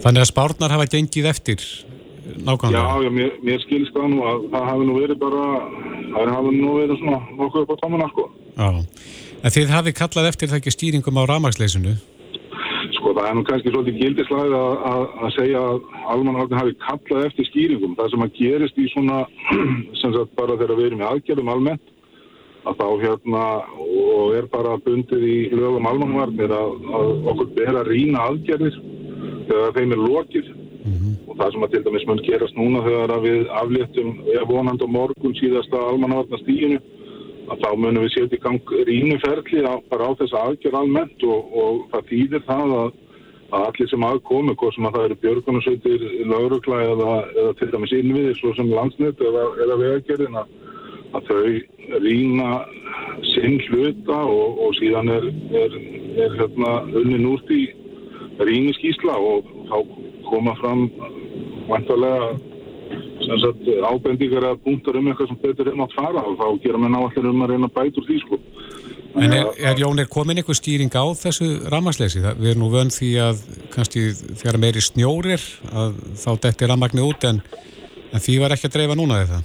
Þannig 0.00 0.22
að 0.22 0.30
spárnar 0.32 0.72
hafa 0.72 0.86
gengið 0.88 1.26
eftir 1.28 1.60
nákvæmlega? 2.44 2.84
Já, 2.84 3.02
já, 3.04 3.10
mér, 3.10 3.32
mér 3.44 3.60
skilst 3.64 3.94
það 3.94 4.08
nú 4.14 4.22
að 4.24 4.46
það 4.52 4.68
hafi 4.70 4.86
nú 4.88 4.94
verið 4.96 5.18
bara, 5.20 5.44
það 6.14 6.32
hafi 6.36 6.54
nú 6.56 6.76
verið 6.78 7.00
svona 7.00 7.20
nokkuð 7.38 7.64
upp 7.64 7.74
á 7.74 7.80
tómuna, 7.82 8.08
sko. 8.12 8.26
Já, 8.56 8.68
en 9.42 9.54
þið 9.56 9.74
hafi 9.74 9.92
kallað 10.00 10.30
eftir 10.30 10.50
það 10.50 10.60
ekki 10.60 10.74
stýringum 10.76 11.20
á 11.20 11.22
ramagsleysinu? 11.30 11.94
Sko, 12.96 13.14
það 13.16 13.28
er 13.28 13.36
nú 13.38 13.44
kannski 13.48 13.72
svolítið 13.72 14.00
gildislega 14.02 14.60
að, 14.60 14.84
að, 14.90 15.06
að 15.24 15.32
segja 15.36 15.62
að 15.70 15.80
almanhaldin 16.14 16.60
hafi 16.60 16.76
kallað 16.84 17.30
eftir 17.30 17.48
stýringum. 17.48 17.96
Það 17.98 18.12
sem 18.12 18.26
að 18.26 18.36
gerist 18.40 18.80
í 18.80 18.90
svona, 18.92 19.22
sem 20.02 20.14
sagt 20.16 20.36
bara 20.38 20.58
þegar 20.60 20.80
við 20.80 20.90
erum 20.90 21.04
í 21.04 21.08
aðgerðum 21.10 21.52
almennt, 21.54 21.96
að 22.68 22.76
þá 22.76 22.88
hérna 23.00 23.44
og 23.80 24.34
er 24.36 24.48
bara 24.52 24.76
bundið 24.84 25.22
í 25.24 25.38
lögum 25.54 25.86
almanvarnir 25.88 26.52
að, 26.52 26.74
að 26.92 27.12
okkur 27.32 27.52
ber 27.56 27.78
að 27.80 27.92
rýna 27.94 28.26
aðgerðir 28.28 28.76
þegar 29.48 29.72
þeim 29.78 29.94
er 29.96 30.02
lokið 30.04 30.50
og 31.30 31.36
það 31.38 31.52
sem 31.54 31.64
að 31.64 31.74
til 31.74 31.82
dæmis 31.86 32.06
mun 32.08 32.22
gerast 32.26 32.56
núna 32.58 32.80
þegar 32.86 33.12
að 33.14 33.26
við 33.28 33.52
afléttum 33.60 34.08
vonand 34.50 34.82
og 34.82 34.90
morgun 34.90 35.36
síðasta 35.38 35.82
almanvarna 35.90 36.40
stíginu 36.42 36.80
að 37.50 37.62
þá 37.62 37.70
munum 37.82 38.04
við 38.04 38.14
setja 38.16 38.38
í 38.38 38.42
gang 38.42 38.72
rínuferðli 38.88 39.62
bara 39.90 40.10
á 40.10 40.18
þessa 40.18 40.42
aðgerð 40.48 40.80
almennt 40.80 41.24
og, 41.26 41.54
og 41.62 41.78
það 41.92 42.10
þýðir 42.10 42.44
það 42.48 42.74
að, 42.80 42.90
að 43.50 43.66
allir 43.68 43.90
sem 43.90 44.06
aðkomi, 44.10 44.56
hvort 44.58 44.76
sem 44.76 44.88
að 44.88 44.96
það 44.96 45.06
eru 45.08 45.18
björgunarsveitir, 45.24 46.04
laurugla 46.30 46.82
eða, 46.86 47.14
eða 47.34 47.54
til 47.60 47.70
dæmis 47.74 47.96
innviðir 47.98 48.38
svo 48.38 48.54
sem 48.58 48.74
landsnett 48.74 49.24
eða, 49.30 49.46
eða 49.66 49.80
vegagerðina 49.84 50.44
að 51.10 51.30
þau 51.30 51.98
rýna 52.04 52.50
sinn 53.32 53.58
hluta 53.66 54.18
og, 54.30 54.60
og 54.66 54.76
síðan 54.78 55.10
er, 55.14 55.26
er, 55.62 55.74
er 56.26 56.38
hérna 56.38 56.76
unnin 56.90 57.26
úr 57.32 57.42
því 57.50 57.64
rýniskísla 58.46 59.18
og 59.18 59.50
þá 59.70 59.76
koma 60.30 60.54
fram 60.60 60.86
vantarlega 61.68 62.32
ábendingar 63.90 64.46
að 64.50 64.62
punktar 64.64 64.98
um 64.98 65.10
eitthvað 65.10 65.30
sem 65.30 65.40
betur 65.42 65.70
er 65.70 65.76
nátt 65.78 65.94
fara 65.94 66.22
og 66.26 66.38
þá 66.40 66.46
gera 66.64 66.80
mér 66.80 66.94
náallir 66.94 67.28
um 67.30 67.44
að 67.44 67.52
reyna 67.52 67.68
að 67.68 67.76
bæta 67.76 68.00
úr 68.00 68.08
því 68.08 68.18
sko. 68.24 68.40
En 69.20 69.32
er, 69.34 69.46
er 69.58 69.80
Jón, 69.80 69.98
er 69.98 70.06
komin 70.10 70.38
einhver 70.38 70.54
stýring 70.54 70.92
á 70.94 71.04
þessu 71.18 71.48
rammarsleysi? 71.72 72.22
Við 72.22 72.52
erum 72.52 72.62
nú 72.62 72.70
vönd 72.70 72.94
því 72.94 73.10
að 73.26 73.40
kannski 73.74 74.04
þegar 74.38 74.60
meiri 74.62 74.82
snjórir 74.86 75.46
að 75.74 75.96
þá 76.22 76.30
dettir 76.46 76.70
rammarni 76.70 77.02
út 77.02 77.26
en, 77.26 77.40
en 78.14 78.22
því 78.22 78.36
var 78.42 78.54
ekki 78.54 78.70
að 78.70 78.76
dreifa 78.78 78.98
núna 78.98 79.24
eða? 79.24 79.40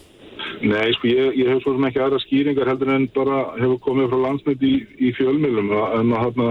Nei, 0.66 0.94
sko, 0.96 1.10
ég, 1.10 1.34
ég 1.42 1.50
hef 1.52 1.64
svo 1.64 1.74
sem 1.76 1.88
ekki 1.90 2.02
aðra 2.02 2.22
skýringar 2.24 2.70
heldur 2.70 2.94
en 2.94 3.10
bara 3.16 3.42
hefur 3.58 3.82
komið 3.90 4.14
frá 4.14 4.22
landsnett 4.22 4.64
í, 4.64 4.76
í 5.02 5.12
fjölmjölum 5.18 5.74
en 5.74 6.14
að 6.16 6.24
hérna 6.24 6.50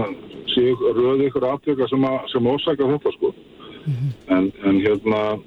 sé 0.53 0.65
röði 0.75 1.29
ykkur 1.29 1.47
aftöka 1.49 1.87
sem, 1.91 2.05
sem 2.31 2.51
ósaka 2.51 2.91
þetta 2.91 3.15
sko. 3.15 3.31
Mm 3.85 3.93
-hmm. 3.93 4.35
en, 4.35 4.51
en 4.63 4.79
hérna 4.81 5.39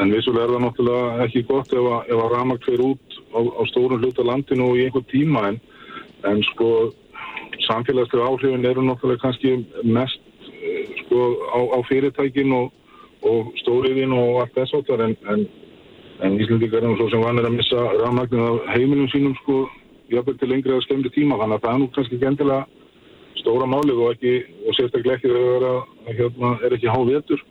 en 0.00 0.12
vissulega 0.12 0.44
er 0.46 0.52
það 0.54 0.64
náttúrulega 0.64 1.24
ekki 1.26 1.42
gott 1.48 1.72
ef 1.72 1.86
að, 1.94 2.12
að 2.14 2.32
ramagt 2.32 2.64
fyrir 2.64 2.84
út 2.92 3.16
á, 3.36 3.40
á 3.42 3.62
stórun 3.70 4.00
hluta 4.00 4.24
landinu 4.24 4.68
og 4.70 4.78
í 4.78 4.84
einhver 4.86 5.04
tíma 5.10 5.48
en, 5.48 5.58
en 6.24 6.42
sko 6.52 6.68
samfélagslega 7.66 8.28
áhrifin 8.28 8.64
eru 8.64 8.84
náttúrulega 8.86 9.24
kannski 9.24 9.66
mest 9.82 10.20
sko 11.02 11.18
á, 11.56 11.58
á 11.76 11.78
fyrirtækin 11.88 12.52
og, 12.56 12.72
og 13.22 13.52
stóriðin 13.62 14.14
og 14.16 14.42
allt 14.42 14.56
þess 14.56 14.78
áttar 14.78 15.04
en, 15.06 15.16
en, 15.28 15.46
en 16.24 16.40
Íslandíkar 16.40 16.82
er 16.82 16.88
nú 16.88 16.96
svo 16.96 17.10
sem 17.10 17.24
vanir 17.24 17.48
að 17.48 17.58
missa 17.58 17.88
ramagnin 18.00 18.46
af 18.46 18.76
heimilum 18.76 19.10
sínum 19.12 19.34
sko 19.42 19.64
jafnveg 20.12 20.38
til 20.38 20.52
lengri 20.52 20.72
eða 20.72 20.86
skemmri 20.86 21.12
tíma 21.12 21.40
þannig 21.40 21.58
að 21.58 21.66
það 21.66 21.74
er 21.74 21.82
nú 21.82 21.90
kannski 21.96 22.18
ekki 22.18 22.30
endilega 22.30 22.66
stóra 23.42 23.66
málið 23.66 24.04
og 24.06 24.26
og 24.68 24.76
sérstaklega 24.78 25.18
ekki 25.18 25.32
þegar 25.34 25.66
það 25.66 26.20
hérna, 26.20 26.50
er 26.62 26.76
ekki 26.76 26.94
há 26.94 27.00
vetur 27.10 27.42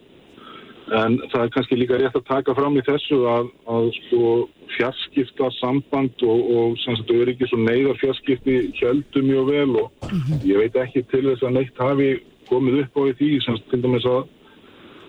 En 0.91 1.19
það 1.31 1.43
er 1.43 1.51
kannski 1.53 1.77
líka 1.77 1.99
rétt 1.99 2.15
að 2.17 2.27
taka 2.27 2.55
fram 2.57 2.75
í 2.75 2.83
þessu 2.83 3.21
að, 3.29 3.51
að 3.69 3.85
sko 3.99 4.31
fjarskipta 4.75 5.51
samband 5.59 6.25
og, 6.25 6.41
og 6.57 6.75
sem 6.81 6.97
sagt 6.97 7.13
öryggis 7.15 7.53
og 7.55 7.63
neyðar 7.67 7.99
fjarskipti 8.01 8.57
heldur 8.79 9.25
mjög 9.27 9.51
vel 9.51 9.71
og 9.83 9.87
mm 10.09 10.19
-hmm. 10.19 10.43
ég 10.51 10.57
veit 10.57 10.75
ekki 10.75 11.03
til 11.11 11.23
þess 11.29 11.43
að 11.43 11.55
neitt 11.57 11.77
hafi 11.77 12.09
komið 12.49 12.81
upp 12.83 12.97
á 12.97 13.01
því 13.19 13.29
sem 13.45 13.57
til 13.69 13.81
dæmis 13.83 14.05
að, 14.05 14.21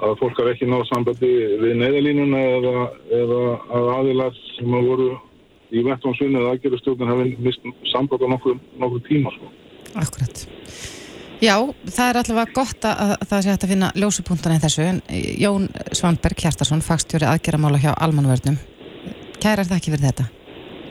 að 0.07 0.17
fólk 0.21 0.39
hafi 0.39 0.51
ekki 0.55 0.71
náð 0.71 0.85
sambandi 0.93 1.33
við 1.65 1.75
neyðalínuna 1.83 2.41
eða, 2.57 2.77
eða 3.21 3.43
að 3.77 3.93
aðilar 3.99 4.33
sem 4.57 4.75
að 4.75 4.89
voru 4.91 5.11
í 5.73 5.83
vettvánsvinni 5.87 6.39
eða 6.39 6.51
aðgerðustjóðin 6.55 7.13
hafi 7.13 7.37
mist 7.39 7.63
samband 7.93 8.23
á 8.23 8.29
nokkur, 8.29 8.59
nokkur 8.79 9.01
tíma. 9.09 9.31
Sko. 9.37 9.47
Akkurat. 9.95 10.47
Já, 11.43 11.57
það 11.91 12.09
er 12.09 12.19
allavega 12.21 12.55
gott 12.55 12.85
að 12.87 13.15
það 13.27 13.41
sé 13.43 13.51
hægt 13.51 13.65
að 13.67 13.73
finna 13.73 13.89
ljósupunktana 13.99 14.59
í 14.59 14.63
þessu. 14.63 14.85
Jón 15.43 15.65
Svanberg 15.91 16.45
Hjartarsson, 16.45 16.85
fagstjóri 16.87 17.27
aðgeramála 17.27 17.81
hjá 17.83 17.91
Almanvörnum. 17.97 18.61
Kærar 19.43 19.67
það 19.67 19.81
ekki 19.81 19.95
verið 19.97 20.13
þetta? 20.13 20.29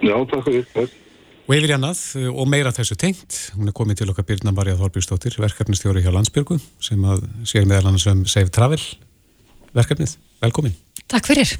Já, 0.04 0.16
takk 0.34 0.50
fyrir. 0.50 0.98
Og 1.48 1.56
yfir 1.56 1.74
jannað 1.74 2.02
og 2.32 2.50
meira 2.52 2.74
þessu 2.76 2.98
tengt. 3.00 3.38
Hún 3.56 3.72
er 3.72 3.76
komið 3.76 4.02
til 4.02 4.12
okkar 4.12 4.28
Birna 4.28 4.52
Marja 4.56 4.76
Þorbjörnsdóttir, 4.80 5.40
verkefnistjóri 5.40 6.04
hjá 6.04 6.12
Landsbyrgu, 6.12 6.60
sem 6.84 7.08
að 7.08 7.24
sér 7.48 7.68
meðal 7.70 7.94
annars 7.94 8.10
um 8.12 8.26
Save 8.28 8.52
Travel 8.52 8.82
verkefnið. 9.78 10.18
Velkomin. 10.44 10.76
Takk 11.08 11.32
fyrir. 11.32 11.56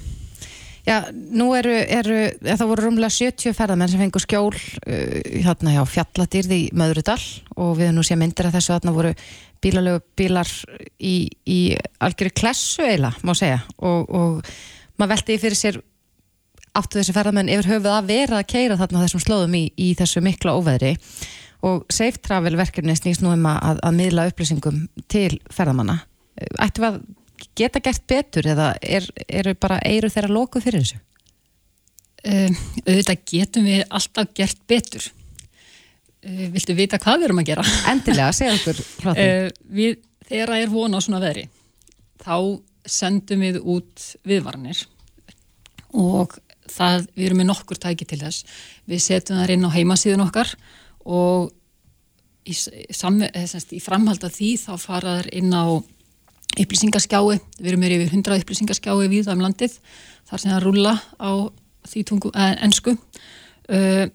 Já, 0.82 0.96
nú 1.14 1.52
eru, 1.54 1.74
eru 1.94 2.18
það 2.42 2.68
voru 2.72 2.88
rúmlega 2.88 3.14
70 3.14 3.54
ferðamenn 3.54 3.92
sem 3.92 4.02
fengur 4.02 4.24
skjól 4.24 4.50
uh, 4.56 5.20
hérna 5.46 5.76
hjá 5.76 5.84
fjalladýrði 5.86 6.58
í 6.58 6.70
Möðrudal 6.78 7.20
og 7.62 7.76
við 7.78 7.94
nú 7.94 8.06
séum 8.06 8.24
myndir 8.24 8.50
að 8.50 8.58
þessu. 8.58 8.74
Þarna 8.74 8.96
voru 8.96 9.14
bílalögu 9.62 10.02
bílar 10.18 10.50
í, 10.98 11.16
í 11.46 11.60
algjörðu 12.02 12.34
klessu 12.42 12.88
eila, 12.88 13.14
má 13.22 13.36
segja. 13.38 13.62
Og, 13.78 14.10
og 14.10 14.52
maður 14.98 15.14
veldi 15.14 15.38
fyrir 15.44 15.60
sér 15.60 15.80
áttu 16.78 16.98
þessi 16.98 17.14
ferðamenn 17.14 17.52
yfir 17.52 17.76
höfuð 17.76 17.94
að 17.94 18.10
vera 18.10 18.42
að 18.42 18.50
keira 18.56 18.80
þarna 18.80 19.06
þessum 19.06 19.24
slóðum 19.26 19.58
í, 19.60 19.64
í 19.78 19.94
þessu 20.00 20.24
mikla 20.26 20.56
óveðri? 20.58 20.96
Og 21.68 21.84
Safe 21.94 22.18
Travel 22.26 22.56
verkefni 22.58 22.96
snýst 22.98 23.22
nú 23.22 23.36
um 23.36 23.46
að, 23.46 23.78
að 23.86 23.98
miðla 24.00 24.30
upplýsingum 24.32 24.86
til 25.12 25.36
ferðamanna. 25.54 26.00
Ættu 26.64 26.88
að 26.88 27.04
geta 27.58 27.82
gert 27.84 28.04
betur 28.10 28.48
eða 28.54 28.74
er, 28.82 29.08
eru 29.28 29.56
bara 29.60 29.80
eiru 29.88 30.10
þeirra 30.12 30.34
lokuð 30.34 30.68
fyrir 30.68 30.86
þessu? 30.86 31.00
Um, 32.22 32.58
auðvitað 32.86 33.24
getum 33.32 33.66
við 33.66 33.82
alltaf 33.90 34.34
gert 34.38 34.60
betur 34.70 35.08
uh, 35.08 36.44
Viltu 36.54 36.76
vita 36.78 37.00
hvað 37.02 37.24
við 37.24 37.28
erum 37.30 37.42
að 37.42 37.48
gera? 37.50 37.64
Endilega, 37.92 38.36
segja 38.38 38.58
okkur 38.60 38.82
uh, 39.16 39.48
við, 39.74 39.96
Þegar 40.28 40.54
það 40.54 40.66
er 40.68 40.74
vona 40.76 41.02
á 41.02 41.06
svona 41.06 41.24
veðri 41.24 41.48
þá 42.22 42.36
sendum 42.86 43.42
við 43.42 43.58
út 43.62 44.06
viðvarnir 44.28 44.84
og 45.98 46.38
það, 46.70 47.08
við 47.16 47.26
erum 47.26 47.42
með 47.42 47.50
nokkur 47.50 47.82
tæki 47.82 48.08
til 48.10 48.22
þess 48.22 48.46
við 48.90 49.04
setjum 49.04 49.42
það 49.42 49.56
inn 49.56 49.66
á 49.68 49.76
heimasíðun 49.76 50.26
okkar 50.28 50.54
og 51.10 51.50
í, 52.46 52.56
í 52.56 53.82
framhald 53.84 54.24
af 54.26 54.38
því 54.38 54.52
þá 54.62 54.72
faraður 54.82 55.30
inn 55.42 55.52
á 55.54 55.82
upplýsingaskjái, 56.60 57.40
við 57.60 57.72
erum 57.72 57.84
með 57.84 57.96
yfir 57.98 58.16
100 58.18 58.42
upplýsingaskjái 58.44 59.10
við 59.12 59.28
það 59.28 59.38
um 59.38 59.44
landið 59.46 59.78
þar 60.30 60.44
sem 60.44 60.52
það 60.52 60.64
rúla 60.66 60.96
á 61.20 61.32
því 61.88 62.04
tungu 62.08 62.32
eh, 62.36 62.56
ennsku 62.66 62.96
uh, 62.96 64.06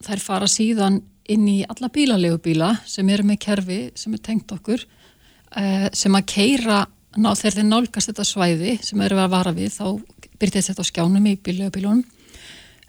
þær 0.00 0.22
fara 0.24 0.48
síðan 0.50 1.00
inn 1.30 1.44
í 1.48 1.58
alla 1.68 1.90
bílalegu 1.92 2.40
bíla 2.42 2.72
sem 2.88 3.08
eru 3.12 3.26
með 3.28 3.42
kerfi 3.44 3.80
sem 3.98 4.14
er 4.16 4.22
tengt 4.24 4.50
okkur 4.54 4.82
uh, 4.82 5.86
sem 5.92 6.16
að 6.16 6.26
keira 6.32 6.80
ná, 7.16 7.32
þegar 7.34 7.58
þeir 7.58 7.68
nálgast 7.68 8.10
þetta 8.10 8.26
svæði 8.26 8.78
sem 8.84 9.04
eru 9.06 9.20
að 9.20 9.34
vara 9.36 9.54
við 9.54 9.76
þá 9.76 9.84
byrjast 10.40 10.72
þetta 10.72 10.86
á 10.86 10.90
skjánum 10.90 11.28
í 11.28 11.36
bílalegu 11.36 11.76
bílunum. 11.76 12.02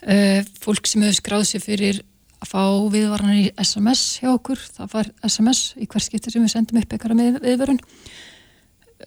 Uh, 0.01 0.41
fólk 0.63 0.87
sem 0.89 1.03
hefur 1.05 1.19
skráð 1.19 1.45
sér 1.51 1.61
fyrir 1.61 2.01
að 2.41 2.49
fá 2.49 2.63
viðvaranir 2.89 3.43
í 3.43 3.49
SMS 3.61 4.21
hjá 4.23 4.31
okkur, 4.31 4.57
það 4.57 4.93
var 4.95 5.09
SMS 5.27 5.75
í 5.77 5.85
hver 5.85 6.01
skiptir 6.01 6.33
sem 6.33 6.41
við 6.41 6.55
sendum 6.55 6.79
upp 6.81 6.95
eitthvað 6.95 7.19
með 7.19 7.37
viðvörun 7.43 7.81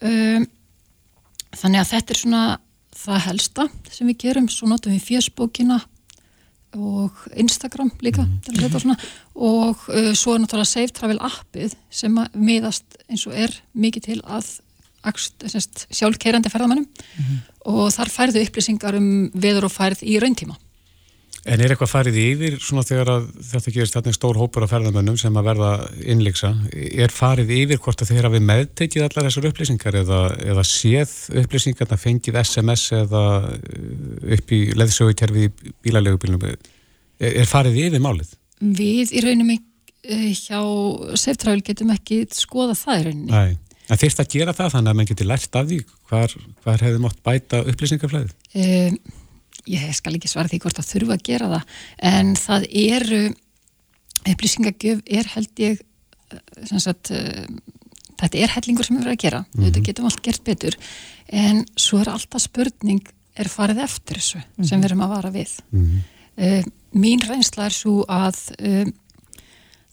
um, 0.00 0.46
þannig 1.54 1.82
að 1.82 1.90
þetta 1.92 2.14
er 2.14 2.20
svona 2.20 2.44
það 2.94 3.24
helsta 3.28 3.66
sem 3.90 4.08
við 4.10 4.20
gerum 4.26 4.48
svo 4.52 4.68
notum 4.70 4.94
við 4.94 5.08
fjöspókina 5.08 5.80
og 6.74 7.24
Instagram 7.38 7.92
líka 8.02 8.24
mm. 8.24 8.78
svona, 8.82 8.96
og 9.34 9.86
uh, 9.92 10.10
svo 10.18 10.34
er 10.34 10.42
náttúrulega 10.42 10.70
Save 10.70 10.94
Travel 10.94 11.20
appið 11.22 11.76
sem 11.90 12.18
miðast 12.34 12.98
eins 13.06 13.26
og 13.30 13.36
er 13.38 13.54
mikið 13.78 14.08
til 14.08 14.20
að 14.24 14.56
sjálfkeirandi 15.04 16.48
ferðamannum 16.48 16.86
mm. 16.88 17.40
og 17.70 17.90
þar 17.92 18.10
færðu 18.12 18.44
upplýsingar 18.46 18.96
um 18.98 19.08
veður 19.36 19.68
og 19.68 19.74
færð 19.74 20.02
í 20.08 20.16
rauntíma 20.22 20.56
En 21.44 21.60
er 21.60 21.74
eitthvað 21.74 21.90
farið 21.90 22.14
yfir 22.22 22.54
svona 22.56 22.82
þegar 22.88 23.26
þetta 23.44 23.72
gerist 23.74 23.96
þarna 23.98 24.12
stór 24.16 24.38
hópur 24.40 24.64
af 24.64 24.70
ferðamönnum 24.72 25.16
sem 25.20 25.34
að 25.36 25.48
verða 25.50 25.72
innleiksa, 26.00 26.54
er 26.72 27.12
farið 27.12 27.50
yfir 27.52 27.80
hvort 27.84 28.00
að 28.00 28.14
þeir 28.14 28.28
hafi 28.30 28.38
meðtekið 28.48 29.04
allar 29.04 29.26
þessar 29.28 29.48
upplýsingar 29.50 29.98
eða, 30.00 30.20
eða 30.40 30.62
séð 30.64 31.12
upplýsingarna 31.42 31.98
fengið 32.00 32.38
SMS 32.40 32.84
eða 32.96 33.24
uh, 33.50 33.58
upp 34.38 34.54
í 34.56 34.60
leðsöguterfi 34.72 35.44
í 35.44 35.74
bílalögubílunum, 35.84 36.46
er, 36.48 36.56
er 37.28 37.50
farið 37.50 37.76
yfir 37.82 38.04
málið? 38.06 38.30
Við 38.64 39.12
í 39.12 39.24
raunum 39.26 39.50
eh, 39.52 40.30
hjá 40.38 40.62
Seftravel 41.20 41.60
getum 41.66 41.92
ekki 41.92 42.22
skoða 42.32 42.78
það 42.78 43.02
í 43.02 43.04
rauninni. 43.10 43.34
Nei, 43.34 43.84
en 43.92 44.00
þeirst 44.00 44.24
að 44.24 44.32
gera 44.38 44.56
það 44.56 44.72
þannig 44.78 44.94
að 44.94 44.98
mann 45.02 45.12
getur 45.12 45.28
lært 45.28 45.60
af 45.60 45.68
því 45.68 45.82
hvar, 46.08 46.38
hvar 46.64 46.86
hefði 46.88 47.04
mótt 47.04 47.20
bæta 47.26 47.60
upplýsingarflæðið? 47.68 48.32
Um, 48.54 48.98
ég 49.70 49.94
skal 49.96 50.14
ekki 50.16 50.30
svara 50.30 50.50
því 50.50 50.60
hvort 50.64 50.78
það 50.80 50.90
þurfa 50.92 51.16
að 51.16 51.26
gera 51.28 51.50
það 51.54 51.62
en 52.12 52.34
það 52.36 52.66
eru 52.84 53.22
upplýsingagjöf 54.24 55.02
er 55.04 55.30
held 55.34 55.62
ég 55.62 55.82
eh, 56.32 56.78
sagt, 56.78 57.12
uh, 57.12 57.44
þetta 58.20 58.40
er 58.40 58.54
hellingur 58.56 58.86
sem 58.86 58.96
við 58.96 59.04
verðum 59.04 59.18
að 59.18 59.24
gera 59.24 59.42
mm 59.42 59.46
-hmm. 59.52 59.66
þetta 59.66 59.84
getum 59.88 60.08
allt 60.08 60.24
gert 60.24 60.44
betur 60.44 60.78
en 61.28 61.64
svo 61.76 62.00
er 62.00 62.12
alltaf 62.12 62.44
spurning 62.44 63.04
er 63.34 63.48
farið 63.50 63.84
eftir 63.84 64.20
þessu 64.20 64.38
mm 64.38 64.44
-hmm. 64.44 64.68
sem 64.68 64.80
við 64.80 64.90
erum 64.90 65.04
að 65.06 65.14
vara 65.16 65.30
við 65.30 65.52
mm 65.70 65.84
-hmm. 65.84 66.00
uh, 66.44 66.64
mín 66.92 67.20
reynsla 67.28 67.66
er 67.66 67.72
svo 67.72 68.04
að 68.08 68.38
um, 68.60 68.92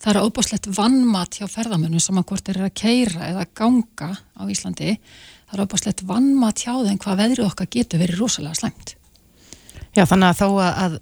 það 0.02 0.16
er 0.16 0.22
óbúslegt 0.22 0.66
vannmat 0.66 1.38
hjá 1.38 1.46
ferðamönnum 1.46 2.00
sem 2.00 2.18
að 2.18 2.26
hvort 2.26 2.44
þeir 2.44 2.56
eru 2.56 2.64
að 2.66 2.80
keira 2.80 3.28
eða 3.28 3.46
ganga 3.54 4.10
á 4.38 4.42
Íslandi 4.50 4.98
það 5.46 5.54
er 5.58 5.64
óbúslegt 5.64 6.02
vannmat 6.02 6.58
hjá 6.64 6.74
þeim 6.86 6.98
hvað 6.98 7.20
veðrið 7.22 7.46
okkar 7.46 7.68
getur 7.70 8.02
verið 8.02 8.18
rosalega 8.18 8.54
slæmt 8.54 8.96
Já, 9.92 10.06
þannig 10.08 10.28
að 10.30 10.38
þó 10.40 10.48
að, 10.64 10.78
að 10.82 10.98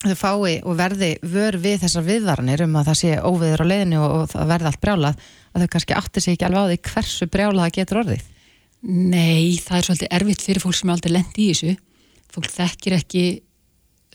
þau 0.00 0.16
fái 0.16 0.52
og 0.64 0.76
verði 0.78 1.10
vör 1.22 1.56
við 1.60 1.82
þessar 1.82 2.06
viðvaranir 2.06 2.64
um 2.64 2.76
að 2.80 2.90
það 2.90 2.98
sé 3.00 3.16
óviður 3.20 3.64
á 3.64 3.70
leiðinu 3.70 3.98
og, 4.00 4.12
og 4.16 4.28
það 4.32 4.52
verði 4.54 4.70
allt 4.70 4.82
brjálað 4.84 5.24
að 5.50 5.64
þau 5.64 5.70
kannski 5.74 5.96
átti 5.98 6.22
sig 6.24 6.36
ekki 6.36 6.46
alveg 6.46 6.60
á 6.62 6.70
því 6.70 6.78
hversu 6.88 7.28
brjálað 7.30 7.66
það 7.66 7.76
getur 7.76 8.00
orðið. 8.04 8.28
Nei, 8.80 9.58
það 9.60 9.76
er 9.76 9.86
svolítið 9.86 10.14
erfitt 10.16 10.44
fyrir 10.46 10.64
fólk 10.64 10.78
sem 10.78 10.88
er 10.88 10.96
aldrei 10.96 11.12
lendi 11.12 11.42
í 11.44 11.48
þessu. 11.50 11.74
Fólk 12.32 12.52
þekkir 12.54 12.96
ekki 12.96 13.24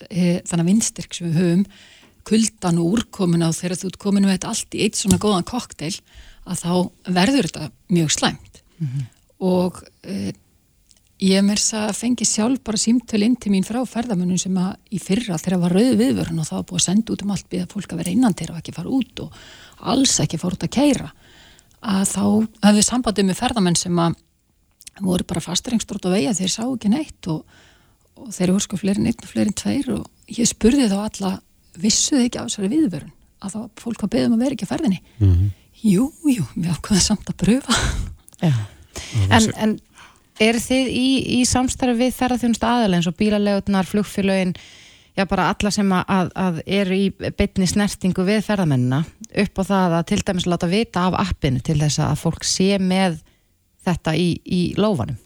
e, 0.09 0.39
þannig 0.47 0.69
vinstyrk 0.71 1.13
sem 1.13 1.27
við 1.29 1.41
höfum. 1.41 1.65
Kuldan 2.25 2.79
og 2.81 2.95
úrkomuna 2.95 3.51
og 3.51 3.57
þegar 3.59 3.77
þú 3.77 3.91
ert 3.91 3.99
komin 4.01 4.25
með 4.25 4.39
þetta 4.39 4.53
allt 4.55 4.77
í 4.77 4.81
eitt 4.87 4.97
svona 4.97 5.21
góðan 5.21 5.45
kokteil 5.45 5.93
að 6.49 6.63
þá 6.63 6.71
verður 7.19 7.49
þetta 7.51 7.69
mjög 7.93 8.15
slæmt. 8.15 8.63
Mm 8.79 8.87
-hmm. 8.87 9.05
og 9.45 9.83
e, 10.03 10.33
ég 11.23 11.45
mér 11.45 11.61
þess 11.61 11.77
að 11.79 11.93
fengi 11.99 12.25
sjálf 12.27 12.63
bara 12.65 12.81
símtöl 12.81 13.23
inn 13.23 13.37
til 13.39 13.51
mín 13.53 13.63
frá 13.67 13.79
ferðamönnum 13.87 14.39
sem 14.41 14.57
að 14.59 14.73
í 14.91 14.99
fyrra 14.99 15.37
þegar 15.39 15.61
var 15.61 15.75
rauð 15.77 15.93
viðvörun 16.01 16.41
og 16.41 16.49
það 16.49 16.57
var 16.57 16.67
búið 16.71 16.81
að 16.81 16.87
senda 16.89 17.13
út 17.13 17.23
um 17.23 17.31
allt 17.35 17.47
býða 17.51 17.69
fólk 17.71 17.93
að 17.93 18.01
vera 18.01 18.15
innan 18.15 18.35
til 18.35 18.49
og 18.51 18.59
ekki 18.59 18.75
fara 18.75 18.91
út 18.91 19.23
og 19.23 19.39
alls 19.93 20.19
ekki 20.19 20.41
fara 20.41 20.57
út 20.57 20.67
að 20.67 20.75
keira 20.75 21.11
að 21.85 22.03
þá 22.09 22.25
við 22.75 22.85
sambandið 22.89 23.29
með 23.29 23.39
ferðamenn 23.39 23.79
sem 23.79 24.01
að 24.01 24.19
voru 25.05 25.27
bara 25.27 25.43
fasteringstrót 25.43 26.07
og 26.07 26.15
veia 26.15 26.33
þeir 26.35 26.51
sá 26.51 26.63
ekki 26.65 26.91
neitt 26.91 27.27
og, 27.31 27.43
og 28.19 28.31
þeir 28.35 28.53
voru 28.53 28.65
sko 28.65 28.79
fleirin 28.79 29.09
einn 29.09 29.23
og 29.23 29.31
fleirin 29.31 29.55
tveir 29.55 29.91
og 29.97 30.31
ég 30.31 30.49
spurði 30.49 30.87
þá 30.91 30.97
alla 31.03 31.33
vissuð 31.79 32.25
ekki 32.25 32.41
á 32.41 32.47
þessari 32.47 32.71
viðvörun? 32.71 33.11
Að 33.43 33.55
þá 33.55 33.81
fólk 33.81 34.05
var 34.05 34.11
beðum 34.13 34.37
að 34.37 34.45
vera 34.45 34.55
ekki 34.55 34.65
að 34.65 34.71
ferðinni. 34.71 35.01
Mm 35.19 35.33
-hmm. 35.33 35.49
jú, 35.83 36.05
jú, 36.31 36.45
við 36.55 36.71
ákveðum 36.71 37.03
samt 37.03 37.29
að 37.29 37.39
pröfa. 37.43 37.75
En, 39.29 39.49
en 39.59 39.75
er 40.41 40.59
þið 40.59 40.89
í, 40.91 41.09
í 41.39 41.43
samstarfi 41.47 41.99
við 41.99 42.17
ferðarþjónust 42.17 42.65
aðeins 42.67 42.97
eins 42.99 43.09
og 43.11 43.17
bílalegunar, 43.19 43.87
flugfélögin 43.87 44.55
já 45.15 45.23
bara 45.29 45.49
alla 45.53 45.71
sem 45.71 45.91
að, 45.95 46.31
að 46.35 46.57
eru 46.65 46.97
í 46.97 47.05
bytni 47.15 47.67
snertingu 47.69 48.25
við 48.27 48.41
ferðamennina 48.49 49.03
upp 49.43 49.61
á 49.61 49.63
það 49.69 49.97
að 49.99 50.07
til 50.11 50.21
dæmis 50.27 50.47
láta 50.49 50.71
vita 50.71 51.05
af 51.07 51.19
appinu 51.23 51.63
til 51.63 51.77
þess 51.79 52.01
að 52.03 52.17
fólk 52.19 52.43
sé 52.47 52.75
með 52.83 53.21
þetta 53.85 54.15
í, 54.19 54.29
í 54.43 54.61
lófanum? 54.79 55.17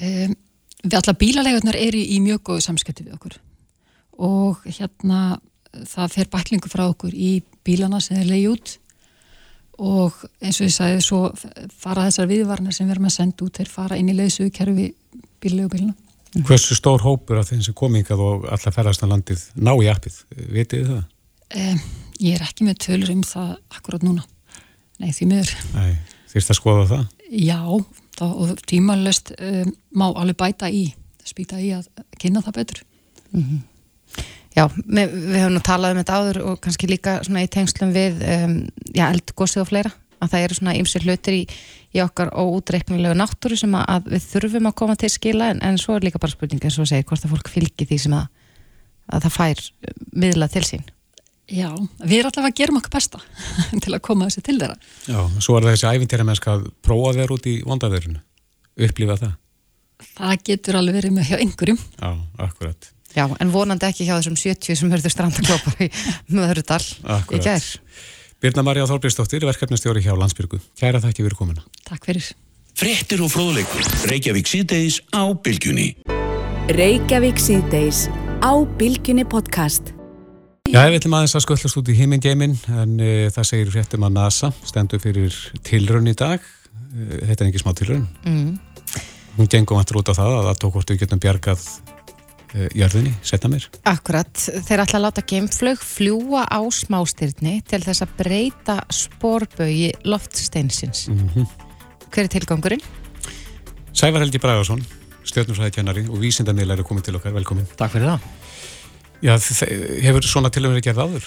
Um, 0.00 0.34
við 0.84 0.98
alla 1.00 1.16
bílalegunar 1.20 1.78
eru 1.80 2.00
í 2.00 2.20
mjög 2.24 2.44
góðu 2.50 2.66
samskipti 2.66 3.06
við 3.06 3.16
okkur 3.16 3.38
og 4.20 4.60
hérna 4.66 5.40
það 5.86 6.14
fer 6.16 6.30
bæklingu 6.32 6.70
frá 6.70 6.84
okkur 6.90 7.14
í 7.14 7.40
bílana 7.64 8.00
sem 8.04 8.20
er 8.20 8.28
leiði 8.28 8.52
út 8.52 8.76
og 9.80 10.16
eins 10.44 10.60
og 10.60 10.68
ég 10.68 10.74
sagði 10.74 11.00
svo 11.04 11.20
fara 11.80 12.06
þessar 12.08 12.28
viðvarnar 12.30 12.74
sem 12.76 12.86
við 12.86 12.96
erum 12.96 13.08
að 13.08 13.16
senda 13.16 13.46
út 13.46 13.60
þeir 13.60 13.70
fara 13.72 13.98
inn 14.00 14.10
í 14.12 14.16
leiðsugkerfi 14.18 14.86
bílegu 15.40 15.72
bíluna. 15.72 15.94
Mm. 16.30 16.44
Hversu 16.46 16.76
stór 16.78 17.02
hópur 17.02 17.40
af 17.40 17.48
þeim 17.48 17.62
sem 17.64 17.76
komingað 17.76 18.20
og 18.22 18.44
alla 18.52 18.74
ferðast 18.74 19.02
á 19.02 19.10
landið 19.10 19.46
ná 19.58 19.72
í 19.74 19.88
appið, 19.90 20.20
vitið 20.52 20.84
þið 20.84 20.92
það? 20.92 21.06
Um, 21.60 21.80
ég 22.22 22.36
er 22.36 22.44
ekki 22.46 22.66
með 22.68 22.76
tölur 22.84 23.14
um 23.16 23.24
það 23.26 23.48
akkurát 23.72 24.06
núna. 24.06 24.26
Nei, 25.00 25.10
því 25.16 25.30
miður. 25.32 25.54
Nei, 25.74 25.96
þýrst 26.30 26.52
að 26.52 26.60
skoða 26.60 26.86
það? 26.92 27.02
Já, 27.40 27.58
þá, 28.18 28.24
og 28.28 28.62
tímanlöst 28.70 29.32
um, 29.38 29.72
má 29.96 30.06
alveg 30.10 30.38
bæta 30.44 30.70
í, 30.70 30.84
spýta 31.26 31.58
í 31.58 31.72
að 31.74 31.88
kynna 32.20 32.44
það 32.44 32.58
betur. 32.60 32.84
Mm 33.32 33.42
-hmm. 33.42 33.60
Já, 34.56 34.64
við, 34.82 35.12
við 35.14 35.36
höfum 35.38 35.54
nú 35.54 35.62
talað 35.62 35.94
um 35.94 36.00
þetta 36.00 36.18
áður 36.18 36.38
og 36.50 36.60
kannski 36.64 36.88
líka 36.90 37.20
svona 37.26 37.44
í 37.44 37.50
tengslum 37.52 37.92
við 37.94 38.22
um, 38.26 38.54
já, 38.90 39.04
eldgósi 39.06 39.60
og 39.62 39.68
fleira 39.70 39.92
að 40.20 40.32
það 40.32 40.44
eru 40.44 40.56
svona 40.58 40.76
ymsir 40.76 41.06
hlutir 41.06 41.36
í, 41.36 41.42
í 41.96 42.02
okkar 42.04 42.32
óútreiknilegu 42.34 43.16
náttúru 43.16 43.56
sem 43.58 43.74
að, 43.78 43.86
að 43.94 44.10
við 44.14 44.26
þurfum 44.26 44.70
að 44.70 44.76
koma 44.82 44.96
til 45.00 45.10
skila 45.12 45.50
en, 45.54 45.62
en 45.64 45.78
svo 45.80 45.96
er 45.96 46.06
líka 46.06 46.20
bara 46.20 46.34
spurning 46.34 46.66
eins 46.66 46.78
og 46.82 46.90
segja 46.90 47.06
hvort 47.08 47.24
að 47.24 47.34
fólk 47.36 47.52
fylgir 47.52 47.88
því 47.88 48.00
sem 48.04 48.16
að, 48.18 48.26
að 49.14 49.26
það 49.26 49.36
fær 49.38 49.64
miðlað 50.24 50.56
til 50.58 50.64
sín. 50.68 50.86
Já, 51.50 51.70
við 52.04 52.20
erum 52.20 52.30
alltaf 52.30 52.46
að 52.46 52.58
gera 52.60 52.76
okkar 52.78 52.94
besta 52.94 53.22
til 53.86 53.94
að 53.94 54.04
koma 54.06 54.28
þessi 54.28 54.44
til 54.46 54.58
þeirra. 54.60 54.78
Já, 55.08 55.20
svo 55.42 55.58
er 55.58 55.70
þessi 55.70 55.90
æfintýra 55.90 56.26
mennska 56.28 56.56
að 56.58 56.70
prófa 56.84 57.16
þeir 57.16 57.34
út 57.38 57.50
í 57.50 57.56
vondaverðinu 57.66 58.22
upplifa 58.86 59.18
það. 59.24 59.36
Það 60.14 60.38
getur 60.46 60.78
alveg 60.78 61.00
verið 61.00 61.16
með 61.16 61.30
hjá 61.30 61.40
einhverjum. 61.40 61.84
Já, 61.96 62.10
akkurat 62.46 62.94
Já, 63.16 63.24
en 63.42 63.50
vonandi 63.50 63.88
ekki 63.88 64.06
hjá 64.06 64.14
þessum 64.20 64.38
70 64.38 64.78
sem 64.78 64.92
hörður 64.92 65.14
strandaklópar 65.14 65.82
í 65.82 65.88
Möðurudal 66.30 66.82
í 67.34 67.40
gær. 67.42 67.66
Birna 68.40 68.64
Marja 68.64 68.86
Þórbjörnsdóttir, 68.88 69.44
verkefnastjóri 69.44 70.00
hjá 70.04 70.14
Landsbyrgu. 70.16 70.60
Kæra 70.78 71.02
þakki 71.02 71.26
fyrir 71.26 71.36
komuna. 71.36 71.64
Takk 71.84 72.06
fyrir. 72.08 72.30
Frettir 72.78 73.20
og 73.20 73.32
fróðleikur. 73.34 73.84
Reykjavík 74.08 74.48
síðdeis 74.48 75.00
á 75.12 75.28
Bilgjunni. 75.34 75.90
Reykjavík 76.72 77.42
síðdeis 77.42 78.06
á 78.40 78.56
Bilgjunni 78.80 79.26
podcast. 79.28 79.92
Já, 80.70 80.86
við 80.86 81.00
ætlum 81.00 81.18
aðeins 81.18 81.34
að 81.34 81.44
sköllast 81.44 81.78
út 81.80 81.90
í 81.90 81.98
heimingeimin 81.98 82.56
en 82.78 82.96
e, 83.02 83.12
það 83.34 83.48
segir 83.48 83.70
fréttum 83.74 84.06
að 84.06 84.16
NASA 84.16 84.52
stendur 84.62 85.02
fyrir 85.02 85.36
tilraun 85.66 86.08
í 86.08 86.14
dag. 86.14 86.44
E, 86.94 87.24
þetta 87.32 87.42
er 87.42 87.48
ekki 87.50 87.62
smá 87.64 87.74
tilraun. 87.74 88.06
Mm. 88.22 88.52
Hún 89.36 89.50
gengum 89.50 89.80
alltaf 89.80 89.98
út 89.98 90.12
á 90.12 90.14
það 90.14 90.36
að 90.38 90.46
það 90.48 90.60
tók 90.62 90.76
hvort 90.76 90.92
við 90.94 91.02
getum 91.02 91.22
bjargað 91.26 91.66
jörðinni, 92.54 93.12
setna 93.22 93.50
mér. 93.52 93.66
Akkurat, 93.88 94.32
þeir 94.66 94.82
ætla 94.84 94.98
að 94.98 95.04
láta 95.06 95.24
geimflög 95.32 95.82
fljúa 95.84 96.46
á 96.50 96.60
smástyrni 96.74 97.60
til 97.68 97.82
þess 97.84 98.04
að 98.06 98.14
breyta 98.18 98.78
spórbögi 98.90 99.92
loftsteinsins. 100.04 101.08
Mm 101.08 101.28
-hmm. 101.28 101.46
Hver 102.10 102.24
er 102.24 102.28
tilgangurinn? 102.28 102.82
Sævar 103.92 104.22
Helgi 104.22 104.38
Bragarsson, 104.38 104.82
stjórnumsræðikennari 105.24 106.08
og 106.08 106.20
vísindamiðlar 106.22 106.78
er 106.78 106.86
komið 106.86 107.02
til 107.02 107.16
okkar, 107.16 107.34
velkomin. 107.34 107.66
Takk 107.76 107.92
fyrir 107.92 108.06
það. 108.06 108.20
Já, 109.20 109.36
hefur 110.02 110.24
svona 110.24 110.50
tilvæmið 110.50 110.82
gerð 110.86 111.02
áður? 111.04 111.26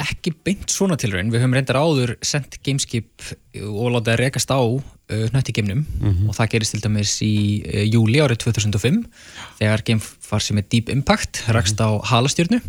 Ekki 0.00 0.32
beint 0.42 0.72
svona 0.72 0.96
tilvæmið, 0.98 1.36
við 1.36 1.42
höfum 1.44 1.54
reyndar 1.54 1.78
áður 1.78 2.14
sendt 2.24 2.56
gameskip 2.66 3.26
og 3.62 3.92
látað 3.94 4.14
að 4.14 4.20
rekast 4.24 4.50
á 4.50 4.58
uh, 4.58 5.26
nöttigeimnum 5.34 5.84
mm 5.84 6.10
-hmm. 6.10 6.28
og 6.28 6.34
það 6.34 6.50
gerist 6.50 6.74
til 6.74 6.82
dæmis 6.82 7.12
í 7.22 7.62
uh, 7.62 7.84
júli 7.86 8.18
árið 8.18 8.42
2005 8.42 9.04
þegar 9.60 9.84
geimfar 10.34 10.42
sem 10.42 10.58
er 10.58 10.66
Deep 10.68 10.90
Impact 10.90 11.44
rakst 11.52 11.78
á 11.78 11.88
halastjörnu. 12.10 12.60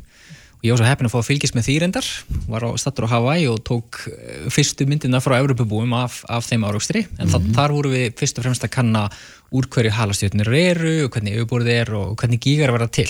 Og 0.55 0.63
ég 0.63 0.73
var 0.73 0.79
svo 0.79 0.87
heppin 0.87 1.07
að 1.07 1.13
fá 1.13 1.19
að 1.19 1.27
fylgjast 1.29 1.55
með 1.55 1.65
því 1.67 1.75
reyndar. 1.81 2.07
Var 2.47 2.63
á 2.65 2.69
stattur 2.77 3.05
á 3.09 3.13
Hawaii 3.13 3.47
og 3.49 3.61
tók 3.65 4.07
uh, 4.07 4.47
fyrstu 4.49 4.85
myndina 4.87 5.21
frá 5.21 5.37
Europabúum 5.39 5.93
af, 5.97 6.23
af 6.29 6.45
þeim 6.45 6.65
áraugstri 6.65 7.05
en 7.05 7.27
mm 7.27 7.33
-hmm. 7.33 7.53
þar 7.55 7.71
voru 7.71 7.89
við 7.91 8.15
fyrst 8.17 8.37
og 8.39 8.45
fremst 8.45 8.63
að 8.63 8.75
kanna 8.75 9.09
úr 9.51 9.67
hverju 9.67 9.91
halastjörnur 9.91 10.53
eru 10.53 11.05
og 11.05 11.11
hvernig 11.11 11.37
auðbúrið 11.37 11.69
er 11.69 11.93
og 11.93 12.15
hvernig 12.15 12.39
gígar 12.39 12.71
verða 12.71 12.89
til. 12.91 13.09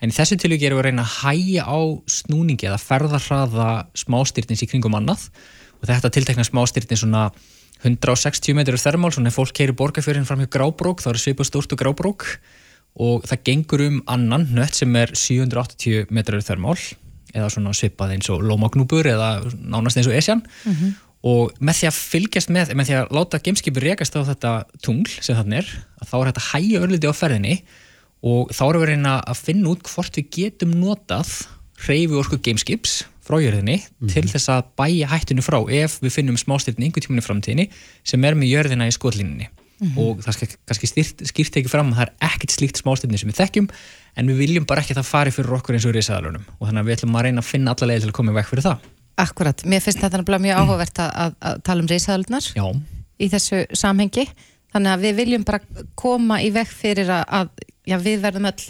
En 0.00 0.10
í 0.10 0.12
þessu 0.12 0.36
tilvík 0.36 0.62
erum 0.62 0.78
við 0.78 0.82
að 0.82 0.86
reyna 0.90 1.02
að 1.02 1.14
hæja 1.22 1.62
á 1.62 1.78
snúningi 2.06 2.66
eða 2.66 2.78
ferðarhraða 2.78 3.86
smástyrtins 3.94 4.62
í 4.62 4.66
kringum 4.66 4.94
annað. 4.94 5.30
Og 5.80 5.88
þetta 5.88 6.10
tiltekna 6.10 6.44
smástyrtin 6.44 6.98
svona 6.98 7.30
160 7.82 8.54
metrur 8.54 8.78
þermál, 8.78 9.12
svona 9.12 9.30
ef 9.30 9.34
fólk 9.38 9.54
keirir 9.54 9.74
borgarfjörðin 9.74 10.26
fram 10.26 10.42
hjá 10.42 10.50
Grábrók, 10.50 11.02
þá 11.02 11.10
er 11.10 11.18
svipað 11.18 11.46
stort 11.46 11.72
og 11.72 11.78
Grábrók 11.78 12.38
og 13.00 13.24
það 13.28 13.44
gengur 13.48 13.84
um 13.86 14.02
annan 14.10 14.48
nött 14.52 14.76
sem 14.76 14.96
er 15.00 15.14
780 15.16 16.10
metrur 16.12 16.44
þermál 16.44 16.76
eða 17.32 17.48
svona 17.52 17.72
svipað 17.76 18.16
eins 18.16 18.28
og 18.32 18.42
Lómagnúbur 18.44 19.08
eða 19.08 19.38
nánast 19.56 19.96
eins 19.96 20.10
og 20.10 20.16
Esjan 20.16 20.42
mm 20.42 20.72
-hmm. 20.72 20.90
og 21.22 21.52
með 21.60 21.78
því 21.78 21.86
að 21.88 22.00
fylgjast 22.12 22.50
með, 22.50 22.74
með 22.74 22.86
því 22.86 22.98
að 22.98 23.14
láta 23.16 23.38
gameskipur 23.38 23.82
rekast 23.82 24.16
á 24.16 24.20
þetta 24.20 24.64
tungl 24.82 25.08
sem 25.20 25.36
þannig 25.36 25.58
er, 25.58 25.68
þá 26.04 26.16
er 26.20 26.26
þetta 26.32 26.48
hægja 26.52 26.80
örliti 26.80 27.08
á 27.08 27.14
ferðinni 27.16 27.62
og 28.22 28.52
þá 28.52 28.62
erum 28.68 28.82
við 28.82 28.88
reyna 28.88 29.14
að 29.26 29.42
finna 29.46 29.70
út 29.70 29.82
hvort 29.88 30.16
við 30.16 30.28
getum 30.30 30.70
notað 30.70 31.46
hreyfi 31.86 32.14
orku 32.14 32.38
gameskips 32.38 33.04
frá 33.22 33.40
jörðinni 33.40 33.78
mm 33.78 34.08
-hmm. 34.08 34.12
til 34.12 34.28
þess 34.28 34.48
að 34.48 34.62
bæja 34.76 35.08
hættinu 35.08 35.42
frá 35.42 35.58
ef 35.70 35.98
við 36.02 36.12
finnum 36.12 36.36
smástyrtin 36.36 36.84
einhver 36.84 37.02
tímunni 37.02 37.24
framtíðinni 37.24 37.70
sem 38.04 38.24
er 38.24 38.34
með 38.34 38.52
jörðina 38.52 38.86
í 38.86 38.92
skotlínunni 38.92 39.48
mm 39.82 39.88
-hmm. 39.88 39.98
og 39.98 40.22
það 40.22 40.56
kannski 40.70 41.04
skýrt 41.28 41.58
ekki 41.60 41.72
fram 41.72 41.92
að 41.92 41.98
það 41.98 42.06
er 42.06 42.12
ekkert 42.30 42.54
slíkt 42.54 42.80
smástyrtin 42.80 43.18
sem 43.18 43.30
við 43.30 43.40
þekkjum 43.42 43.68
en 44.16 44.28
við 44.30 44.40
viljum 44.44 44.66
bara 44.66 44.80
ekki 44.80 44.94
að 44.94 45.02
það 45.02 45.10
fari 45.10 45.30
fyrir 45.34 45.56
okkur 45.58 45.74
eins 45.74 45.86
og 45.86 45.94
risaðalunum 45.96 46.44
og 46.58 46.68
þannig 46.68 46.80
að 46.80 46.86
við 46.86 46.96
ætlum 46.96 47.16
að 47.16 47.24
reyna 47.26 47.42
að 47.42 47.50
finna 47.50 47.74
alla 47.74 47.88
leið 47.90 48.00
til 48.00 48.10
að 48.12 48.18
koma 48.18 48.32
vekk 48.32 48.50
fyrir 48.52 48.66
það. 48.68 48.78
Akkurat, 49.22 49.64
mér 49.68 49.82
finnst 49.84 50.00
þetta 50.00 50.22
mjög 50.24 50.56
mm. 50.56 50.60
áhugavert 50.62 50.98
að, 50.98 51.34
að 51.40 51.58
tala 51.66 51.82
um 51.82 51.88
risaðalunar 51.90 52.44
í 53.18 53.28
þessu 53.28 53.66
samhengi. 53.76 54.26
Þannig 54.72 54.92
að 54.92 55.02
við 55.04 55.18
viljum 55.20 55.44
bara 55.44 55.60
koma 56.00 56.38
í 56.40 56.48
vekk 56.52 56.72
fyrir 56.72 57.10
að, 57.12 57.24
að 57.28 57.48
já, 57.84 57.98
við 58.00 58.22
verðum 58.22 58.48
öll 58.48 58.62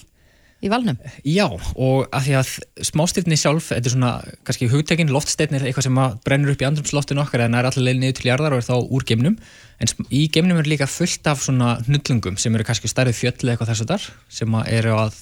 í 0.62 0.70
valnum. 0.72 0.98
Já, 1.26 1.46
og 1.50 2.06
að 2.14 2.28
því 2.28 2.36
að 2.38 2.52
smástyrni 2.90 3.38
sjálf, 3.40 3.72
þetta 3.72 3.90
er 3.90 3.94
svona 3.96 4.12
kannski 4.46 4.70
hugtekinn, 4.70 5.12
loftstyrni 5.14 5.58
er 5.58 5.66
eitthvað 5.68 5.88
sem 5.88 6.00
brennur 6.26 6.54
upp 6.54 6.62
í 6.62 6.68
andrumsloftinu 6.68 7.24
okkar 7.24 7.46
en 7.46 7.58
er 7.58 7.68
allir 7.68 7.88
leil 7.88 7.98
niður 8.00 8.20
til 8.20 8.30
jarðar 8.30 8.56
og 8.56 8.62
er 8.62 8.68
þá 8.70 8.76
úr 8.78 9.06
geimnum 9.08 9.38
En 9.82 9.90
í 10.14 10.26
geimnum 10.30 10.60
er 10.60 10.68
líka 10.70 10.86
fullt 10.90 11.26
af 11.26 11.42
svona 11.42 11.74
hnullungum 11.88 12.36
sem 12.38 12.54
eru 12.54 12.66
kannski 12.66 12.90
stærri 12.90 13.14
fjöll 13.16 13.34
eða 13.34 13.54
eitthvað 13.54 13.70
þess 13.72 13.84
að 13.84 13.92
þar 13.92 14.04
sem 14.36 14.56
eru 14.76 14.92
að 14.94 15.16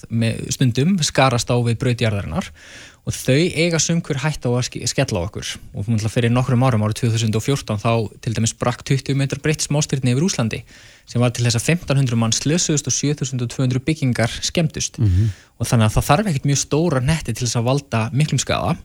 stundum 0.53 0.97
skarast 1.07 1.53
á 1.53 1.57
við 1.65 1.79
brautjarðarinnar 1.81 2.51
og 3.09 3.15
þau 3.17 3.37
eiga 3.57 3.79
sumkur 3.81 4.19
hætt 4.23 4.45
á 4.45 4.51
að 4.53 4.67
ske- 4.69 4.87
skella 4.91 5.23
á 5.23 5.27
okkur. 5.27 5.47
Og 5.75 5.87
fyrir 6.13 6.31
nokkrum 6.31 6.63
árum 6.67 6.83
árið 6.85 7.01
2014 7.09 7.81
þá 7.81 7.93
til 8.21 8.35
dæmis 8.37 8.53
brakk 8.61 8.85
20 8.85 9.17
metrar 9.17 9.41
breytt 9.41 9.65
smástyrni 9.65 10.13
yfir 10.13 10.27
Úslandi 10.29 10.61
sem 11.09 11.21
var 11.23 11.31
til 11.33 11.45
þess 11.47 11.57
að 11.57 11.71
1500 11.81 12.17
mann 12.21 12.31
slösuðust 12.37 12.87
og 12.87 12.95
7200 12.95 13.81
byggingar 13.83 14.31
skemmtust 14.45 15.01
og 15.01 15.67
þannig 15.67 15.89
að 15.89 15.97
það 15.97 16.09
þarf 16.11 16.29
ekkert 16.31 16.47
mjög 16.51 16.61
stóra 16.61 17.01
netti 17.03 17.33
til 17.35 17.47
þess 17.49 17.57
að 17.59 17.67
valda 17.71 18.03
miklum 18.13 18.39
skada 18.39 18.77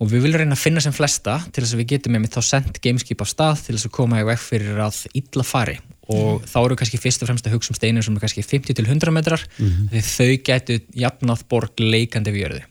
og 0.00 0.08
við 0.08 0.22
viljum 0.24 0.40
reyna 0.40 0.56
að 0.56 0.62
finna 0.64 0.80
sem 0.80 0.94
flesta 0.96 1.34
til 1.52 1.60
þess 1.64 1.74
að 1.74 1.80
við 1.82 1.90
getum 1.92 2.14
einmitt 2.16 2.32
þá 2.32 2.40
sendt 2.46 2.80
gameskip 2.80 3.20
á 3.20 3.26
stað 3.28 3.66
til 3.66 3.74
þess 3.76 3.90
að 3.90 3.96
koma 3.98 4.22
í 4.22 4.24
veg 4.24 4.38
fyrir 4.40 4.78
að 4.80 5.02
illa 5.12 5.44
fari. 5.44 5.74
Og 6.08 6.40
þá 6.48 6.56
eru 6.64 6.76
kannski 6.80 6.98
fyrst 6.98 7.20
og 7.22 7.28
fremst 7.28 7.44
að 7.46 7.52
hugsa 7.58 7.70
um 7.70 7.76
steinir 7.76 8.02
sem 8.02 8.16
er 8.16 8.22
kannski 8.24 8.42
50 8.42 8.74
til 8.80 8.86
100 8.88 9.12
metrar 9.12 9.44
því 9.60 10.00
þau 10.00 10.30
gætu 10.48 10.78
jafnað 10.96 11.44
borg 11.52 11.76
leikandi 11.84 12.32
við 12.32 12.46
jörðu. 12.46 12.62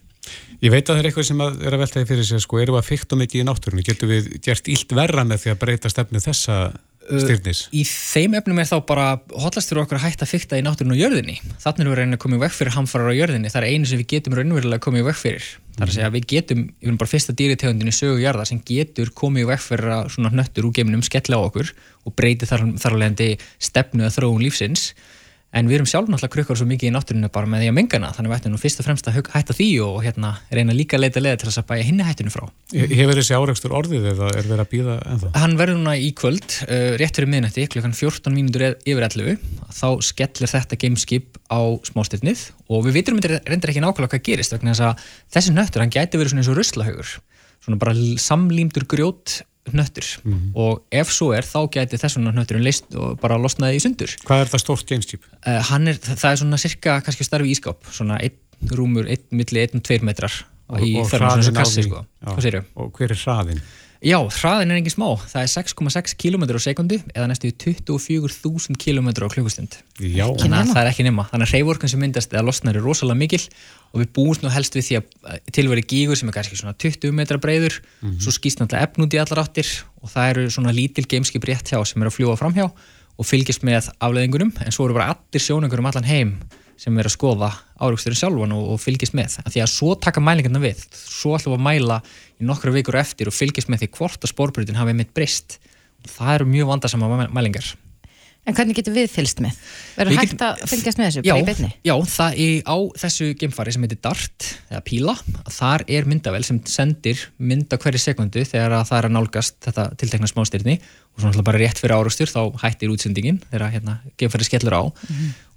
Ég 0.60 0.74
veit 0.74 0.84
að 0.84 0.98
það 0.98 1.00
er 1.00 1.08
eitthvað 1.08 1.28
sem 1.30 1.42
að 1.44 1.62
er 1.64 1.76
að 1.76 1.82
veltaði 1.86 2.08
fyrir 2.10 2.26
sig, 2.28 2.44
sko, 2.44 2.58
við 2.60 2.76
að 2.76 2.88
fykta 2.90 3.16
mikið 3.20 3.40
í 3.40 3.48
náttúrunni? 3.48 3.84
Getum 3.88 4.10
við 4.12 4.26
gert 4.44 4.68
illt 4.68 4.92
verra 4.98 5.24
með 5.28 5.46
því 5.46 5.50
að 5.54 5.62
breyta 5.62 5.92
stefnu 5.92 6.20
þessa 6.24 6.56
styrnis? 7.08 7.62
Í 7.72 7.86
þeim 7.88 8.36
efnum 8.42 8.60
er 8.60 8.68
þá 8.68 8.76
bara 8.90 9.06
hotlast 9.40 9.72
fyrir 9.72 9.84
okkur 9.86 9.98
að 10.02 10.06
hætta 10.10 10.28
að 10.28 10.34
fykta 10.34 10.60
í 10.60 10.64
náttúrunni 10.66 10.98
og 10.98 11.00
jörðinni. 11.00 11.38
Þannig 11.64 11.80
erum 11.86 11.94
við 11.94 12.00
reyna 12.02 12.18
að 12.18 12.24
koma 12.26 12.36
í 12.36 12.42
veg 12.44 12.52
fyrir 12.58 12.76
hamfarar 12.76 13.08
á 13.08 13.16
jörðinni. 13.16 13.52
Það 13.54 13.62
er 13.62 13.68
einu 13.70 13.86
sem 13.88 14.02
við 14.02 14.10
getum 14.12 14.36
raunverulega 14.36 14.80
að 14.82 14.84
koma 14.84 15.00
í 15.00 15.06
veg 15.08 15.18
fyrir. 15.22 15.48
Það 15.78 15.84
er 15.86 15.88
að 15.88 15.96
segja 15.96 16.10
að 16.10 16.16
við 16.18 16.26
getum, 16.34 16.62
við 16.76 16.90
erum 16.90 17.00
bara 17.00 17.14
fyrsta 17.14 17.38
dýritegundin 17.40 17.88
í 17.88 17.96
sögu 17.96 18.20
jarða 18.20 18.44
sem 18.50 18.60
getur 18.68 19.14
komið 19.16 19.46
í 19.46 19.50
veg 19.54 19.62
fyrir 19.64 19.90
að 19.96 20.12
svona 20.18 20.34
hnöttur 20.34 20.68
úr 20.68 20.76
geiminum 20.76 21.06
skella 21.08 21.40
á 21.40 21.48
okkur 21.48 21.72
og 22.04 22.12
breyti 22.20 22.50
þar, 22.50 22.68
þar 22.84 23.00
að. 25.50 25.58
En 25.60 25.66
við 25.70 25.80
erum 25.80 25.88
sjálf 25.90 26.06
náttúrulega 26.10 26.34
krukkar 26.36 26.58
svo 26.60 26.66
mikið 26.70 26.90
í 26.90 26.94
náttúrunni 26.94 27.30
bara 27.34 27.50
með 27.50 27.64
því 27.64 27.70
að 27.72 27.76
mengana, 27.80 28.12
þannig 28.14 28.30
við 28.30 28.38
ættum 28.38 28.54
nú 28.54 28.60
fyrst 28.62 28.80
og 28.80 28.86
fremst 28.86 29.08
að 29.10 29.16
hætta 29.34 29.54
því 29.58 29.70
og 29.82 29.96
hérna 30.06 30.30
reyna 30.54 30.76
líka 30.78 30.94
að 30.98 31.04
leita 31.04 31.24
leða 31.24 31.40
til 31.42 31.50
þess 31.50 31.62
að 31.64 31.70
bæja 31.72 31.88
hinni 31.88 32.06
hættinu 32.06 32.30
frá. 32.34 32.44
Hefur 32.70 33.18
þessi 33.18 33.34
áreikstur 33.34 33.74
orðið 33.80 34.04
eða 34.14 34.30
er 34.30 34.46
verið 34.46 34.62
að 34.62 34.72
býða 34.76 34.94
ennþá? 35.10 35.32
Hann 35.42 35.58
verður 35.58 35.78
núna 35.80 35.96
í 35.98 36.14
kvöld, 36.14 36.50
uh, 36.68 36.94
rétt 37.02 37.18
fyrir 37.18 37.32
miðnætti, 37.34 37.66
klukkan 37.74 37.98
14 37.98 38.30
mínútur 38.36 38.62
e- 38.68 38.78
yfir 38.86 39.04
11, 39.10 39.42
þá 39.74 39.90
skellir 40.06 40.54
þetta 40.54 40.80
gameskip 40.86 41.42
á 41.50 41.62
smástirnið 41.90 42.46
og 42.70 42.86
við 42.86 42.94
vitum 43.02 43.18
þetta 43.18 43.42
reyndar 43.50 43.74
ekki 43.74 43.82
nákvæmlega 43.82 44.14
hvað 44.14 44.26
gerist 44.30 44.54
að 44.54 44.62
þessi 45.34 45.52
nöttur, 45.58 45.82
hann 45.82 45.90
gæti 45.90 46.22
verið 46.22 46.38
svona 46.38 46.46
eins 46.46 46.54
og 46.54 46.60
ruslahaugur, 49.78 50.10
svona 50.20 50.26
bara 50.26 50.30
l- 50.30 50.30
samlímdur 50.30 50.34
grjót 50.34 50.54
nöttur 50.54 50.56
og 50.56 50.84
ef 50.92 51.12
svo 51.14 51.32
er 51.38 51.44
þá 51.44 51.60
gæti 51.76 52.00
þessum 52.02 52.26
nötturinn 52.34 52.64
leist 52.66 52.96
og 52.96 53.20
bara 53.22 53.38
losnaði 53.38 53.78
í 53.78 53.84
sundur. 53.84 54.14
Hvað 54.26 54.40
er 54.42 54.46
þetta 54.50 54.60
stórt 54.64 54.88
gameskip? 54.90 55.24
Uh, 55.46 55.60
hann 55.70 55.88
er, 55.88 55.96
það 55.96 56.18
það 56.24 56.32
er 56.32 56.40
svona 56.44 56.58
cirka 56.58 57.02
kannski 57.06 57.24
starfi 57.28 57.52
ískáp, 57.54 57.84
svona 57.92 58.18
einn 58.20 58.38
rúmur, 58.76 59.06
einn 59.08 59.24
milli, 59.32 59.62
einn, 59.66 59.82
tveir 59.82 60.04
metrar 60.04 60.34
í 60.80 60.96
þörfum, 61.00 61.42
svona 61.42 61.50
og 61.50 61.56
kassi 61.62 61.84
sko. 61.86 62.06
Já. 62.26 62.64
Og 62.76 62.92
hver 62.98 63.12
er 63.12 63.22
hraðinn? 63.24 63.62
Já, 64.00 64.16
hraðin 64.16 64.70
er 64.72 64.78
engin 64.80 64.94
smá. 64.94 65.10
Það 65.28 65.42
er 65.42 65.50
6,6 65.52 66.14
km 66.16 66.46
á 66.56 66.60
sekundu 66.64 67.02
eða 67.12 67.26
næstu 67.28 67.50
24.000 67.52 68.78
km 68.80 69.10
á 69.12 69.28
klukkustund. 69.28 69.76
Já. 70.00 70.24
Þannig 70.40 70.56
að 70.56 70.72
það 70.72 70.80
er 70.86 70.92
ekki 70.94 71.04
nema. 71.04 71.26
Þannig 71.28 71.50
að 71.50 71.56
reyvorkun 71.58 71.92
sem 71.92 72.00
myndast 72.00 72.32
eða 72.32 72.46
losnar 72.48 72.80
er 72.80 72.86
rosalega 72.86 73.20
mikil 73.20 73.42
og 73.92 74.00
við 74.00 74.14
búumst 74.16 74.46
nú 74.46 74.54
helst 74.54 74.78
við 74.78 74.88
því 74.88 75.00
að 75.02 75.52
tilveri 75.58 75.84
gígur 75.84 76.20
sem 76.20 76.32
er 76.32 76.38
kannski 76.38 76.60
svona 76.62 76.78
20 76.80 77.12
metra 77.18 77.42
breiður, 77.44 77.82
svo 78.22 78.32
skýst 78.32 78.62
náttúrulega 78.62 78.88
efn 78.88 79.04
út 79.04 79.18
í 79.18 79.20
allar 79.20 79.44
áttir 79.44 79.74
og 80.00 80.14
það 80.14 80.32
eru 80.32 80.48
svona 80.56 80.76
lítil 80.76 81.04
gameskip 81.10 81.50
rétt 81.50 81.74
hjá 81.74 81.82
sem 81.84 82.00
eru 82.00 82.14
að 82.14 82.18
fljúa 82.22 82.38
framhjá 82.40 82.70
og 82.70 83.28
fylgjast 83.28 83.66
með 83.68 83.90
afleðingunum 84.00 84.54
en 84.64 84.76
svo 84.76 84.88
eru 84.88 84.96
bara 84.96 85.12
allir 85.16 85.44
sjónungur 85.44 85.82
um 85.82 85.90
allan 85.90 86.08
heim 86.08 86.36
sem 86.80 86.96
er 87.02 87.10
að 87.10 87.16
skoða 87.18 87.50
árugsturinn 87.84 88.20
sjálfan 88.22 88.54
og, 88.56 88.64
og 88.76 88.80
fylgjast 88.84 89.16
með. 89.18 89.36
Af 89.44 89.52
því 89.54 89.64
að 89.66 89.74
svo 89.74 89.98
taka 90.00 90.24
mælingarna 90.24 90.62
við, 90.64 90.86
svo 90.96 91.36
ætlum 91.36 91.58
við 91.58 91.60
að 91.60 91.68
mæla 91.68 92.00
í 92.40 92.48
nokkra 92.48 92.74
vikur 92.76 93.00
eftir 93.02 93.28
og 93.32 93.36
fylgjast 93.36 93.70
með 93.72 93.84
því 93.84 93.92
hvort 94.00 94.24
að 94.24 94.34
spórbrutin 94.34 94.80
hafi 94.80 94.96
mitt 94.96 95.14
breyst. 95.18 95.60
Það 96.08 96.34
eru 96.40 96.50
mjög 96.56 96.72
vandasama 96.74 97.12
mæ- 97.12 97.30
mælingar. 97.36 97.74
En 98.48 98.56
hvernig 98.56 98.78
getum 98.80 98.96
við 98.96 99.10
fylgst 99.12 99.42
með? 99.44 99.58
Verður 99.98 100.16
hægt 100.18 100.32
getum- 100.32 100.48
að 100.48 100.62
fylgjast 100.72 100.98
með 100.98 101.10
þessu 101.10 101.22
Já, 101.28 101.34
já, 101.86 101.94
það 102.16 102.38
er 102.46 102.62
á 102.66 102.78
þessu 103.04 103.28
geimfari 103.38 103.74
sem 103.76 103.84
heitir 103.84 104.00
DART 104.02 104.48
eða 104.72 104.80
Píla, 104.88 105.16
þar 105.54 105.84
er 105.92 106.08
myndavel 106.10 106.42
sem 106.48 106.62
sendir 106.66 107.26
mynda 107.38 107.78
hverju 107.78 108.00
sekundu 108.02 108.42
þegar 108.48 108.78
að 108.80 108.88
það 108.90 108.98
er 109.02 109.08
að 109.10 109.16
nálgast 109.20 109.60
þetta 109.68 109.86
tiltekna 110.00 110.32
smástyrni 110.32 110.78
og 111.20 111.34
svona 111.36 111.46
bara 111.46 111.60
rétt 111.62 111.80
fyrir 111.82 111.96
árustur 111.98 112.32
þá 112.32 112.42
hættir 112.64 112.92
útsendingin 112.94 113.42
þegar 113.52 113.74
hérna, 113.76 113.98
geimfari 114.20 114.48
skellur 114.48 114.76
á. 114.80 114.84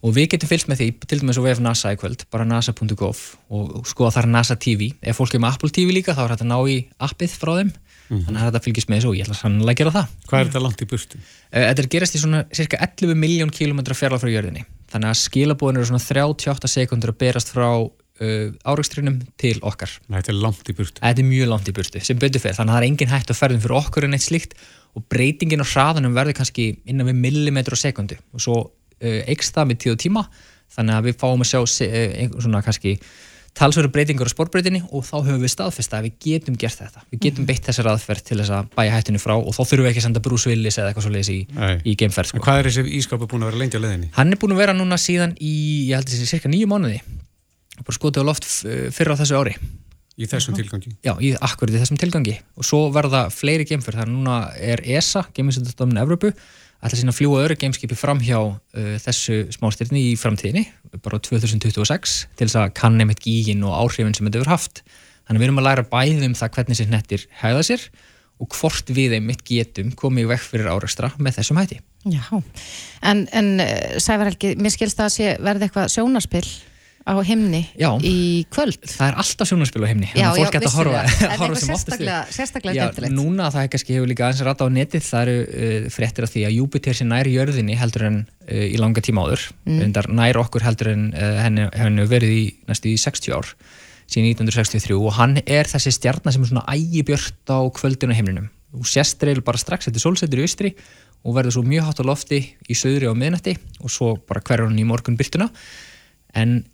Og 0.03 0.11
við 0.17 0.33
getum 0.35 0.51
fylgst 0.51 0.67
með 0.71 0.81
því 0.83 0.89
til 1.07 1.19
dæmis 1.21 1.39
á 1.39 1.43
VF 1.47 1.61
NASA 1.63 1.93
í 1.95 1.99
kvöld, 2.01 2.25
bara 2.35 2.45
nasa.gov 2.49 3.21
og 3.55 3.87
skoða 3.87 4.17
þar 4.17 4.29
NASA 4.35 4.57
TV 4.59 4.91
ef 4.99 5.17
fólk 5.21 5.37
er 5.39 5.43
með 5.45 5.55
Apple 5.55 5.71
TV 5.71 5.95
líka 5.95 6.17
þá 6.17 6.25
er 6.25 6.35
þetta 6.35 6.49
ná 6.51 6.59
í 6.67 6.81
appið 6.99 7.37
frá 7.39 7.53
þeim. 7.61 7.71
Þannig 8.13 8.43
að 8.43 8.49
þetta 8.51 8.61
fylgist 8.67 8.91
með 8.91 8.99
þessu 8.99 9.09
og 9.09 9.15
ég 9.17 9.25
ætla 9.25 9.37
sannlega 9.39 9.73
að 9.73 9.79
gera 9.79 9.93
það. 9.95 10.09
Hvað 10.29 10.41
er 10.43 10.49
þetta 10.51 10.61
langt 10.67 10.83
í 10.83 10.89
burtu? 10.91 11.21
Eh, 11.53 11.63
Þetta 11.71 11.83
er 11.83 11.89
gerast 11.95 12.17
í 12.19 12.21
svona 12.21 12.41
cirka 12.53 12.81
11 12.85 13.15
miljón 13.17 13.53
kilometra 13.55 13.97
fjarlag 13.97 14.21
frá 14.21 14.29
jörðinni. 14.35 14.67
Þannig 14.93 15.09
að 15.15 15.21
skilabóðin 15.23 15.79
eru 15.81 15.89
svona 15.89 16.03
38 16.05 16.69
sekundur 16.69 17.15
að 17.15 17.21
berast 17.23 17.55
frá 17.55 17.71
áraugstrinum 18.68 19.18
til 19.41 19.57
okkar. 19.66 19.93
Þetta 20.11 20.33
er 20.35 20.39
langt 20.43 20.70
í 20.70 20.77
burtu. 20.79 21.01
Þetta 21.03 21.25
er 21.25 21.29
mjög 21.31 21.51
langt 21.53 21.70
í 21.73 21.75
burtu, 21.77 22.03
sem 22.05 22.20
betur 22.23 22.43
fyrir. 22.45 22.57
Þannig 22.59 22.73
að 22.75 22.79
það 22.79 22.83
er 22.85 22.89
engin 22.91 23.12
hætt 23.14 23.33
á 23.33 23.41
ferðum 23.41 23.64
fyrir 23.64 23.79
okkur 23.81 24.07
en 24.09 24.16
eitt 24.18 24.27
slíkt 24.27 24.55
og 24.97 25.07
breytingin 25.09 25.64
á 25.64 25.66
hraðanum 25.73 26.14
verður 26.16 26.37
kannski 26.43 26.68
innan 26.85 27.09
við 27.09 27.20
millimetru 27.25 27.75
á 27.77 27.83
sekundu 27.83 28.18
og 28.37 28.43
svo 28.45 28.57
uh, 28.61 29.20
eikst 29.31 29.55
það 29.57 29.70
með 29.73 29.79
tíð 29.87 29.95
og 29.97 30.01
tíma 30.05 30.25
þannig 30.77 30.99
að 30.99 31.07
við 31.09 31.20
fáum 31.23 31.45
að 31.45 31.49
sjá 31.53 31.61
se- 31.68 31.89
eh, 31.89 32.12
einhver 32.23 32.45
svona 32.45 32.61
kannski 32.64 32.99
talsverðu 33.53 33.91
breytingar 33.93 34.29
á 34.29 34.33
sportbreytinni 34.33 34.79
og 34.97 35.03
þá 35.05 35.16
höfum 35.27 35.43
við 35.45 35.51
staðfesta 35.53 35.99
að 35.99 36.07
við 36.07 36.14
getum 36.25 36.55
gert 36.57 36.79
þetta. 36.81 37.03
Við 37.12 37.20
getum 37.27 37.49
beitt 37.49 37.66
þessar 37.68 37.91
aðferð 37.93 38.23
til 38.31 38.39
þess 38.41 38.53
að 38.57 38.70
bæja 38.79 38.95
hættinu 38.95 39.20
frá 39.20 39.35
og 39.37 39.51
þá 39.53 39.61
þurfum 39.61 39.85
við 39.85 39.91
ekki 39.91 40.01
að 40.01 40.07
senda 40.07 40.23
Bruce 40.25 40.49
Willis 40.49 40.79
eða 40.81 40.89
eitthvað 40.93 41.05
svo 41.05 41.12
leiðis 41.12 41.33
í, 41.35 41.41
í 41.85 41.95
geimferð. 42.01 42.31
Sko. 42.33 42.41
hvað 42.47 42.61
er 42.62 42.68
þessi 42.70 42.95
ískapu 43.03 43.29
búin 43.29 43.45
að 43.45 43.51
vera 43.53 43.61
lengi 43.61 43.77
á 43.77 43.85
leiðinni? 43.85 44.09
Hann 44.16 44.33
er 44.33 44.41
búin 44.41 44.55
að 44.57 44.62
vera 44.64 44.77
núna 44.79 44.97
síðan 45.05 45.35
í, 45.37 45.53
ég 45.91 46.01
held 46.01 46.09
þessi, 46.09 46.31
cirka 46.33 46.49
nýju 46.53 46.70
mánuði. 46.73 47.03
Bara 47.81 47.97
skotið 47.97 48.25
á 48.25 48.29
loft 48.29 48.45
f- 48.49 48.91
fyrr 48.93 49.14
á 49.14 49.20
þessu 49.23 49.39
ári. 49.41 49.55
Í 50.20 50.27
þessum 50.29 50.53
tilgangi? 50.59 50.91
Já, 51.01 51.14
í 51.25 51.31
akkurat 51.41 51.73
í 51.73 51.79
þessum 51.81 51.97
tilgangi. 52.01 52.35
Og 52.61 52.66
svo 52.68 52.83
verða 52.93 53.25
fleiri 53.33 53.64
geimferð, 53.64 54.03
þannig 54.03 54.12
að 54.12 54.18
núna 54.18 54.35
er 54.61 54.83
ESA, 54.85 55.23
geiminsendastofnun 55.33 56.03
Evrópu, 56.03 56.35
ætla 56.85 56.99
sína 57.01 57.14
að 57.14 57.16
fljúa 57.23 57.45
öru 57.47 57.57
geimskipi 57.57 57.97
fram 57.97 58.20
hjá 58.20 58.37
uh, 58.43 58.59
þessu 59.01 59.39
smástyrni 59.57 60.03
í 60.11 60.16
framtíðinni, 60.20 60.66
bara 61.01 61.16
2026, 61.23 62.16
til 62.37 62.49
þess 62.51 62.59
að 62.61 62.75
kanni 62.77 63.07
með 63.09 63.23
gígin 63.25 63.64
og 63.64 63.73
áhrifin 63.79 64.12
sem 64.18 64.29
þetta 64.29 64.43
hefur 64.43 64.53
haft. 64.53 64.83
Þannig 65.25 65.39
að 65.39 65.43
við 65.45 65.49
erum 65.49 65.61
að 65.62 65.66
læra 65.70 65.85
bæði 65.95 66.27
um 66.29 66.35
það 66.37 66.53
hvernig 66.59 66.79
sér 66.83 66.91
nettir 66.93 67.25
hæða 67.41 67.62
sér 67.70 67.87
og 68.43 68.51
hvort 68.59 68.91
við 68.93 69.14
einmitt 69.16 69.45
getum 69.47 69.93
komið 69.97 70.27
í 70.27 70.31
vekk 70.33 70.45
fyrir 70.51 70.68
árekstra 70.75 71.12
með 71.23 71.37
þessum 71.39 71.61
hætti. 71.62 71.79
Já, 72.11 72.25
en, 73.07 73.25
en 73.31 73.51
eh, 73.62 73.97
Sævar 74.03 74.29
Helgi, 74.33 74.57
mér 74.59 74.75
skilst 74.75 74.99
það 74.99 75.09
að 75.09 75.14
sé 75.14 75.29
verði 75.47 75.68
eitthvað 75.68 75.93
sjónarspill 75.95 76.49
á 77.03 77.14
himni 77.26 77.61
Já. 77.78 77.90
í 78.03 78.44
kvöld. 78.53 78.78
Það 78.86 79.09
er 79.09 79.16
alltaf 79.22 79.48
sjónarspil 79.50 79.82
á 79.82 79.88
himni 79.90 80.09
Já, 80.12 80.12
þannig 80.12 80.28
að 80.30 80.38
fólk 80.42 80.55
gæti 80.57 80.68
að 80.68 80.76
horfa, 80.78 81.03
horfa 81.42 81.61
sem 81.62 81.74
oftast 81.74 82.03
sérstaklega- 82.36 82.86
skemmtilegt. 82.88 83.14
Núna 83.16 83.48
það 83.55 83.62
er 83.66 83.70
kannski 83.74 83.96
hefur 83.96 84.11
líka 84.12 84.26
aðeins 84.28 84.44
rata 84.46 84.64
á 84.64 84.68
netið 84.72 85.07
það 85.09 85.22
eru 85.26 85.36
uh, 85.42 85.90
fréttir 85.96 86.26
af 86.28 86.32
því 86.34 86.44
að 86.48 86.57
Júpiter 86.61 86.98
sé 86.98 87.07
nær 87.09 87.30
jörðinni 87.32 87.76
heldur 87.80 88.07
en 88.11 88.18
uh, 88.22 88.66
í 88.68 88.76
langa 88.80 89.03
tíma 89.05 89.26
áður 89.26 89.48
Mm. 89.66 89.92
nær 90.18 90.38
okkur 90.42 90.62
heldur 90.66 90.92
en 90.92 91.05
uh, 91.14 91.36
henni 91.42 91.68
hefur 91.72 92.11
verið 92.11 92.32
í 92.38 92.42
næstu 92.68 92.90
í 92.92 92.96
60 92.98 93.34
ár 93.36 93.53
síðan 94.12 94.32
1963 94.34 94.96
og 94.98 95.14
hann 95.16 95.38
er 95.46 95.68
þessi 95.70 95.92
stjarnar 95.94 96.34
sem 96.34 96.42
er 96.44 96.50
svona 96.50 96.64
ægibjört 96.68 97.48
á 97.48 97.59
kvöldinu 97.72 98.12
á 98.12 98.18
himninum 98.18 98.48
og 98.76 98.86
sést 98.88 99.22
reyl 99.24 99.40
bara 99.44 99.61
strax 99.61 99.88
eftir 99.88 100.03
sólsetur 100.03 100.42
í 100.42 100.44
austri 100.46 100.72
og 101.22 101.36
verður 101.36 101.55
svo 101.59 101.62
mjög 101.64 101.86
hátt 101.88 102.03
á 102.03 102.05
lofti 102.09 102.40
í 102.68 102.74
söðri 102.76 103.07
á 103.09 103.14
miðnætti 103.14 103.55
og 103.80 103.92
svo 103.94 104.14
bara 104.26 104.42
hverjar 104.42 104.66
hann 104.68 104.80
í 104.82 104.84
morgun 104.88 105.16
byrtuna 105.16 105.48
en 106.35 106.64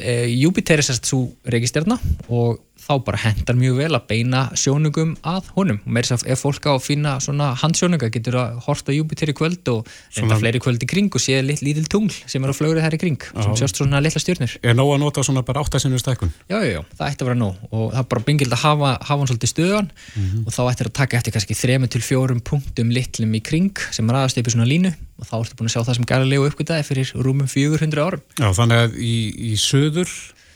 e, 0.00 0.12
Júpiter 0.40 0.80
er 0.80 0.86
sérst 0.86 1.08
svo 1.10 1.26
reikistjarna 1.44 1.98
og 2.28 2.60
þá 2.84 2.92
bara 3.06 3.18
hendar 3.24 3.56
mjög 3.56 3.76
vel 3.80 3.94
að 3.96 4.02
beina 4.10 4.40
sjónungum 4.60 5.14
að 5.24 5.46
honum 5.56 5.78
og 5.80 5.92
með 5.96 6.04
þess 6.10 6.14
að 6.24 6.32
ef 6.34 6.42
fólk 6.44 6.66
á 6.68 6.72
að 6.76 6.82
finna 6.84 7.12
svona 7.24 7.46
handsjónunga 7.62 8.10
getur 8.12 8.36
að 8.42 8.58
horta 8.66 8.92
Júpiter 8.92 9.32
í 9.32 9.34
kvöld 9.38 9.70
og 9.72 9.88
reynda 10.18 10.36
fleiri 10.42 10.60
kvöld 10.60 10.84
í 10.84 10.88
kring 10.90 11.08
og 11.16 11.22
sé 11.24 11.38
lit, 11.44 11.62
lítil 11.64 11.86
tungl 11.88 12.12
sem 12.28 12.44
er 12.44 12.52
á 12.52 12.54
flögrið 12.54 12.84
þær 12.84 12.96
í 12.98 13.00
kring 13.00 13.18
sem 13.30 13.54
Já. 13.54 13.56
sjást 13.62 13.80
svona 13.80 14.02
litla 14.04 14.20
stjörnur 14.20 14.56
Er 14.62 14.76
nóg 14.76 14.92
að 14.94 15.00
nota 15.04 15.24
svona 15.24 15.42
bara 15.46 15.62
áttasinnur 15.64 16.02
stækkun? 16.02 16.32
Já, 16.50 16.58
já, 16.60 16.74
já, 16.76 16.82
það 16.98 17.08
ætti 17.08 17.24
að 17.24 17.30
vera 17.30 17.40
nóg 17.40 17.64
og 17.70 17.86
það 17.94 18.02
er 18.04 18.08
bara 18.12 18.24
bengild 18.28 18.52
að 18.58 18.62
hafa, 18.66 18.92
hafa 19.00 19.18
hann 19.22 19.30
svolítið 19.32 19.52
stöðan 19.54 19.90
Mhm. 20.14 20.44
og 20.46 20.52
þá 20.52 20.60
ættir 20.70 20.86
að 20.90 20.92
taka 21.00 21.16
eftir 21.16 21.32
kannski 21.34 21.54
þremu 21.56 21.88
til 21.90 22.00
fjórum 22.04 22.40
punktum 22.44 22.90
litlum 22.92 23.32
í 23.34 23.40
kring 23.42 23.72
sem 23.90 24.06
ræðast 24.10 24.38
upp 24.38 24.46
í 24.46 24.52
svona 24.54 24.68
línu 24.68 24.92
og 25.18 25.26
þá 25.26 25.34
ertu 25.40 25.56
búin 25.58 25.68
að 25.70 25.74
sjá 25.74 25.82
það 25.86 25.96
sem 25.98 26.04
Galileo 26.10 26.44
uppgötaði 26.50 26.84
fyrir 26.86 27.12
rúmum 27.24 27.48
400 27.48 28.04
árum 28.04 28.22
Já, 28.38 28.48
þannig 28.54 28.78
að 28.84 28.96
í, 28.98 29.14
í 29.50 29.56
söður 29.58 30.10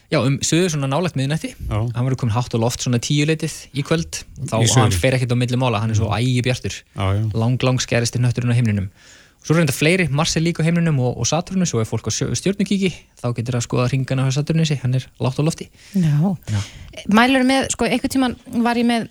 Já, 0.08 0.18
um 0.24 0.38
sögur 0.40 0.70
svona 0.72 0.88
nálægt 0.88 1.18
miðnætti 1.20 1.50
Já. 1.52 1.78
hann 1.94 2.06
verður 2.06 2.16
komin 2.22 2.32
hátt 2.32 2.54
og 2.56 2.62
loft 2.62 2.80
svona 2.80 2.96
tíu 3.04 3.26
leitið 3.28 3.54
í 3.76 3.82
kvöld 3.84 4.22
þá 4.48 4.54
Í 4.62 4.68
suðri. 4.70 4.80
hann 4.80 4.94
fer 4.96 5.16
ekkert 5.18 5.34
á 5.36 5.40
milli 5.40 5.58
mála, 5.60 5.82
hann 5.82 5.92
er 5.92 5.98
svo 6.00 6.08
ægi 6.16 6.40
bjartur 6.46 6.72
Já, 6.96 7.04
já. 7.18 7.24
lang, 7.36 7.58
lang 7.62 7.80
skerist 7.84 8.16
í 8.16 8.22
nötturinn 8.24 8.54
á 8.54 8.56
himninum 8.56 8.88
svo 9.44 9.52
er 9.54 9.60
reynda 9.60 9.72
fleiri, 9.76 10.08
Mars 10.08 10.32
er 10.36 10.42
líka 10.46 10.64
á 10.64 10.68
himninum 10.68 10.96
og, 11.04 11.12
og 11.20 11.28
Saturnus 11.28 11.74
og 11.76 11.84
ef 11.84 11.92
fólk 11.92 12.08
á 12.08 12.12
stjörnukíki 12.12 12.90
þá 13.20 13.28
getur 13.36 13.52
það 13.54 13.60
að 13.60 13.66
skoða 13.68 13.90
ringana 13.92 14.24
á 14.24 14.32
Saturnusi 14.32 14.80
hann 14.80 14.96
er 14.96 15.04
lágt 15.20 15.38
á 15.38 15.44
lofti 15.44 15.68
Já. 15.92 16.32
Mælur 17.12 17.44
með, 17.44 17.68
sko, 17.76 17.84
einhvern 17.84 18.14
tíman 18.16 18.36
var 18.64 18.80
ég 18.80 18.88
með 18.88 19.08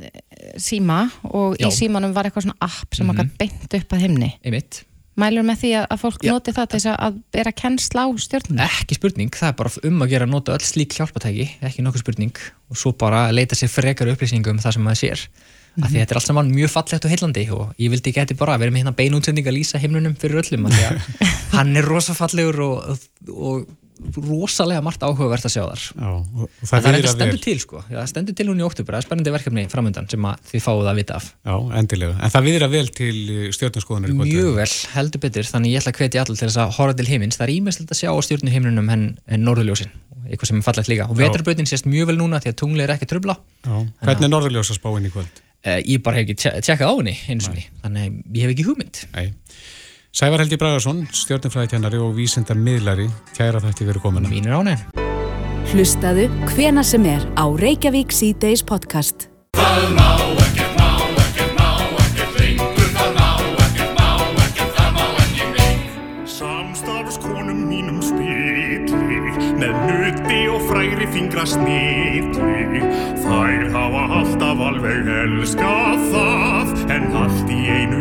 eh, 0.00 0.20
síma 0.56 1.10
og 1.28 1.60
Já. 1.60 1.68
í 1.68 1.72
símanum 1.76 2.16
var 2.16 2.24
eitthvað 2.24 2.48
svona 2.48 2.58
app 2.64 2.96
sem 2.96 3.04
maður 3.08 3.28
mm 3.28 3.36
beint 3.38 3.74
upp 3.82 3.92
að 3.92 4.04
himni. 4.08 4.32
einmitt 4.44 4.82
Mælur 5.18 5.42
með 5.48 5.56
því 5.64 5.70
að, 5.80 5.84
að 5.94 6.00
fólk 6.04 6.22
Já. 6.22 6.30
noti 6.32 6.52
það 6.54 6.66
til 6.70 6.78
þess 6.78 6.88
að- 6.92 7.00
að 7.08 7.16
bera 7.34 7.52
kennsla 7.58 8.04
á 8.06 8.08
stjórnum? 8.22 8.60
ekki 8.68 8.94
spurning, 8.98 9.30
það 9.34 9.48
er 9.50 9.56
bara 9.58 9.72
um 9.90 10.02
að 10.04 10.10
gera 10.14 10.26
að 10.28 10.34
nota 10.36 10.54
öll 10.54 10.66
slík 10.68 10.94
hjálpatæki, 10.98 11.46
ekki 11.68 11.82
nokkuð 11.86 12.04
spurning 12.04 12.36
og 12.70 12.76
svo 12.78 12.92
bara 12.96 13.24
leita 13.34 13.58
sér 13.58 13.72
frekar 13.72 14.12
upplýsingum 14.14 14.56
um 14.56 14.62
það 14.62 14.76
sem 14.78 14.84
maður 14.86 15.02
sér 15.02 15.24
af 15.78 15.90
því 15.92 15.98
þetta 16.00 16.10
er 16.14 16.18
allt 16.18 16.26
saman 16.26 16.48
mjög 16.50 16.70
fallegt 16.74 17.04
og 17.06 17.10
heillandi 17.12 17.44
og 17.54 17.74
ég 17.78 17.90
vildi 17.92 18.10
ekki 18.10 18.22
þetta 18.24 18.38
bara 18.40 18.56
vera 18.58 18.70
með 18.74 18.82
hérna 18.82 18.94
beinútsending 18.98 19.46
að 19.46 19.58
lýsa 19.60 19.78
himnunum 19.78 20.16
fyrir 20.18 20.40
öllum 20.42 20.66
að 20.66 20.78
hann 21.58 21.76
er 21.78 21.86
rosa 21.86 22.14
fallegur 22.18 22.58
og, 22.64 22.98
og 23.30 23.68
rosalega 24.14 24.82
margt 24.84 25.02
áhugavert 25.02 25.46
að 25.48 25.52
sjá 25.54 25.62
þar. 25.66 25.82
Já, 25.98 26.10
það, 26.62 26.82
það 26.86 26.98
er 26.98 27.08
stendur 27.12 27.40
til 27.44 27.56
sko. 27.62 27.82
Já, 27.90 27.96
það 28.00 28.08
stendur 28.12 28.36
til 28.38 28.46
hún 28.50 28.60
í 28.62 28.66
oktober, 28.66 28.94
það 28.96 29.02
er 29.02 29.06
spennandi 29.08 29.34
verkefni 29.34 29.64
framöndan 29.72 30.08
sem 30.12 30.28
þið 30.52 30.64
fáið 30.64 30.90
að 30.92 31.00
vita 31.00 31.16
af. 31.18 31.28
Já, 31.48 31.54
endilega. 31.80 32.16
En 32.22 32.34
það 32.34 32.46
viðra 32.48 32.68
vel 32.74 32.84
til 32.98 33.16
stjórnarskoðunar 33.58 34.12
í 34.12 34.18
kvöld. 34.18 34.32
Mjög 34.34 34.52
vel, 34.60 34.68
heldur 34.94 35.24
betur, 35.26 35.48
þannig 35.52 35.74
ég 35.74 35.82
ætla 35.82 35.94
að 35.94 36.02
hvetja 36.02 36.24
allir 36.24 36.38
til 36.42 36.48
þess 36.48 36.60
að 36.64 36.76
horfa 36.78 36.98
til 37.00 37.08
heimins, 37.10 37.38
það 37.40 37.46
er 37.48 37.54
ímestilegt 37.58 37.96
að 37.96 38.00
sjá 38.02 38.10
á 38.14 38.18
stjórnu 38.28 38.54
heiminum 38.54 38.92
en, 38.94 39.04
en 39.26 39.44
norðurljósin. 39.48 39.92
Eitthvað 40.28 40.50
sem 40.50 40.58
er 40.60 40.66
fallegt 40.66 40.88
líka, 40.92 41.06
og 41.08 41.16
Já. 41.16 41.22
vetrarbrautin 41.24 41.68
sést 41.70 41.86
mjög 41.88 42.10
vel 42.10 42.18
núna 42.20 42.40
því 42.42 42.50
að 42.52 42.56
tungli 42.60 42.82
er 42.84 42.90
ekki 42.92 43.06
trubla 43.08 43.38
Já. 43.64 43.76
Hvernig 44.04 44.26
er 44.26 44.32
norðurljósa 44.34 44.74
spáinn 44.76 45.06
í 45.08 45.12
kvöld? 45.14 45.38
Eh, 45.64 45.78
ég 45.88 46.02
bara 46.04 46.18
hef 46.20 46.26
ekki 46.28 46.36
tje- 46.42 46.58
tjekkað 46.66 46.90
á 46.92 46.94
henni 47.00 47.14
eins 47.32 47.48
og 47.48 47.56
ný, 47.56 47.64
þannig 47.82 48.18
ég 48.36 48.44
hef 48.44 48.52
ekki 48.52 48.66
hugmynd. 48.68 49.00
Nei. 49.16 49.32
Sævar 50.08 50.40
Helgi 50.40 50.56
Bragarsson, 50.56 51.02
stjórnarfræðikennari 51.12 51.98
og 52.00 52.14
vísindar 52.16 52.56
miðlari, 52.56 53.10
kæra 53.36 53.60
þetta 53.60 53.84
verið 53.90 54.04
komuna. 54.06 54.30
Mínir 54.32 54.56
ánægn. 54.56 54.86
Hlustaðu 55.68 56.24
hvena 56.54 56.80
sem 56.82 57.04
er 57.04 57.26
á 57.36 57.44
Reykjavík 57.44 58.14
C-Days 58.16 58.64
podcast. 58.64 59.28
Samstarfskonum 66.38 67.60
mínum 67.68 68.00
spilli 68.00 68.88
með 69.60 69.76
nuti 69.90 70.40
og 70.48 70.64
fræri 70.70 71.08
fingra 71.12 71.44
snilli 71.44 72.80
Þær 73.24 73.64
hafa 73.74 74.02
alltaf 74.20 74.60
alveg 74.70 75.08
elskað 75.24 76.04
það 76.14 76.74
en 76.94 77.08
allt 77.20 77.52
í 77.52 77.58
einu 77.74 77.97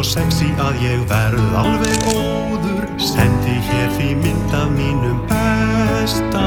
svo 0.00 0.22
sexy 0.22 0.46
að 0.56 0.78
ég 0.80 1.00
verð 1.10 1.56
alveg 1.60 2.06
óður 2.08 2.86
Sendi 3.00 3.58
hér 3.66 3.90
því 3.98 4.14
mynd 4.16 4.54
af 4.56 4.70
mínum 4.72 5.18
besta 5.28 6.44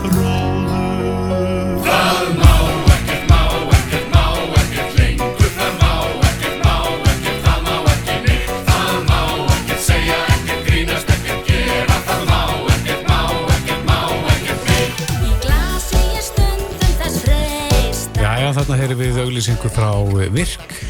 bróður. 0.00 1.82
Það 1.84 2.30
má 2.38 2.54
ekkert, 2.94 3.24
má 3.28 3.42
ekkert, 3.68 4.08
má 4.14 4.24
ekkert 4.62 4.96
lengur. 4.96 5.50
Það 5.58 5.72
má 5.82 5.92
ekkert, 6.30 6.58
má 6.64 6.76
ekkert, 7.12 7.38
það 7.44 7.60
má 7.66 7.76
ekki 7.92 8.16
neitt. 8.24 8.52
Það 8.70 8.96
má 9.10 9.20
ekkert 9.58 9.82
segja, 9.84 10.18
ekkert 10.36 10.62
grínast, 10.68 11.12
ekkert 11.16 11.50
gera. 11.50 11.96
Það 12.08 12.22
má 12.30 12.42
ekkert, 12.76 13.02
má 13.08 13.20
ekkert, 13.56 13.82
má 13.90 13.98
ekkert 14.36 14.62
neitt. 14.70 15.02
Í 15.20 15.34
glasi 15.44 16.04
er 16.06 16.24
stundum 16.30 16.94
þess 17.02 17.24
freist. 17.26 18.22
Já, 18.24 18.32
þarna 18.60 18.80
heyrum 18.80 19.04
við 19.04 19.20
auglýsingu 19.26 19.74
frá 19.76 19.90
Virk. 20.32 20.80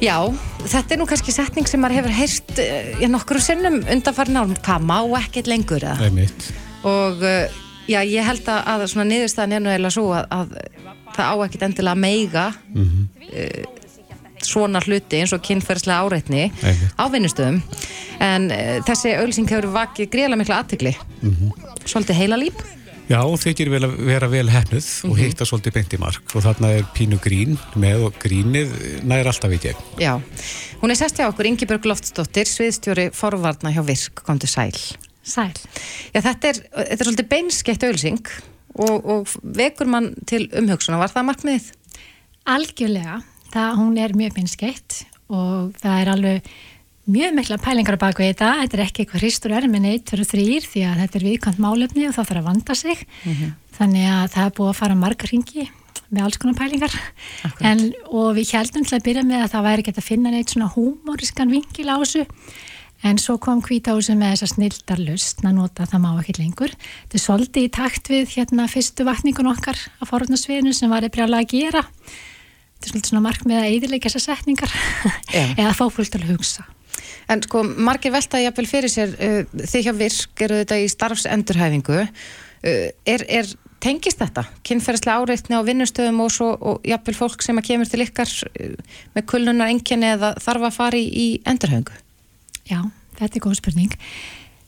Já, 0.00 0.16
þetta 0.70 0.94
er 0.94 1.00
nú 1.00 1.06
kannski 1.10 1.34
setning 1.34 1.68
sem 1.68 1.82
maður 1.82 2.00
hefur 2.00 2.14
heyrt 2.14 2.52
uh, 2.62 2.92
já, 3.02 3.08
nokkru 3.10 3.42
sinnum 3.42 3.80
undanfarn 3.82 4.38
árum. 4.40 4.54
Hvað 4.64 4.86
má 4.90 4.98
ekkert 5.20 5.50
lengur. 5.50 5.84
Og 6.86 7.24
uh, 7.26 7.58
já, 7.90 8.00
ég 8.06 8.24
held 8.26 8.48
að, 8.48 8.62
að 8.74 8.86
svona 8.94 9.08
niðurstaðan 9.10 9.58
er 9.58 9.64
nú 9.64 9.74
eða 9.74 9.92
svo 9.94 10.06
að, 10.16 10.30
að 10.30 10.56
það 11.16 11.26
á 11.26 11.34
ekkert 11.46 11.66
endilega 11.68 12.00
meiga 12.06 12.46
uh, 12.54 13.62
svona 14.40 14.80
hluti 14.80 15.18
eins 15.20 15.34
og 15.36 15.42
kynferðslega 15.44 16.00
áreitni 16.06 16.46
á 16.96 17.04
vinnustöðum. 17.12 17.60
En 18.24 18.50
uh, 18.54 18.76
þessi 18.88 19.16
auglýsing 19.18 19.50
hefur 19.52 19.72
vakið 19.74 20.12
greiðlega 20.14 20.40
mikla 20.44 20.62
aðtegli. 20.62 20.94
Svolítið 21.84 22.22
heila 22.22 22.40
líp. 22.40 22.62
Já, 23.10 23.24
þykir 23.42 23.72
vel 23.72 23.80
að 23.88 23.94
vera 24.06 24.26
vel 24.30 24.44
hefnuð 24.52 24.88
og 25.08 25.16
hitta 25.18 25.46
svolítið 25.48 25.72
beint 25.74 25.94
í 25.96 25.98
mark 25.98 26.34
og 26.38 26.44
þarna 26.44 26.68
er 26.76 26.84
pínu 26.94 27.16
grín 27.18 27.56
með 27.74 28.04
og 28.06 28.20
grínið 28.22 28.70
nær 29.02 29.26
alltaf 29.26 29.50
í 29.50 29.58
gegn. 29.64 29.80
Já, 29.98 30.12
hún 30.78 30.94
er 30.94 30.98
sest 31.00 31.18
hjá 31.18 31.26
okkur 31.26 31.48
Ingibjörg 31.50 31.88
Loftsdóttir, 31.90 32.46
sviðstjóri 32.46 33.08
forvarna 33.16 33.72
hjá 33.74 33.82
Virk, 33.88 34.22
komdu 34.28 34.46
sæl. 34.46 34.78
Sæl. 35.26 35.50
Já, 36.14 36.20
þetta 36.20 36.52
er, 36.52 36.62
þetta 36.62 36.96
er 37.00 37.08
svolítið 37.08 37.30
beinskeitt 37.34 37.88
auðlýsing 37.88 38.32
og, 38.78 38.94
og 39.02 39.34
vekur 39.58 39.90
mann 39.90 40.12
til 40.30 40.44
umhugsunar, 40.62 41.02
var 41.02 41.10
það 41.10 41.30
markmiðið? 41.32 41.70
Algjörlega. 42.54 43.20
Það, 43.50 43.72
hún 43.80 43.98
er 43.98 44.14
mjög 44.14 44.38
pinnskeitt 44.38 45.00
og 45.34 45.74
það 45.82 45.96
er 45.98 46.14
alveg 46.14 46.52
mjög 47.08 47.34
mikla 47.36 47.58
pælingar 47.62 47.96
á 47.96 48.04
baku 48.04 48.24
þetta. 48.24 48.52
Þetta 48.62 48.76
er 48.76 48.84
ekki 48.84 49.04
eitthvað 49.04 49.22
hristur 49.24 49.54
ermin 49.56 49.88
eitt, 49.88 50.06
tveir 50.08 50.24
og 50.24 50.30
þrýr 50.30 50.66
því 50.68 50.86
að 50.86 51.02
þetta 51.04 51.18
er 51.20 51.26
viðkvæmt 51.28 51.60
málefni 51.62 52.08
og 52.08 52.16
það 52.16 52.30
þarf 52.30 52.40
að 52.40 52.48
vanda 52.50 52.74
sig. 52.74 53.04
Þannig 53.78 54.08
að 54.12 54.26
það 54.34 54.44
er 54.46 54.56
búið 54.58 54.72
að 54.72 54.80
fara 54.80 54.98
margar 54.98 55.32
ringi 55.32 55.68
með 56.10 56.24
alls 56.26 56.40
konar 56.42 56.58
pælingar. 56.58 56.96
En, 57.62 57.92
og 58.10 58.34
við 58.36 58.52
heldum 58.56 58.84
til 58.84 58.98
að 58.98 59.06
byrja 59.06 59.24
með 59.26 59.44
að 59.44 59.52
það 59.54 59.66
væri 59.68 59.84
hægt 59.86 60.02
að 60.02 60.08
finna 60.10 60.32
neitt 60.34 60.50
svona 60.50 60.72
húmoriskan 60.74 61.54
vinkil 61.54 61.86
á 61.86 61.96
þessu. 62.02 62.26
En 63.02 63.16
svo 63.16 63.38
kom 63.40 63.62
hvítahúsið 63.64 64.18
með 64.20 64.34
þessa 64.34 64.48
snildarlust 64.50 65.38
að 65.40 65.54
nota 65.56 65.86
það 65.88 66.02
má 66.02 66.10
ekki 66.20 66.34
lengur. 66.36 66.74
Þetta 67.06 67.16
er 67.16 67.22
svolítið 67.22 67.64
í 67.64 67.70
takt 67.72 68.10
við 68.12 68.34
hérna 68.34 68.66
fyrstu 68.68 69.06
vakningun 69.08 69.48
okkar 69.54 69.78
á 69.78 70.02
forhundasviðinu 70.04 70.74
sem 70.76 70.92
var 70.92 71.06
eða 71.08 71.30
að 71.38 71.48
gera. 71.54 71.80
Þetta 71.80 72.84
er 72.84 72.92
svolítið 72.92 73.12
svona 73.14 73.24
markmið 73.24 73.62
að 73.62 73.70
eðilegja 73.70 74.12
þessar 74.12 74.36
setningar 74.36 74.76
eða 75.62 75.72
fá 75.72 75.86
fólk 75.88 76.12
til 76.12 76.20
að 76.20 76.34
hugsa. 76.34 76.66
En 77.30 77.42
sko, 77.44 77.62
margir 77.64 78.14
veltaði 78.14 78.46
jafnvel 78.46 78.68
fyrir 78.68 78.92
sér, 78.92 79.16
uh, 79.16 79.64
þið 79.64 79.86
hjá 79.86 79.92
Virk 79.98 80.44
eru 80.46 80.60
þetta 80.62 80.78
í 80.80 80.88
starfsendurhæfingu, 80.92 81.98
uh, 82.04 82.86
er, 83.14 83.26
er, 83.28 83.52
tengist 83.80 84.20
þetta? 84.20 84.44
Kynferðislega 84.66 85.22
áreitni 85.22 85.56
á 85.56 85.64
vinnustöðum 85.66 86.24
og 86.24 86.34
svo 86.34 86.50
og 86.54 86.88
jafnvel 86.88 87.16
fólk 87.16 87.44
sem 87.44 87.60
að 87.60 87.70
kemur 87.70 87.90
til 87.90 88.04
ykkar 88.04 88.34
uh, 88.50 88.74
með 89.16 89.28
kullunar 89.32 89.72
enginni 89.72 90.12
eða 90.16 90.34
þarf 90.42 90.68
að 90.68 90.76
fara 90.76 91.00
í, 91.00 91.06
í 91.08 91.28
endurhæfingu? 91.48 91.96
Já, 92.70 92.82
þetta 93.18 93.32
er 93.32 93.46
góð 93.46 93.58
spurning. 93.62 93.96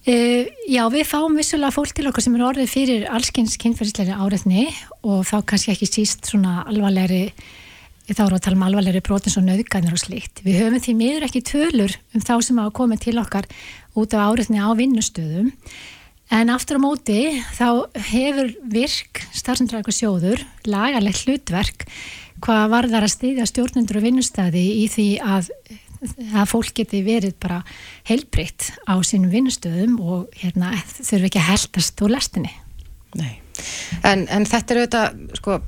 Uh, 0.02 0.48
já, 0.66 0.82
við 0.90 1.04
fáum 1.06 1.36
vissulega 1.38 1.74
fólk 1.74 1.92
til 1.94 2.08
okkur 2.10 2.24
sem 2.24 2.34
er 2.34 2.46
orðið 2.48 2.72
fyrir 2.72 3.04
allskins 3.06 3.54
kynferðislega 3.62 4.16
áreitni 4.18 4.64
og 5.06 5.22
þá 5.28 5.36
kannski 5.46 5.76
ekki 5.76 5.86
síst 5.86 6.26
svona 6.32 6.64
alvarlegri 6.66 7.28
þá 8.18 8.22
erum 8.24 8.34
við 8.34 8.38
að 8.40 8.44
tala 8.46 8.58
um 8.58 8.66
alvarlegri 8.66 9.02
brotins 9.06 9.38
og 9.38 9.46
nöðgænir 9.46 9.96
og 9.96 10.02
slíkt. 10.02 10.42
Við 10.44 10.60
höfum 10.60 10.82
því 10.84 10.94
miður 10.98 11.26
ekki 11.28 11.42
tölur 11.48 11.96
um 12.12 12.24
þá 12.24 12.34
sem 12.46 12.60
hafa 12.62 12.76
komið 12.78 13.04
til 13.06 13.16
okkar 13.22 13.48
út 13.98 14.16
af 14.16 14.32
áriðni 14.32 14.62
á 14.62 14.70
vinnustöðum 14.78 15.52
en 16.32 16.52
aftur 16.54 16.80
á 16.80 16.84
móti 16.84 17.20
þá 17.58 17.68
hefur 18.08 18.52
virk 18.72 19.22
starfsendræku 19.36 19.94
sjóður 19.94 20.42
lagarlegt 20.64 21.26
hlutverk 21.26 21.86
hvað 22.42 22.72
varðar 22.72 23.06
að 23.06 23.14
styðja 23.14 23.48
stjórnendur 23.50 24.00
og 24.00 24.06
vinnustæði 24.08 24.64
í 24.82 24.86
því 24.90 25.08
að 25.22 25.52
að 26.02 26.48
fólk 26.50 26.72
geti 26.80 27.02
verið 27.06 27.36
bara 27.42 27.60
heilbritt 28.08 28.72
á 28.90 28.98
sínum 29.06 29.30
vinnustöðum 29.30 30.00
og 30.02 30.34
hérna 30.40 30.74
þurfi 30.96 31.30
ekki 31.30 31.42
að 31.42 31.50
heldast 31.52 32.02
úr 32.02 32.14
lestinni. 32.16 32.50
Nei. 33.18 33.41
En, 34.08 34.24
en 34.32 34.46
þetta 34.48 34.74
er 34.74 34.80
auðvitað, 34.80 35.18
sko, 35.38 35.58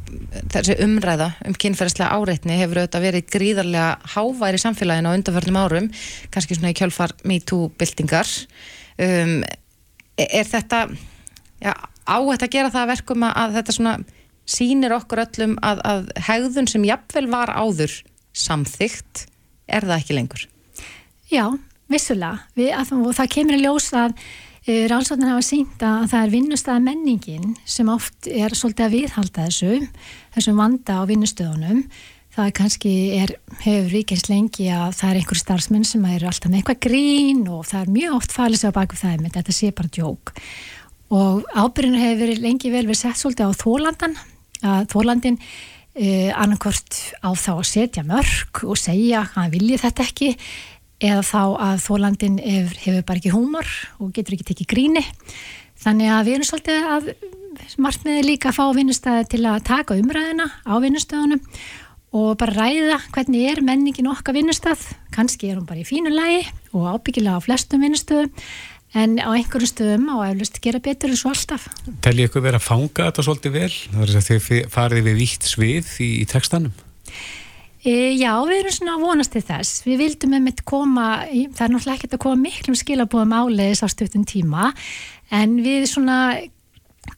þessi 0.52 0.76
umræða 0.84 1.28
um 1.46 1.56
kynferðislega 1.60 2.16
áreitni 2.16 2.58
hefur 2.58 2.80
auðvitað 2.82 3.06
verið 3.06 3.28
gríðarlega 3.34 4.14
háværi 4.14 4.60
samfélaginu 4.62 5.12
á 5.12 5.16
undanförnum 5.18 5.60
árum, 5.60 5.90
kannski 6.34 6.58
svona 6.58 6.72
í 6.72 6.78
kjölfar 6.78 7.14
MeToo-byltingar. 7.28 8.30
Um, 9.04 9.36
er 10.16 10.48
þetta, 10.48 10.86
já, 11.62 11.74
á 11.74 12.16
þetta 12.16 12.48
að 12.48 12.54
gera 12.56 12.72
það 12.72 12.82
að 12.82 12.92
verkum 12.94 13.28
að, 13.28 13.58
þetta 13.58 13.76
svona 13.78 13.94
sýnir 14.44 14.94
okkur 14.96 15.24
öllum 15.24 15.54
að, 15.64 15.84
að 15.88 16.10
hegðun 16.26 16.70
sem 16.70 16.88
jafnvel 16.88 17.28
var 17.32 17.52
áður 17.54 17.94
samþygt, 18.36 19.26
er 19.70 19.86
það 19.86 20.00
ekki 20.00 20.18
lengur? 20.18 20.48
Já, 21.32 21.46
vissulega. 21.90 22.44
Við, 22.58 22.72
að, 22.76 22.92
það 23.16 23.30
kemur 23.38 23.56
í 23.56 23.62
ljós 23.62 23.88
að 23.96 24.18
uh, 24.68 24.84
rannsóknir 24.90 25.32
hafa 25.32 25.44
sínt 25.44 25.84
að 25.84 26.08
það 26.12 26.24
er 26.24 26.34
vinnustæða 26.34 26.82
menningin 26.84 27.54
sem 27.68 27.90
oft 27.92 28.28
er 28.30 28.56
svolítið 28.56 28.86
að 28.86 28.96
viðhalda 28.98 29.46
þessu, 29.46 29.78
þessum 30.36 30.60
vanda 30.60 31.00
á 31.00 31.02
vinnustöðunum. 31.10 31.84
Það 32.34 32.48
er 32.48 32.54
kannski 32.58 32.92
er, 33.14 33.32
hefur 33.62 33.92
ríkins 33.92 34.24
lengi 34.26 34.66
að 34.74 34.96
það 34.98 35.10
er 35.10 35.18
einhver 35.20 35.38
starfsmenn 35.38 35.86
sem 35.86 36.06
eru 36.10 36.26
alltaf 36.26 36.50
með 36.50 36.62
eitthvað 36.62 36.80
grín 36.88 37.44
og 37.46 37.62
það 37.68 37.84
er 37.84 37.92
mjög 37.94 38.16
oft 38.16 38.34
falið 38.34 38.60
sig 38.60 38.72
á 38.74 38.78
baku 38.80 38.98
það, 38.98 39.20
menn 39.22 39.36
þetta 39.36 39.54
sé 39.54 39.70
bara 39.70 39.92
djók. 39.94 40.32
Og 41.14 41.44
ábyrjun 41.54 42.00
hefur 42.00 42.34
lengi 42.42 42.72
vel 42.72 42.88
verið 42.88 43.00
sett 43.04 43.20
svolítið 43.20 43.54
á 43.54 43.60
þólandan, 43.60 44.18
að 44.66 44.90
þólandin 44.90 45.38
uh, 45.38 46.30
annarkort 46.40 46.98
á 47.22 47.30
þá 47.38 47.52
að 47.54 47.68
setja 47.70 48.06
mörg 48.06 48.64
og 48.66 48.78
segja 48.80 49.22
að 49.22 49.34
hann 49.36 49.54
vilji 49.54 49.80
þetta 49.84 50.08
ekki 50.08 50.30
eða 51.04 51.22
þá 51.26 51.42
að 51.68 51.84
þólandin 51.84 52.40
hefur, 52.40 53.04
bara 53.06 53.20
ekki 53.20 53.34
húmor 53.34 53.70
og 54.00 54.12
getur 54.16 54.36
ekki 54.36 54.50
tekið 54.50 54.70
gríni. 54.72 55.04
Þannig 55.84 56.12
að 56.14 56.26
við 56.26 56.36
erum 56.38 56.48
svolítið 56.48 56.90
að 56.96 57.08
markmiði 57.84 58.26
líka 58.26 58.50
að 58.50 58.58
fá 58.58 58.64
vinnustæði 58.76 59.24
til 59.34 59.42
að 59.46 59.64
taka 59.68 59.96
umræðina 60.00 60.46
á 60.64 60.74
vinnustæðunum 60.82 61.42
og 62.14 62.36
bara 62.38 62.54
ræða 62.54 63.00
hvernig 63.14 63.48
er 63.50 63.62
menningin 63.66 64.10
okkar 64.10 64.36
vinnustæð. 64.36 64.86
Kannski 65.14 65.50
er 65.50 65.58
hún 65.58 65.66
bara 65.68 65.82
í 65.82 65.88
fínu 65.88 66.12
lagi 66.14 66.44
og 66.72 66.86
ábyggilega 66.94 67.42
á 67.42 67.44
flestum 67.44 67.82
vinnustöðum 67.84 68.30
en 68.94 69.18
á 69.18 69.28
einhverjum 69.34 69.70
stöðum 69.70 70.10
á 70.14 70.30
eflust 70.30 70.60
gera 70.62 70.80
betur 70.82 71.10
en 71.10 71.18
svo 71.18 71.32
alltaf. 71.34 71.66
Telji 72.04 72.28
ykkur 72.28 72.44
verið 72.44 72.60
að 72.60 72.68
fanga 72.68 73.08
þetta 73.08 73.24
svolítið 73.26 73.56
vel? 73.58 73.72
Það 73.90 74.04
er 74.04 74.12
að 74.20 74.28
þið 74.28 74.68
farið 74.74 75.08
við 75.08 75.18
vítt 75.18 75.48
svið 75.50 75.96
í, 75.98 76.10
í 76.22 76.28
textanum? 76.30 76.76
E, 77.84 78.14
já, 78.16 78.32
við 78.48 78.62
erum 78.62 78.72
svona 78.72 78.96
að 78.96 79.04
vonast 79.04 79.34
til 79.34 79.44
þess. 79.44 79.82
Við 79.84 80.00
vildum 80.00 80.32
með 80.32 80.44
mitt 80.46 80.64
koma, 80.64 81.08
það 81.28 81.66
er 81.66 81.72
náttúrulega 81.74 81.98
ekkert 81.98 82.16
að 82.16 82.24
koma 82.24 82.40
miklum 82.40 82.78
skilabóðum 82.80 83.36
áleiðis 83.36 83.84
á 83.84 83.88
stuttum 83.92 84.24
tíma, 84.24 84.70
en 85.28 85.58
við 85.64 85.84
svona 85.92 86.18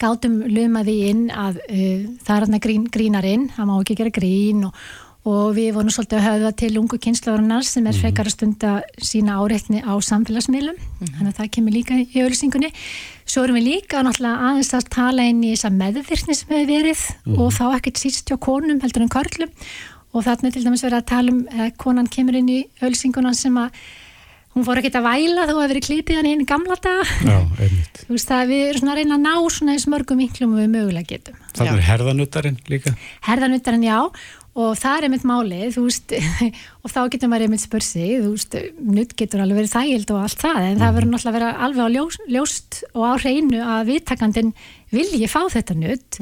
gátum 0.02 0.40
lumaði 0.50 0.98
inn 1.12 1.26
að 1.30 1.62
uh, 1.62 2.06
það 2.26 2.36
er 2.36 2.46
hérna 2.46 2.62
grín, 2.66 2.86
grínarinn, 2.90 3.50
það 3.54 3.68
má 3.70 3.76
ekki 3.76 3.98
gera 4.00 4.14
grín 4.18 4.66
og, 4.66 4.82
og 5.30 5.54
við 5.54 5.70
vorum 5.76 5.94
svolítið 5.94 6.18
að 6.18 6.26
höfða 6.26 6.52
til 6.58 6.72
ungu 6.82 6.98
kynslaðurinnar 7.06 7.66
sem 7.70 7.86
er 7.86 8.02
frekar 8.02 8.26
að 8.26 8.34
stunda 8.34 8.74
sína 8.98 9.38
áreitni 9.38 9.86
á 9.86 9.94
samfélagsmiðlum, 10.02 10.82
þannig 11.00 11.30
að 11.30 11.38
það 11.38 11.52
kemur 11.56 11.78
líka 11.78 12.02
í 12.02 12.22
auðlýsingunni. 12.24 12.72
Svo 13.22 13.46
erum 13.46 13.58
við 13.60 13.68
líka 13.70 14.02
náttúrulega 14.02 14.50
aðeins 14.50 14.74
að 14.74 14.94
tala 14.98 15.30
inn 15.30 15.46
í 15.46 15.54
þessa 15.54 15.74
meðvirkni 15.74 16.34
sem 16.38 16.54
hefur 16.54 16.72
verið 16.74 17.10
og 17.38 17.54
þá 17.54 17.64
ekkert 17.68 18.02
síst 18.02 18.30
hjá 18.30 18.38
konum 18.42 18.82
heldur 18.82 19.06
en 19.06 19.14
körlum 19.14 19.54
og 20.16 20.24
þarna 20.24 20.48
er 20.48 20.56
til 20.56 20.64
dæmis 20.64 20.84
verið 20.86 20.98
að 21.02 21.08
tala 21.12 21.34
um 21.34 21.44
að 21.52 21.70
konan 21.82 22.10
kemur 22.10 22.38
inn 22.40 22.50
í 22.52 22.58
auðlýsinguna 22.80 23.34
sem 23.36 23.56
að 23.60 23.76
hún 24.56 24.64
fór 24.64 24.80
ekkert 24.80 24.96
að 25.02 25.04
væla 25.10 25.44
þó 25.44 25.52
að 25.58 25.68
verið 25.74 25.84
klipið 25.84 26.18
hann 26.20 26.30
inn 26.30 26.46
í 26.46 26.48
gamla 26.48 26.78
daga. 26.80 27.04
Já, 27.20 27.36
einmitt. 27.60 28.00
Þú 28.06 28.14
veist 28.14 28.32
að 28.32 28.48
við 28.54 28.64
erum 28.70 28.82
svona 28.82 28.94
að 28.94 29.00
reyna 29.02 29.18
að 29.18 29.26
ná 29.26 29.52
svona 29.52 29.76
eins 29.76 29.86
mörgum 29.92 30.22
vinklum 30.22 30.56
og 30.56 30.62
við 30.62 30.72
mögulega 30.72 31.10
getum. 31.12 31.38
Það 31.58 31.72
er 31.74 31.86
herðanuttarinn 31.90 32.58
líka. 32.72 32.94
Herðanuttarinn, 33.28 33.84
já, 33.84 33.98
og 34.56 34.72
það 34.80 34.96
er 34.96 35.06
einmitt 35.10 35.26
málið, 35.28 35.66
þú 35.76 35.84
veist, 35.84 36.14
og 36.82 36.94
þá 36.94 37.00
getur 37.12 37.32
maður 37.32 37.46
einmitt 37.50 37.64
spurt 37.66 37.84
sig, 37.84 38.14
þú 38.24 38.32
veist, 38.32 38.56
nutt 38.96 39.16
getur 39.20 39.44
alveg 39.44 39.60
verið 39.60 39.74
þægild 39.74 40.14
og 40.16 40.22
allt 40.24 40.44
það, 40.46 40.60
en 40.70 40.80
það 40.80 40.96
verður 40.96 41.12
náttúrulega 41.12 41.34
að 41.34 41.38
vera 41.38 41.66
alveg 41.66 41.84
á 41.84 41.88
ljós, 41.98 42.20
ljóst 42.38 42.80
og 42.94 43.04
á 43.04 43.12
hreinu 43.20 43.60
að 43.60 43.90
viðtakandin 43.92 44.54
vilji 44.96 45.28
fá 45.28 45.42
þetta 45.52 45.76
nutt 45.76 46.20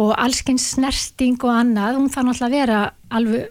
og 0.00 0.14
allskyns 0.18 0.72
snerting 0.74 1.38
og 1.44 1.52
annað, 1.54 1.98
hún 2.00 2.12
þarf 2.12 2.30
náttúrulega 2.30 2.48
að 2.48 2.56
vera 2.58 2.78
alveg, 3.14 3.50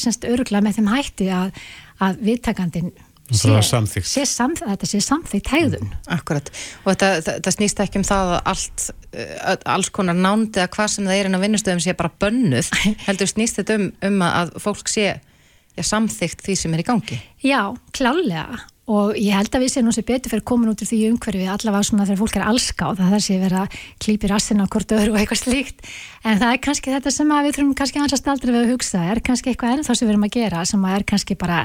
semst, 0.00 0.26
öruglega 0.28 0.64
með 0.64 0.80
þeim 0.80 0.90
hætti 0.92 1.28
að, 1.32 1.60
að 2.04 2.24
viðtakandin 2.28 2.90
Það 3.28 3.90
sé 4.08 4.22
samþ, 4.24 4.62
að 4.64 4.70
þetta 4.72 4.88
sé 4.88 4.98
samþygt 5.04 5.50
hegðun. 5.52 5.90
Akkurat, 6.14 6.46
og 6.80 6.94
þetta, 6.94 7.08
þetta 7.26 7.52
snýst 7.52 7.82
ekki 7.84 8.00
um 8.00 8.06
það 8.08 8.30
að 8.32 8.48
allt, 8.54 8.86
alls 9.68 9.90
konar 9.92 10.16
nánd 10.16 10.56
eða 10.56 10.70
hvað 10.72 10.88
sem 10.94 11.08
það 11.08 11.18
er 11.18 11.28
inn 11.28 11.36
á 11.36 11.44
vinnustöðum 11.44 11.82
sé 11.84 11.94
bara 11.98 12.12
bönnuð, 12.24 12.70
heldur 13.06 13.28
snýst 13.28 13.60
þetta 13.60 13.76
um, 13.76 13.90
um 14.08 14.24
að 14.24 14.54
fólk 14.64 14.88
sé 14.88 15.04
ja, 15.10 15.84
samþygt 15.84 16.46
því 16.46 16.56
sem 16.62 16.78
er 16.78 16.84
í 16.84 16.88
gangi. 16.88 17.20
Já, 17.44 17.60
klálega 17.92 18.62
og 18.88 19.16
ég 19.20 19.36
held 19.36 19.52
að 19.52 19.64
við 19.64 19.72
séum 19.74 19.88
nú 19.88 19.92
sér 19.92 20.06
betur 20.08 20.32
fyrir 20.32 20.44
komin 20.48 20.70
út 20.72 20.80
úr 20.80 20.88
því 20.88 21.00
umhverfi 21.10 21.44
allavega 21.44 21.84
svona 21.84 22.06
þegar 22.08 22.20
fólk 22.22 22.38
er 22.38 22.46
allskáð 22.48 23.00
það 23.02 23.12
þarf 23.14 23.24
sé 23.26 23.38
vera 23.42 23.62
að 23.64 23.76
klípi 24.00 24.30
rassin 24.32 24.62
á 24.64 24.66
hvort 24.66 24.94
öðru 24.96 25.12
og 25.12 25.20
eitthvað 25.20 25.42
slíkt. 25.42 25.84
En 26.24 26.40
það 26.40 26.54
er 26.54 26.62
kannski 26.64 26.94
þetta 26.94 27.12
sem 27.12 27.34
við 27.34 27.54
þurfum 27.58 27.74
kannski 27.78 28.00
aðeins 28.00 28.16
að 28.16 28.22
staldra 28.22 28.54
við 28.54 28.64
að 28.64 28.72
hugsa. 28.72 29.02
Er 29.12 29.20
kannski 29.28 29.52
eitthvað 29.52 29.74
ennþá 29.76 29.98
sem 29.98 30.08
við 30.08 30.14
erum 30.14 30.28
að 30.28 30.36
gera 30.38 30.64
sem 30.68 30.86
er 30.88 31.04
kannski 31.12 31.36
bara 31.38 31.60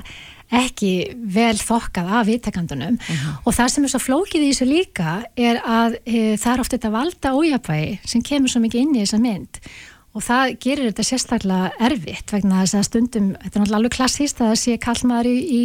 ekki 0.53 0.91
vel 1.33 1.55
þokkað 1.57 2.11
af 2.19 2.27
viðtakandunum? 2.27 2.99
Og 3.47 3.55
það 3.55 3.71
sem 3.73 3.87
er 3.87 3.93
svo 3.93 4.03
flókið 4.03 4.43
í 4.43 4.51
þessu 4.51 4.67
líka 4.69 5.15
er 5.39 5.63
að 5.63 5.97
e, 6.03 6.35
það 6.35 6.51
er 6.51 6.65
oft 6.65 6.75
þetta 6.75 6.93
valda 6.93 7.33
ójapvægi 7.39 7.95
sem 8.03 8.25
kemur 8.25 8.51
svo 8.51 8.61
mikið 8.65 8.83
inn 8.83 8.95
í 8.99 9.05
þessa 9.05 9.21
mynd 9.23 9.63
og 10.13 10.21
það 10.21 10.51
gerir 10.61 10.89
þetta 10.91 11.05
sérstaklega 11.07 11.69
erfitt 11.87 12.33
vegna 12.33 12.61
þess 12.61 12.77
að 12.77 12.85
stundum, 12.87 13.29
þetta 13.33 13.49
er 13.49 13.63
náttúrulega 13.63 13.79
alveg 13.79 13.95
klassíst 13.95 14.41
að 14.41 14.51
það 14.51 14.59
sé 14.61 14.75
kallmaður 14.83 15.29
í, 15.29 15.37
í 15.41 15.61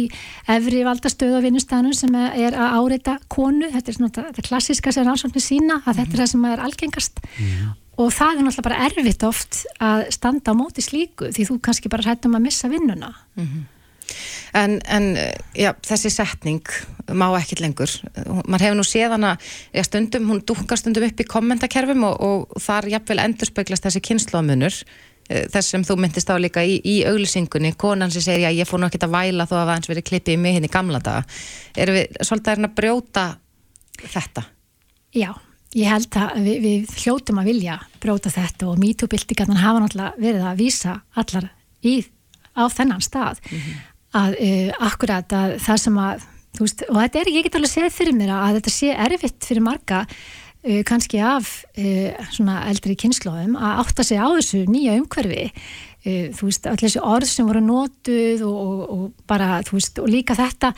efri 0.55 0.83
valdastöðu 0.87 1.37
á 1.37 1.45
vinnustæðanum 1.45 1.97
sem 1.97 2.17
er 2.19 2.57
að 2.57 2.77
áreita 2.79 3.17
konu, 3.29 3.69
þetta 3.75 3.91
er 3.93 3.99
svona 3.99 4.13
þetta 4.17 4.47
klassíska 4.49 4.95
sem 4.95 5.05
rannsóknir 5.05 5.45
sína 5.45 5.81
að 5.83 6.01
þetta 6.01 6.17
er 6.17 6.23
það 6.23 6.31
sem 6.33 6.47
er 6.49 6.63
algengast. 6.65 7.21
Og 7.99 8.13
það 8.15 8.29
er 8.29 8.45
náttúrulega 8.47 8.67
bara 8.69 8.85
erfitt 8.87 9.25
oft 9.27 9.63
að 9.83 10.05
standa 10.15 10.55
á 10.55 10.59
móti 10.59 10.81
slíku 10.85 11.29
því 11.35 11.49
þú 11.49 11.59
kannski 11.67 11.91
bara 11.91 12.09
hættum 12.09 12.37
að 12.39 12.45
missa 12.47 12.71
vinnuna 12.71 13.13
En, 14.57 14.79
en 14.89 15.11
já, 15.57 15.73
þessi 15.85 16.11
setning 16.13 16.71
má 17.13 17.27
ekkit 17.39 17.61
lengur. 17.63 17.91
Man 18.45 18.61
hefur 18.61 18.79
nú 18.79 18.85
séð 18.87 19.17
hana, 19.17 19.35
já, 19.75 19.83
stundum, 19.85 20.31
hún 20.31 20.41
dúkar 20.47 20.79
stundum 20.81 21.05
upp 21.07 21.21
í 21.21 21.27
kommentakerfum 21.29 22.07
og, 22.09 22.17
og 22.25 22.63
þar 22.63 22.89
jafnvel 22.95 23.21
endurspeglast 23.25 23.87
þessi 23.87 24.03
kynnslóðmunur 24.09 24.83
þess 25.29 25.73
sem 25.73 25.83
þú 25.85 25.97
myndist 26.01 26.29
á 26.33 26.41
líka 26.41 26.63
í, 26.65 26.79
í 26.81 26.95
auglýsingunni, 27.05 27.75
konan 27.77 28.09
sem 28.13 28.23
segir, 28.25 28.47
já, 28.47 28.61
ég 28.61 28.69
fór 28.69 28.81
nú 28.81 28.87
ekkit 28.89 29.05
að 29.05 29.13
væla 29.13 29.45
þó 29.45 29.59
að 29.59 29.67
það 29.67 29.75
eins 29.75 29.91
verið 29.91 30.07
klippið 30.09 30.33
í 30.33 30.39
mig 30.41 30.55
hérna 30.57 30.69
í 30.69 30.73
gamla 30.73 31.01
daga. 31.05 31.37
Erum 31.77 31.99
við 31.99 32.17
svolítið 32.25 32.53
að 32.55 32.65
að 32.65 32.73
brjóta 32.79 33.25
þetta? 33.99 34.45
Já, 35.13 35.29
ég 35.77 35.91
held 35.93 36.17
að 36.17 36.39
við, 36.47 36.57
við 36.65 36.95
hljótum 37.03 37.41
að 37.41 37.51
vilja 37.51 37.77
brjóta 38.01 38.33
þetta 38.33 38.71
og 38.71 38.81
MeToo-byltingarnar 38.81 39.61
hafa 39.61 39.83
náttúrulega 39.83 40.25
verið 40.25 40.47
að 40.49 40.63
vísa 40.63 40.97
allar 41.13 41.49
í, 41.85 41.95
á 42.57 42.63
þennan 42.73 43.05
stað 43.05 43.43
að 44.17 44.37
uh, 44.41 44.69
akkurat 44.89 45.35
að 45.35 45.55
það 45.63 45.81
sem 45.83 45.99
að 46.01 46.27
veist, 46.59 46.85
og 46.89 46.97
þetta 46.97 47.21
er, 47.21 47.31
ég 47.35 47.45
get 47.45 47.57
alveg 47.59 47.73
séð 47.73 47.91
fyrir 47.95 48.17
mér 48.17 48.33
að 48.35 48.59
þetta 48.59 48.73
sé 48.73 48.93
erfitt 49.07 49.49
fyrir 49.49 49.65
marga 49.65 50.01
uh, 50.05 50.81
kannski 50.89 51.21
af 51.21 51.51
uh, 51.75 52.25
svona 52.33 52.63
eldri 52.71 52.97
kynnslóðum 52.99 53.59
að 53.59 53.83
átta 53.85 54.07
sig 54.07 54.19
á 54.21 54.27
þessu 54.27 54.65
nýja 54.69 54.97
umhverfi. 55.01 55.51
Þú 55.99 56.47
veist, 56.47 56.63
allir 56.63 56.79
þessi 56.85 57.01
orð 57.03 57.27
sem 57.27 57.47
voru 57.49 57.59
notuð 57.59 58.43
og, 58.47 58.59
og, 58.63 58.83
og 58.95 59.23
bara, 59.27 59.57
þú 59.67 59.73
veist, 59.75 59.97
og 59.99 60.07
líka 60.07 60.37
þetta 60.37 60.69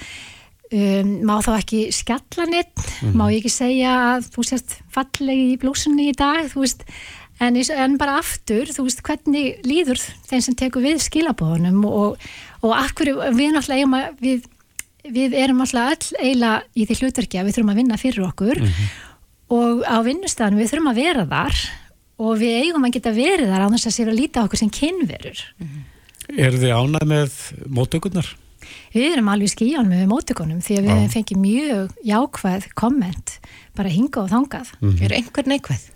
um, 0.73 1.11
má 1.29 1.36
þá 1.45 1.51
ekki 1.59 1.82
skalla 1.93 2.47
neitt, 2.49 2.86
má 3.13 3.27
ég 3.29 3.41
ekki 3.41 3.51
segja 3.53 3.95
að 4.15 4.32
þú 4.36 4.45
sést 4.49 4.77
fallegi 4.91 5.51
í 5.53 5.59
blúsunni 5.61 6.09
í 6.09 6.15
dag, 6.17 6.47
þú 6.51 6.63
veist? 6.65 6.86
En, 7.41 7.57
en 7.57 7.97
bara 7.97 8.19
aftur, 8.21 8.69
þú 8.69 8.86
veist, 8.86 9.01
hvernig 9.05 9.61
líður 9.65 10.01
þeim 10.29 10.43
sem 10.45 10.57
tekur 10.57 10.84
við 10.86 11.01
skilabóðunum 11.01 11.86
og, 11.89 12.25
og 12.62 12.74
akkur 12.78 13.14
við 13.34 13.53
náttúrulega 13.55 13.80
eigum 13.80 13.95
að, 13.97 14.09
við, 14.22 14.49
við 15.18 15.38
erum 15.41 15.62
náttúrulega 15.62 15.95
öll 15.95 16.26
eiginlega 16.26 16.57
í 16.76 16.88
því 16.89 16.99
hlutverki 17.01 17.39
að 17.41 17.47
við 17.47 17.57
þurfum 17.57 17.74
að 17.74 17.80
vinna 17.82 18.01
fyrir 18.01 18.28
okkur 18.28 18.62
og 19.51 19.82
á 19.88 19.97
vinnustæðanum 20.05 20.62
við 20.62 20.72
þurfum 20.72 20.91
að 20.91 21.01
vera 21.01 21.26
þar 21.32 21.64
og 22.22 22.38
við 22.38 22.59
eigum 22.68 22.86
að 22.86 22.93
geta 22.97 23.16
verið 23.16 23.49
þar 23.51 23.66
á 23.66 23.72
þess 23.74 23.89
að 23.89 23.95
sér 23.97 24.12
að 24.12 24.20
líta 24.20 24.45
okkur 24.45 24.62
sem 24.62 24.70
kynverur. 24.70 25.41
Er 26.38 26.53
þið 26.62 26.76
ánæg 26.78 27.07
með 27.09 27.39
móttökurnar? 27.74 28.30
Við 28.93 29.07
erum 29.16 29.32
alveg 29.32 29.51
skíjan 29.51 29.89
með 29.89 30.03
móttökunum 30.12 30.62
því 30.64 30.78
að 30.78 30.88
við 30.91 31.07
fengið 31.16 31.41
mjög 31.41 31.95
jákvæð 32.05 32.68
komment 32.78 33.34
bara 33.76 33.91
hinga 33.91 34.22
og 34.22 34.30
þangað. 34.32 34.70
Er 35.01 35.16
einhver 35.18 35.49
neikvæð? 35.49 35.88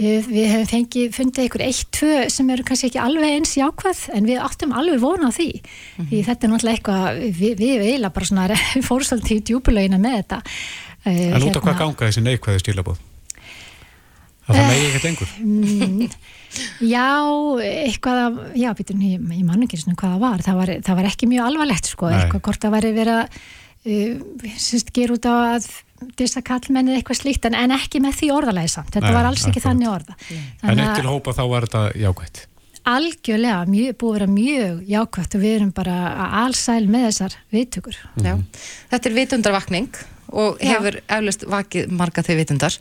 Eh, 0.00 0.22
Við 0.24 0.46
hefum 0.48 0.68
fengið, 0.70 1.08
fundið 1.12 1.46
ykkur 1.50 1.62
eitt, 1.66 1.88
tvö 1.92 2.14
sem 2.32 2.50
eru 2.54 2.64
kannski 2.64 2.88
ekki 2.88 3.00
alveg 3.02 3.34
eins 3.36 3.50
jákvæð 3.58 3.98
en 4.16 4.28
við 4.30 4.38
áttum 4.40 4.72
alveg 4.72 5.00
vona 5.02 5.28
á 5.28 5.32
því 5.36 5.48
því 6.08 6.20
þetta 6.28 6.46
er 6.46 6.52
náttúrulega 6.54 6.78
eitthvað, 6.78 7.20
við, 7.36 7.52
við 7.60 7.82
eiginlega 7.84 8.14
bara 8.16 8.28
svona 8.30 8.46
fórstöld 8.88 9.28
í 9.34 9.40
djúbulögina 9.50 10.00
með 10.00 10.16
þetta 10.22 10.40
Eh, 11.00 11.30
En 11.32 11.40
út 11.40 11.46
á 11.46 11.48
hérna- 11.48 11.60
hvað 11.64 11.78
ganga 11.80 12.06
þessi 12.10 12.20
neikvæði 12.26 12.60
stílabóð? 12.60 12.98
Að 14.50 14.56
það 14.58 14.66
megi 14.68 14.88
ekkert 14.90 15.06
engur? 15.10 15.30
Mm, 15.40 16.10
Já, 16.92 17.06
eitthvað 17.64 18.18
að, 18.26 18.38
já, 18.58 18.68
býtum, 18.76 19.00
ég, 19.06 19.22
ég 19.36 19.44
man 19.48 19.62
ekki 19.64 19.78
svona 19.80 19.96
hvað 20.00 20.12
það 20.16 20.24
var, 20.24 20.42
það 20.44 20.58
var, 20.60 20.72
það 20.88 20.98
var 21.00 21.08
ekki 21.12 21.28
mjög 21.30 21.46
alvarlegt 21.46 21.88
sko, 21.92 22.10
Nei. 22.10 22.18
eitthvað 22.24 22.42
hvort 22.48 22.64
það 22.66 22.74
væri 22.76 22.90
verið 22.98 23.20
að 23.20 23.38
uh, 23.94 24.50
sérst, 24.60 24.90
gera 24.96 25.16
út 25.16 25.28
á 25.30 25.34
að 25.54 25.68
dissa 26.20 26.40
kallmennið 26.42 26.98
eitthvað 27.00 27.18
slíkt 27.22 27.44
en, 27.50 27.54
en 27.54 27.70
ekki 27.76 28.00
með 28.04 28.14
því 28.20 28.30
orðalega 28.36 28.68
samt, 28.76 28.92
þetta 28.94 29.08
Nei, 29.10 29.16
var 29.18 29.28
alls 29.30 29.42
ekki 29.46 29.60
akkurat. 29.60 29.66
þannig 29.68 29.88
orða 29.94 30.14
En 30.72 30.78
eitt 30.84 30.94
til 31.00 31.08
hópa 31.10 31.34
þá 31.36 31.42
var 31.50 31.66
þetta 31.68 31.82
jákvætt. 32.00 32.46
algjörlega, 32.90 33.64
mjög, 33.68 33.96
búið 34.00 34.10
að 34.10 34.16
vera 34.20 34.30
mjög 34.36 34.78
jákvæmt 34.94 35.34
og 35.36 35.40
við 35.44 35.52
erum 35.58 35.72
bara 35.76 35.96
að 36.10 36.38
allsæl 36.44 36.86
með 36.88 37.04
þessar 37.10 37.36
viðtökur 37.52 37.96
Já, 38.24 38.34
þetta 38.94 39.10
er 39.10 39.16
vitundarvakning 39.20 39.90
og 40.30 40.60
hefur 40.62 40.94
eflust 41.10 41.42
vakið 41.50 41.90
marga 41.98 42.22
þau 42.22 42.36
vitundar 42.38 42.76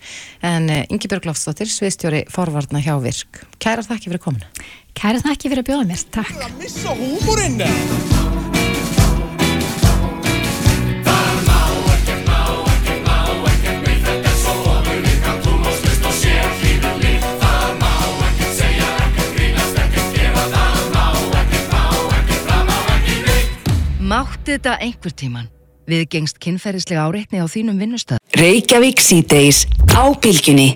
en 0.46 0.70
uh, 0.70 0.84
Ingi 0.94 1.10
Björg 1.10 1.26
Loftsdóttir, 1.26 1.66
sviðstjóri 1.74 2.20
forvarna 2.30 2.78
hjá 2.86 2.94
Virk. 3.02 3.42
Kæra 3.58 3.82
þakki 3.82 4.12
fyrir 4.12 4.22
komuna. 4.22 4.46
Kæra 4.94 5.18
þakki 5.26 5.50
fyrir 5.50 5.64
að 5.66 5.70
bjóða 5.72 5.90
mér, 5.90 6.02
takk. 6.14 6.30
Mátti 24.10 24.56
þetta 24.56 24.80
einhver 24.82 25.14
tíman? 25.14 25.50
Við 25.86 26.08
gengst 26.10 26.40
kynferðislega 26.42 27.04
áreitni 27.06 27.42
á 27.42 27.46
þínum 27.46 27.78
vinnustað. 27.78 28.18
Reykjavík 28.34 29.04
síðdeis 29.06 29.68
á 29.94 30.10
bylgjunni 30.18 30.70